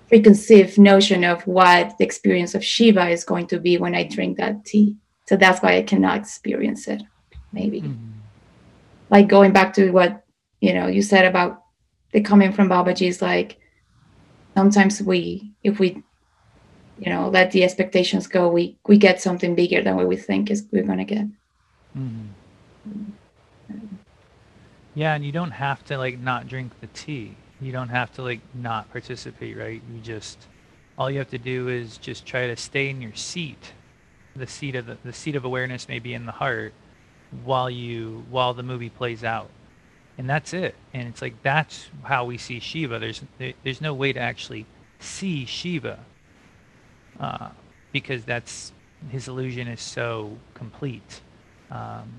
preconceived 0.09 0.79
notion 0.79 1.25
of 1.25 1.43
what 1.47 1.97
the 1.99 2.05
experience 2.05 2.55
of 2.55 2.65
Shiva 2.65 3.09
is 3.09 3.25
going 3.25 3.47
to 3.47 3.59
be 3.59 3.79
when 3.79 3.95
I 3.95 4.05
drink 4.05 4.37
that 4.37 4.65
tea. 4.65 4.97
So 5.27 5.37
that's 5.37 5.63
why 5.63 5.77
I 5.77 5.83
cannot 5.83 6.19
experience 6.19 6.87
it. 6.89 7.03
Maybe 7.53 7.81
Mhm. 7.83 8.13
like 9.11 9.29
going 9.29 9.53
back 9.53 9.73
to 9.75 9.91
what 9.91 10.25
you 10.61 10.75
know 10.75 10.87
you 10.87 11.03
said 11.03 11.25
about 11.25 11.63
the 12.13 12.21
coming 12.21 12.53
from 12.53 12.69
Babaji 12.69 13.09
is 13.09 13.23
like 13.23 13.59
sometimes 14.57 15.01
we 15.03 15.53
if 15.63 15.79
we 15.79 16.03
you 16.99 17.11
know 17.11 17.29
let 17.29 17.51
the 17.53 17.65
expectations 17.65 18.27
go 18.27 18.49
we 18.51 18.79
we 18.87 18.99
get 18.99 19.21
something 19.21 19.55
bigger 19.55 19.83
than 19.83 19.97
what 19.97 20.09
we 20.09 20.17
think 20.17 20.51
is 20.51 20.67
we're 20.73 20.83
gonna 20.85 21.05
get 21.05 21.27
Mhm. 21.97 22.29
Yeah, 24.95 25.15
and 25.15 25.25
you 25.25 25.33
don't 25.33 25.53
have 25.53 25.85
to 25.87 25.99
like 25.99 26.19
not 26.19 26.49
drink 26.49 26.73
the 26.81 26.87
tea. 26.89 27.37
You 27.61 27.73
don't 27.73 27.89
have 27.89 28.13
to 28.15 28.23
like 28.23 28.41
not 28.55 28.91
participate, 28.91 29.57
right? 29.57 29.83
You 29.93 30.01
just 30.01 30.39
all 30.99 31.11
you 31.11 31.19
have 31.19 31.31
to 31.31 31.39
do 31.39 31.69
is 31.69 31.97
just 31.97 32.27
try 32.27 32.47
to 32.47 32.57
stay 32.57 32.91
in 32.91 33.01
your 33.01 33.15
seat. 33.15 33.73
The 34.37 34.47
seat 34.47 34.75
of 34.77 34.87
the, 34.87 34.99
the 35.05 35.13
seat 35.13 35.37
of 35.37 35.45
awareness 35.45 35.89
may 35.89 35.99
be 35.99 36.15
in 36.15 36.27
the 36.27 36.33
heart 36.33 36.75
while 37.45 37.71
you 37.71 38.25
while 38.31 38.55
the 38.55 38.63
movie 38.63 38.91
plays 38.91 39.25
out. 39.25 39.49
And 40.19 40.29
that's 40.29 40.53
it. 40.53 40.75
And 40.93 41.09
it's 41.09 41.23
like 41.23 41.43
that's 41.43 41.89
how 42.03 42.27
we 42.27 42.37
see 42.37 42.61
Shiva. 42.61 42.99
There's 42.99 43.23
there, 43.39 43.55
there's 43.65 43.81
no 43.81 43.95
way 43.95 44.13
to 44.13 44.21
actually 44.21 44.67
see 45.01 45.47
Shiva. 45.47 45.99
Uh, 47.19 47.51
because 47.93 48.25
that's 48.25 48.73
his 49.11 49.29
illusion 49.29 49.69
is 49.69 49.81
so 49.81 50.37
complete. 50.55 51.21
Um, 51.71 52.13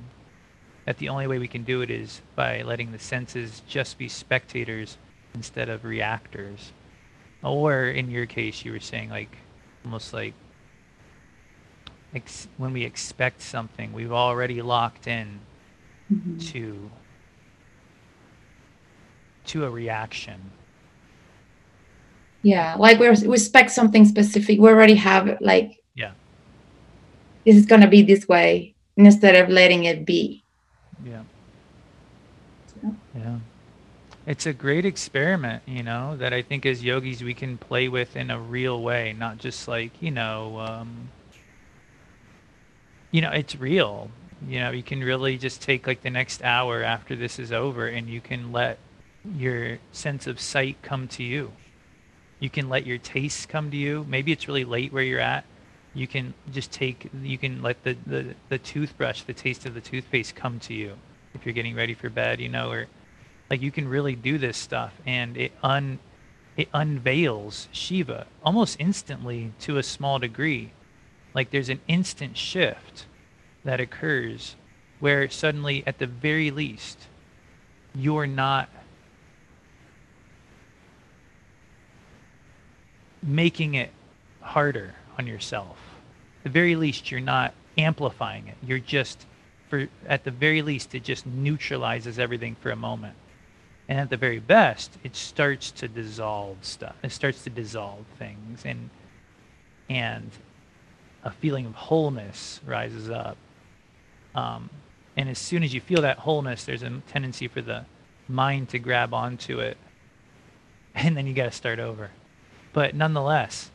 that 0.86 0.98
the 0.98 1.10
only 1.10 1.28
way 1.28 1.40
we 1.40 1.48
can 1.48 1.64
do 1.64 1.82
it 1.82 1.90
is 1.90 2.22
by 2.36 2.62
letting 2.62 2.92
the 2.92 3.00
senses 3.00 3.62
just 3.68 3.98
be 3.98 4.08
spectators 4.10 4.98
instead 5.34 5.70
of 5.70 5.84
reactors. 5.86 6.72
Or 7.42 7.86
in 7.86 8.10
your 8.10 8.26
case, 8.26 8.64
you 8.66 8.72
were 8.72 8.80
saying 8.80 9.10
like 9.10 9.36
almost 9.86 10.14
like 10.14 10.34
ex- 12.14 12.48
when 12.58 12.74
we 12.74 12.84
expect 12.84 13.42
something, 13.42 13.94
we've 13.94 14.12
already 14.12 14.62
locked 14.62 15.08
in 15.08 15.40
Mm-hmm. 16.12 16.38
to 16.52 16.92
to 19.46 19.66
a 19.66 19.70
reaction. 19.70 20.52
Yeah, 22.44 22.76
like 22.78 23.00
we 23.00 23.10
we 23.10 23.34
expect 23.36 23.72
something 23.72 24.04
specific. 24.06 24.60
We 24.60 24.70
already 24.70 24.96
have 24.96 25.38
like 25.40 25.82
Yeah. 25.96 26.12
this 27.46 27.56
is 27.56 27.66
gonna 27.66 27.88
be 27.88 28.02
this 28.02 28.28
way 28.28 28.76
instead 28.98 29.36
of 29.36 29.50
letting 29.50 29.86
it 29.86 30.06
be. 30.06 30.43
Yeah. 31.06 31.24
Yeah. 32.84 32.92
Yeah. 33.16 33.38
It's 34.26 34.46
a 34.46 34.54
great 34.54 34.86
experiment, 34.86 35.64
you 35.66 35.84
know, 35.84 36.16
that 36.18 36.32
I 36.32 36.42
think 36.42 36.66
as 36.66 36.82
yogis 36.84 37.22
we 37.22 37.34
can 37.34 37.58
play 37.58 37.90
with 37.90 38.16
in 38.16 38.32
a 38.32 38.40
real 38.40 38.82
way, 38.82 39.14
not 39.18 39.38
just 39.38 39.68
like, 39.68 39.92
you 40.02 40.12
know, 40.12 40.60
um, 40.60 41.10
you 43.12 43.20
know, 43.22 43.32
it's 43.32 43.56
real. 43.58 44.10
You 44.48 44.60
know, 44.62 44.72
you 44.72 44.84
can 44.84 45.02
really 45.02 45.38
just 45.38 45.62
take 45.62 45.88
like 45.88 46.02
the 46.04 46.10
next 46.10 46.42
hour 46.42 46.84
after 46.84 47.16
this 47.16 47.38
is 47.38 47.52
over 47.52 47.88
and 47.88 48.10
you 48.10 48.22
can 48.22 48.52
let 48.52 48.78
your 49.36 49.80
sense 49.92 50.26
of 50.26 50.40
sight 50.40 50.78
come 50.82 51.08
to 51.10 51.24
you. 51.24 51.52
You 52.40 52.50
can 52.50 52.70
let 52.70 52.86
your 52.86 52.98
taste 52.98 53.50
come 53.50 53.72
to 53.72 53.78
you. 53.78 54.06
Maybe 54.08 54.32
it's 54.32 54.48
really 54.48 54.66
late 54.66 54.94
where 54.94 55.04
you're 55.04 55.20
at. 55.20 55.46
You 55.94 56.08
can 56.08 56.34
just 56.52 56.72
take, 56.72 57.10
you 57.22 57.38
can 57.38 57.62
let 57.62 57.84
the, 57.84 57.96
the, 58.06 58.36
the 58.50 58.58
toothbrush, 58.58 59.24
the 59.24 59.34
taste 59.34 59.66
of 59.66 59.74
the 59.74 59.82
toothpaste 59.82 60.36
come 60.36 60.60
to 60.62 60.74
you 60.74 60.98
if 61.34 61.46
you're 61.46 61.54
getting 61.54 61.76
ready 61.76 61.94
for 61.94 62.10
bed, 62.10 62.40
you 62.40 62.50
know, 62.50 62.72
or 62.72 62.88
like 63.50 63.62
you 63.62 63.72
can 63.72 63.88
really 63.88 64.16
do 64.16 64.38
this 64.38 64.58
stuff 64.58 64.94
and 65.06 65.38
it 65.38 65.52
un, 65.62 66.00
it 66.58 66.68
unveils 66.74 67.68
Shiva 67.72 68.26
almost 68.44 68.78
instantly 68.80 69.54
to 69.62 69.78
a 69.78 69.84
small 69.84 70.20
degree. 70.20 70.72
Like 71.34 71.52
there's 71.52 71.70
an 71.70 71.82
instant 71.88 72.38
shift 72.38 73.06
that 73.64 73.80
occurs 73.80 74.56
where 75.00 75.30
suddenly 75.30 75.84
at 75.86 76.00
the 76.00 76.08
very 76.08 76.50
least 76.50 77.08
you're 77.96 78.28
not 78.28 78.70
making 83.22 83.76
it 83.76 83.92
harder 84.42 84.96
on 85.18 85.28
yourself. 85.28 85.78
The 86.44 86.50
very 86.50 86.76
least, 86.76 87.12
you're 87.12 87.22
not 87.22 87.54
amplifying 87.78 88.48
it. 88.48 88.56
You're 88.66 88.80
just, 88.80 89.26
for 89.70 89.88
at 90.08 90.24
the 90.24 90.32
very 90.32 90.62
least, 90.62 90.94
it 90.94 91.04
just 91.04 91.26
neutralizes 91.26 92.20
everything 92.20 92.56
for 92.56 92.72
a 92.72 92.76
moment. 92.76 93.16
And 93.88 94.00
at 94.00 94.10
the 94.10 94.18
very 94.18 94.40
best, 94.40 94.98
it 95.04 95.16
starts 95.16 95.72
to 95.72 95.88
dissolve 95.88 96.58
stuff. 96.62 96.96
It 97.04 97.12
starts 97.12 97.44
to 97.44 97.50
dissolve 97.50 98.06
things, 98.18 98.64
and 98.66 98.90
and 99.90 100.32
a 101.24 101.32
feeling 101.32 101.66
of 101.66 101.76
wholeness 101.76 102.62
rises 102.66 103.10
up. 103.10 103.38
Um, 104.34 104.70
and 105.18 105.28
as 105.28 105.38
soon 105.38 105.64
as 105.64 105.74
you 105.74 105.82
feel 105.82 106.02
that 106.02 106.20
wholeness, 106.20 106.64
there's 106.64 106.82
a 106.82 107.02
tendency 107.12 107.50
for 107.50 107.62
the 107.62 107.86
mind 108.30 108.70
to 108.70 108.80
grab 108.80 109.14
onto 109.14 109.60
it, 109.60 109.78
and 110.96 111.18
then 111.18 111.28
you 111.28 111.34
got 111.34 111.46
to 111.46 111.52
start 111.52 111.80
over 111.80 112.10
but 112.74 112.96
nonetheless, 112.96 113.70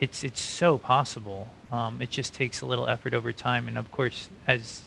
it's 0.00 0.24
it's 0.24 0.40
so 0.40 0.78
possible. 0.78 1.48
Um, 1.72 2.00
it 2.00 2.10
just 2.10 2.34
takes 2.34 2.60
a 2.60 2.66
little 2.66 2.88
effort 2.88 3.14
over 3.14 3.32
time, 3.32 3.68
and 3.68 3.78
of 3.78 3.90
course, 3.90 4.28
as 4.46 4.82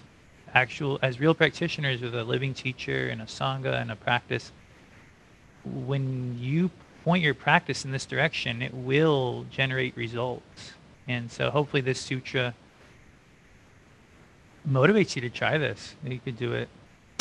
actual 0.54 1.00
as 1.02 1.20
real 1.20 1.34
practitioners 1.34 2.02
with 2.02 2.16
a 2.16 2.24
living 2.24 2.54
teacher 2.54 3.10
and 3.10 3.22
a 3.22 3.26
sangha 3.26 3.82
and 3.82 3.92
a 3.92 3.96
practice, 3.96 4.52
when 5.66 6.38
you 6.40 6.70
point 7.04 7.24
your 7.24 7.34
practice 7.34 7.86
in 7.86 7.92
this 7.92 8.06
direction, 8.06 8.62
it 8.62 8.74
will 8.74 9.46
generate 9.50 9.96
results. 9.96 10.74
And 11.08 11.32
so, 11.32 11.50
hopefully, 11.50 11.82
this 11.82 12.00
sutra 12.00 12.54
motivates 14.68 15.16
you 15.16 15.22
to 15.24 15.30
try 15.30 15.58
this. 15.58 15.96
You 16.04 16.20
could 16.20 16.38
do 16.38 16.54
it 16.54 16.70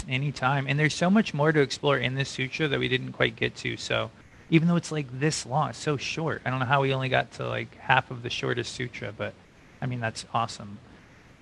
anytime, 0.09 0.67
and 0.67 0.79
there's 0.79 0.95
so 0.95 1.11
much 1.11 1.33
more 1.33 1.53
to 1.53 1.61
explore 1.61 1.97
in 1.97 2.15
this 2.15 2.29
sutra 2.29 2.69
that 2.69 2.79
we 2.79 2.89
didn't 2.89 3.13
quite 3.13 3.37
get 3.37 3.57
to. 3.57 3.77
So 3.77 4.11
even 4.51 4.69
though 4.69 4.77
it's 4.77 4.93
like 4.93 5.07
this 5.21 5.45
long, 5.45 5.71
it's 5.71 5.79
so 5.79 5.97
short. 5.97 6.43
I 6.45 6.51
don't 6.51 6.59
know 6.59 6.67
how 6.67 6.83
we 6.83 6.95
only 6.95 7.09
got 7.09 7.33
to 7.33 7.47
like 7.47 7.77
half 7.79 8.11
of 8.11 8.23
the 8.23 8.31
shortest 8.31 8.75
sutra, 8.75 9.13
but 9.17 9.35
I 9.81 9.87
mean, 9.87 10.01
that's 10.01 10.25
awesome. 10.33 10.79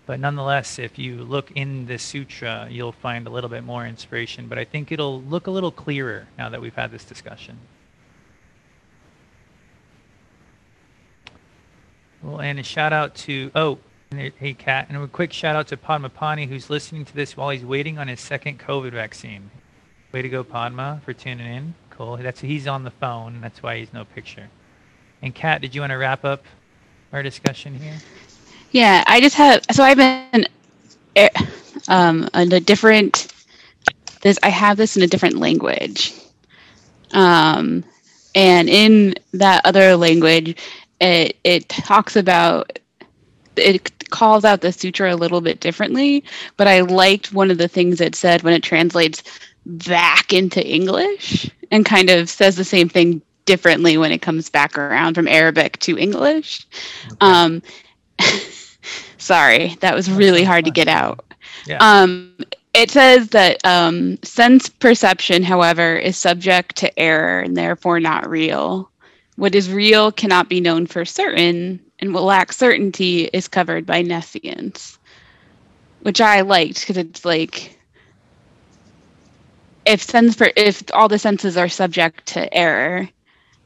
But 0.07 0.21
nonetheless, 0.21 0.79
if 0.79 0.99
you 0.99 1.25
look 1.25 1.51
in 1.53 1.87
the 1.87 1.99
sutra, 1.99 2.69
you'll 2.71 2.93
find 2.93 3.27
a 3.27 3.31
little 3.31 3.51
bit 3.51 3.65
more 3.65 3.85
inspiration. 3.85 4.47
But 4.47 4.59
I 4.59 4.65
think 4.65 4.93
it'll 4.93 5.21
look 5.23 5.49
a 5.49 5.51
little 5.51 5.73
clearer 5.73 6.29
now 6.39 6.49
that 6.49 6.61
we've 6.61 6.75
had 6.75 6.93
this 6.93 7.05
discussion. 7.05 7.59
Well, 12.23 12.41
and 12.41 12.59
a 12.59 12.63
shout 12.63 12.93
out 12.93 13.15
to, 13.17 13.51
oh, 13.55 13.79
hey, 14.11 14.55
Kat, 14.55 14.87
and 14.89 14.97
a 14.97 15.09
quick 15.09 15.33
shout 15.33 15.57
out 15.57 15.69
to 15.69 15.77
Padmapani, 15.77 16.49
who's 16.49 16.71
listening 16.71 17.05
to 17.05 17.15
this 17.15 17.37
while 17.37 17.51
he's 17.51 17.65
waiting 17.65 17.99
on 17.99 18.09
his 18.09 18.21
second 18.21 18.59
COVID 18.61 18.93
vaccine. 18.93 19.51
Way 20.13 20.23
to 20.23 20.29
go, 20.29 20.45
Padma, 20.45 21.01
for 21.05 21.13
tuning 21.13 21.47
in. 21.47 21.75
Cool. 21.97 22.19
That's 22.19 22.41
he's 22.41 22.67
on 22.67 22.85
the 22.85 22.91
phone. 22.91 23.41
That's 23.41 23.63
why 23.63 23.79
he's 23.79 23.93
no 23.93 24.05
picture. 24.05 24.49
And 25.23 25.35
Kat, 25.35 25.63
did 25.63 25.75
you 25.75 25.81
want 25.81 25.93
to 25.93 25.97
wrap 25.97 26.25
up 26.25 26.45
our 27.13 27.23
discussion 27.23 27.75
here? 27.75 27.97
Yeah, 28.71 29.03
I 29.07 29.21
just 29.21 29.35
have. 29.37 29.65
So 29.73 29.83
I've 29.83 29.97
been 29.97 30.47
eh, 31.17 31.29
um, 31.89 32.29
in 32.35 32.53
a 32.53 32.61
different. 32.61 33.33
This 34.21 34.39
I 34.43 34.51
have 34.51 34.77
this 34.77 34.97
in 34.97 35.03
a 35.03 35.07
different 35.07 35.37
language, 35.37 36.13
um, 37.13 37.83
and 38.35 38.69
in 38.69 39.15
that 39.33 39.65
other 39.65 39.97
language, 39.97 40.61
it 41.01 41.37
it 41.45 41.69
talks 41.71 42.15
about 42.17 42.79
it 43.57 44.11
calls 44.11 44.45
out 44.45 44.61
the 44.61 44.71
sutra 44.71 45.15
a 45.15 45.17
little 45.17 45.41
bit 45.41 45.61
differently. 45.61 46.25
But 46.59 46.69
I 46.69 46.81
liked 46.81 47.33
one 47.33 47.51
of 47.51 47.57
the 47.57 47.69
things 47.69 48.03
it 48.03 48.15
said 48.15 48.43
when 48.43 48.53
it 48.53 48.63
translates 48.63 49.23
back 49.65 50.33
into 50.35 50.65
English 50.65 51.51
and 51.71 51.85
kind 51.85 52.11
of 52.11 52.29
says 52.29 52.57
the 52.57 52.64
same 52.64 52.89
thing 52.89 53.23
differently 53.45 53.97
when 53.97 54.12
it 54.12 54.23
comes 54.23 54.51
back 54.51 54.77
around 54.77 55.14
from 55.14 55.29
Arabic 55.29 55.79
to 55.79 55.97
English. 55.97 56.67
Okay. 57.07 57.17
Um, 57.21 57.62
sorry, 59.19 59.77
that 59.81 59.95
was 59.95 60.11
really 60.11 60.45
hard 60.45 60.64
to 60.67 60.71
get 60.71 60.89
out. 60.89 61.25
Yeah. 61.67 61.79
Um, 61.79 62.37
it 62.75 62.91
says 62.91 63.29
that 63.29 63.64
um, 63.64 64.19
sense 64.23 64.69
perception, 64.69 65.43
however, 65.43 65.97
is 65.97 66.19
subject 66.19 66.77
to 66.77 66.99
error 66.99 67.41
and 67.41 67.57
therefore 67.57 68.01
not 68.01 68.29
real. 68.29 68.91
What 69.37 69.55
is 69.55 69.71
real 69.71 70.12
cannot 70.12 70.49
be 70.49 70.61
known 70.61 70.87
for 70.87 71.05
certain, 71.05 71.81
and 71.99 72.12
what 72.12 72.23
lacks 72.23 72.57
certainty 72.57 73.25
is 73.33 73.49
covered 73.49 73.87
by 73.87 74.03
nescience, 74.03 74.99
which 76.01 76.21
I 76.21 76.43
liked 76.43 76.81
because 76.81 76.97
it's 76.97 77.25
like 77.25 77.76
if 79.87 80.03
sense 80.03 80.37
if 80.57 80.82
all 80.93 81.09
the 81.09 81.18
senses 81.18 81.57
are 81.57 81.68
subject 81.68 82.26
to 82.26 82.53
error, 82.53 83.09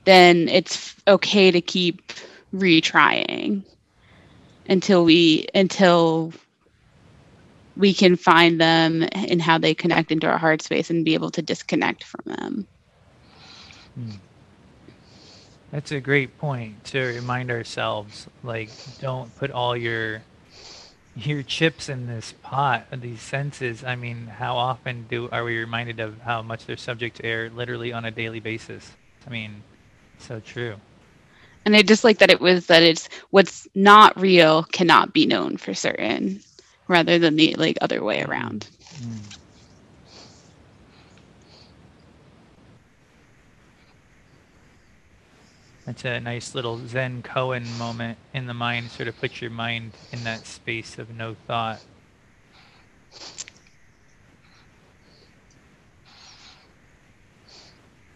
then 0.04 0.48
it's 0.48 0.94
okay 1.08 1.50
to 1.50 1.60
keep 1.60 2.12
retrying 2.54 3.64
until 4.68 5.04
we 5.04 5.46
until 5.54 6.32
we 7.76 7.94
can 7.94 8.16
find 8.16 8.60
them 8.60 9.08
and 9.12 9.40
how 9.40 9.56
they 9.56 9.74
connect 9.74 10.12
into 10.12 10.26
our 10.26 10.36
heart 10.36 10.60
space 10.60 10.90
and 10.90 11.04
be 11.04 11.14
able 11.14 11.30
to 11.30 11.40
disconnect 11.40 12.04
from 12.04 12.20
them. 12.26 12.66
Hmm. 13.94 14.10
That's 15.70 15.92
a 15.92 16.00
great 16.00 16.36
point 16.36 16.84
to 16.86 17.00
remind 17.00 17.50
ourselves 17.50 18.26
like 18.42 18.70
don't 19.00 19.34
put 19.38 19.50
all 19.50 19.76
your 19.76 20.20
your 21.26 21.42
chips 21.42 21.88
in 21.88 22.06
this 22.06 22.34
pot 22.42 22.86
of 22.90 23.00
these 23.00 23.20
senses 23.20 23.84
i 23.84 23.94
mean 23.94 24.26
how 24.26 24.56
often 24.56 25.06
do 25.08 25.28
are 25.30 25.44
we 25.44 25.58
reminded 25.58 26.00
of 26.00 26.20
how 26.20 26.42
much 26.42 26.66
they're 26.66 26.76
subject 26.76 27.16
to 27.16 27.26
error 27.26 27.50
literally 27.50 27.92
on 27.92 28.04
a 28.04 28.10
daily 28.10 28.40
basis? 28.40 28.92
I 29.26 29.30
mean 29.30 29.62
so 30.18 30.40
true. 30.40 30.76
And 31.64 31.76
i 31.76 31.82
just 31.82 32.04
like 32.04 32.18
that 32.18 32.30
it 32.30 32.40
was 32.40 32.66
that 32.66 32.82
it's 32.82 33.08
what's 33.30 33.68
not 33.74 34.18
real 34.20 34.64
cannot 34.64 35.12
be 35.12 35.26
known 35.26 35.56
for 35.56 35.74
certain 35.74 36.40
rather 36.88 37.18
than 37.18 37.36
the 37.36 37.54
like 37.56 37.78
other 37.80 38.02
way 38.02 38.22
around. 38.22 38.68
Mm. 38.94 39.38
That's 45.90 46.04
a 46.04 46.20
nice 46.20 46.54
little 46.54 46.78
Zen 46.86 47.24
koan 47.24 47.76
moment 47.76 48.16
in 48.32 48.46
the 48.46 48.54
mind. 48.54 48.92
Sort 48.92 49.08
of 49.08 49.18
put 49.18 49.40
your 49.40 49.50
mind 49.50 49.90
in 50.12 50.22
that 50.22 50.46
space 50.46 50.98
of 50.98 51.10
no 51.10 51.34
thought. 51.48 51.80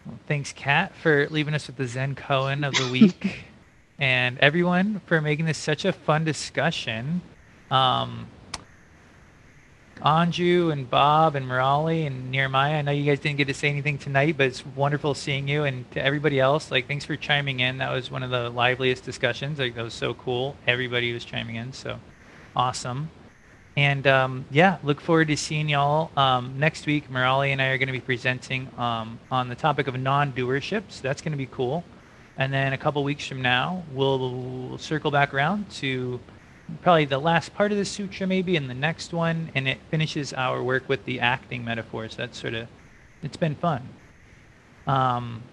Well, 0.05 0.17
thanks, 0.25 0.53
Kat, 0.53 0.95
for 0.95 1.27
leaving 1.27 1.53
us 1.53 1.67
with 1.67 1.75
the 1.75 1.85
Zen 1.85 2.15
koan 2.15 2.65
of 2.65 2.75
the 2.75 2.89
week, 2.89 3.43
and 3.99 4.39
everyone 4.39 5.01
for 5.05 5.19
making 5.19 5.43
this 5.43 5.57
such 5.57 5.83
a 5.83 5.91
fun 5.91 6.23
discussion. 6.23 7.21
Um, 7.69 8.27
Anju 10.01 10.71
and 10.71 10.89
Bob 10.89 11.35
and 11.35 11.47
Murali 11.47 12.05
and 12.05 12.29
Nehemiah. 12.29 12.79
I 12.79 12.81
know 12.81 12.91
you 12.91 13.05
guys 13.05 13.19
didn't 13.19 13.37
get 13.37 13.47
to 13.47 13.53
say 13.53 13.69
anything 13.69 13.97
tonight, 13.97 14.37
but 14.37 14.47
it's 14.47 14.65
wonderful 14.65 15.13
seeing 15.15 15.47
you. 15.47 15.63
And 15.63 15.89
to 15.91 16.03
everybody 16.03 16.39
else, 16.39 16.69
like, 16.69 16.87
thanks 16.87 17.05
for 17.05 17.15
chiming 17.15 17.61
in. 17.61 17.77
That 17.77 17.91
was 17.91 18.11
one 18.11 18.21
of 18.21 18.29
the 18.29 18.49
liveliest 18.49 19.03
discussions. 19.03 19.57
Like, 19.57 19.75
that 19.75 19.83
was 19.83 19.93
so 19.93 20.13
cool. 20.13 20.57
Everybody 20.67 21.13
was 21.13 21.25
chiming 21.25 21.55
in, 21.55 21.73
so 21.73 21.99
awesome. 22.55 23.09
and 23.77 24.07
um, 24.07 24.45
yeah, 24.51 24.77
look 24.83 25.01
forward 25.01 25.27
to 25.27 25.37
seeing 25.37 25.67
y'all 25.69 26.11
um, 26.17 26.57
next 26.57 26.85
week. 26.85 27.09
Murali 27.09 27.49
and 27.49 27.61
I 27.61 27.67
are 27.67 27.77
going 27.77 27.87
to 27.87 27.93
be 27.93 27.99
presenting 27.99 28.69
um, 28.77 29.19
on 29.29 29.49
the 29.49 29.55
topic 29.55 29.87
of 29.87 29.99
non-doership, 29.99 30.83
so 30.89 31.01
that's 31.01 31.21
going 31.21 31.33
to 31.33 31.37
be 31.37 31.47
cool. 31.47 31.83
And 32.37 32.53
then 32.53 32.73
a 32.73 32.77
couple 32.77 33.03
weeks 33.03 33.27
from 33.27 33.41
now, 33.41 33.83
we'll 33.91 34.77
circle 34.77 35.11
back 35.11 35.33
around 35.33 35.69
to 35.71 36.19
probably 36.81 37.05
the 37.05 37.19
last 37.19 37.53
part 37.53 37.71
of 37.71 37.77
the 37.77 37.85
sutra, 37.85 38.25
maybe, 38.27 38.55
and 38.55 38.69
the 38.69 38.73
next 38.73 39.13
one, 39.13 39.51
and 39.55 39.67
it 39.67 39.77
finishes 39.89 40.33
our 40.33 40.63
work 40.63 40.87
with 40.89 41.05
the 41.05 41.19
acting 41.19 41.63
metaphors. 41.63 42.15
That's 42.15 42.37
sort 42.37 42.53
of, 42.53 42.67
it's 43.21 43.37
been 43.37 43.55
fun. 43.55 43.87
Um, 44.87 45.43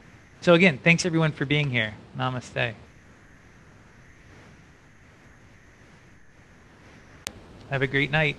so 0.40 0.54
again, 0.54 0.78
thanks 0.82 1.06
everyone 1.06 1.32
for 1.32 1.44
being 1.44 1.70
here. 1.70 1.94
Namaste. 2.16 2.74
Have 7.70 7.82
a 7.82 7.86
great 7.86 8.10
night. 8.10 8.36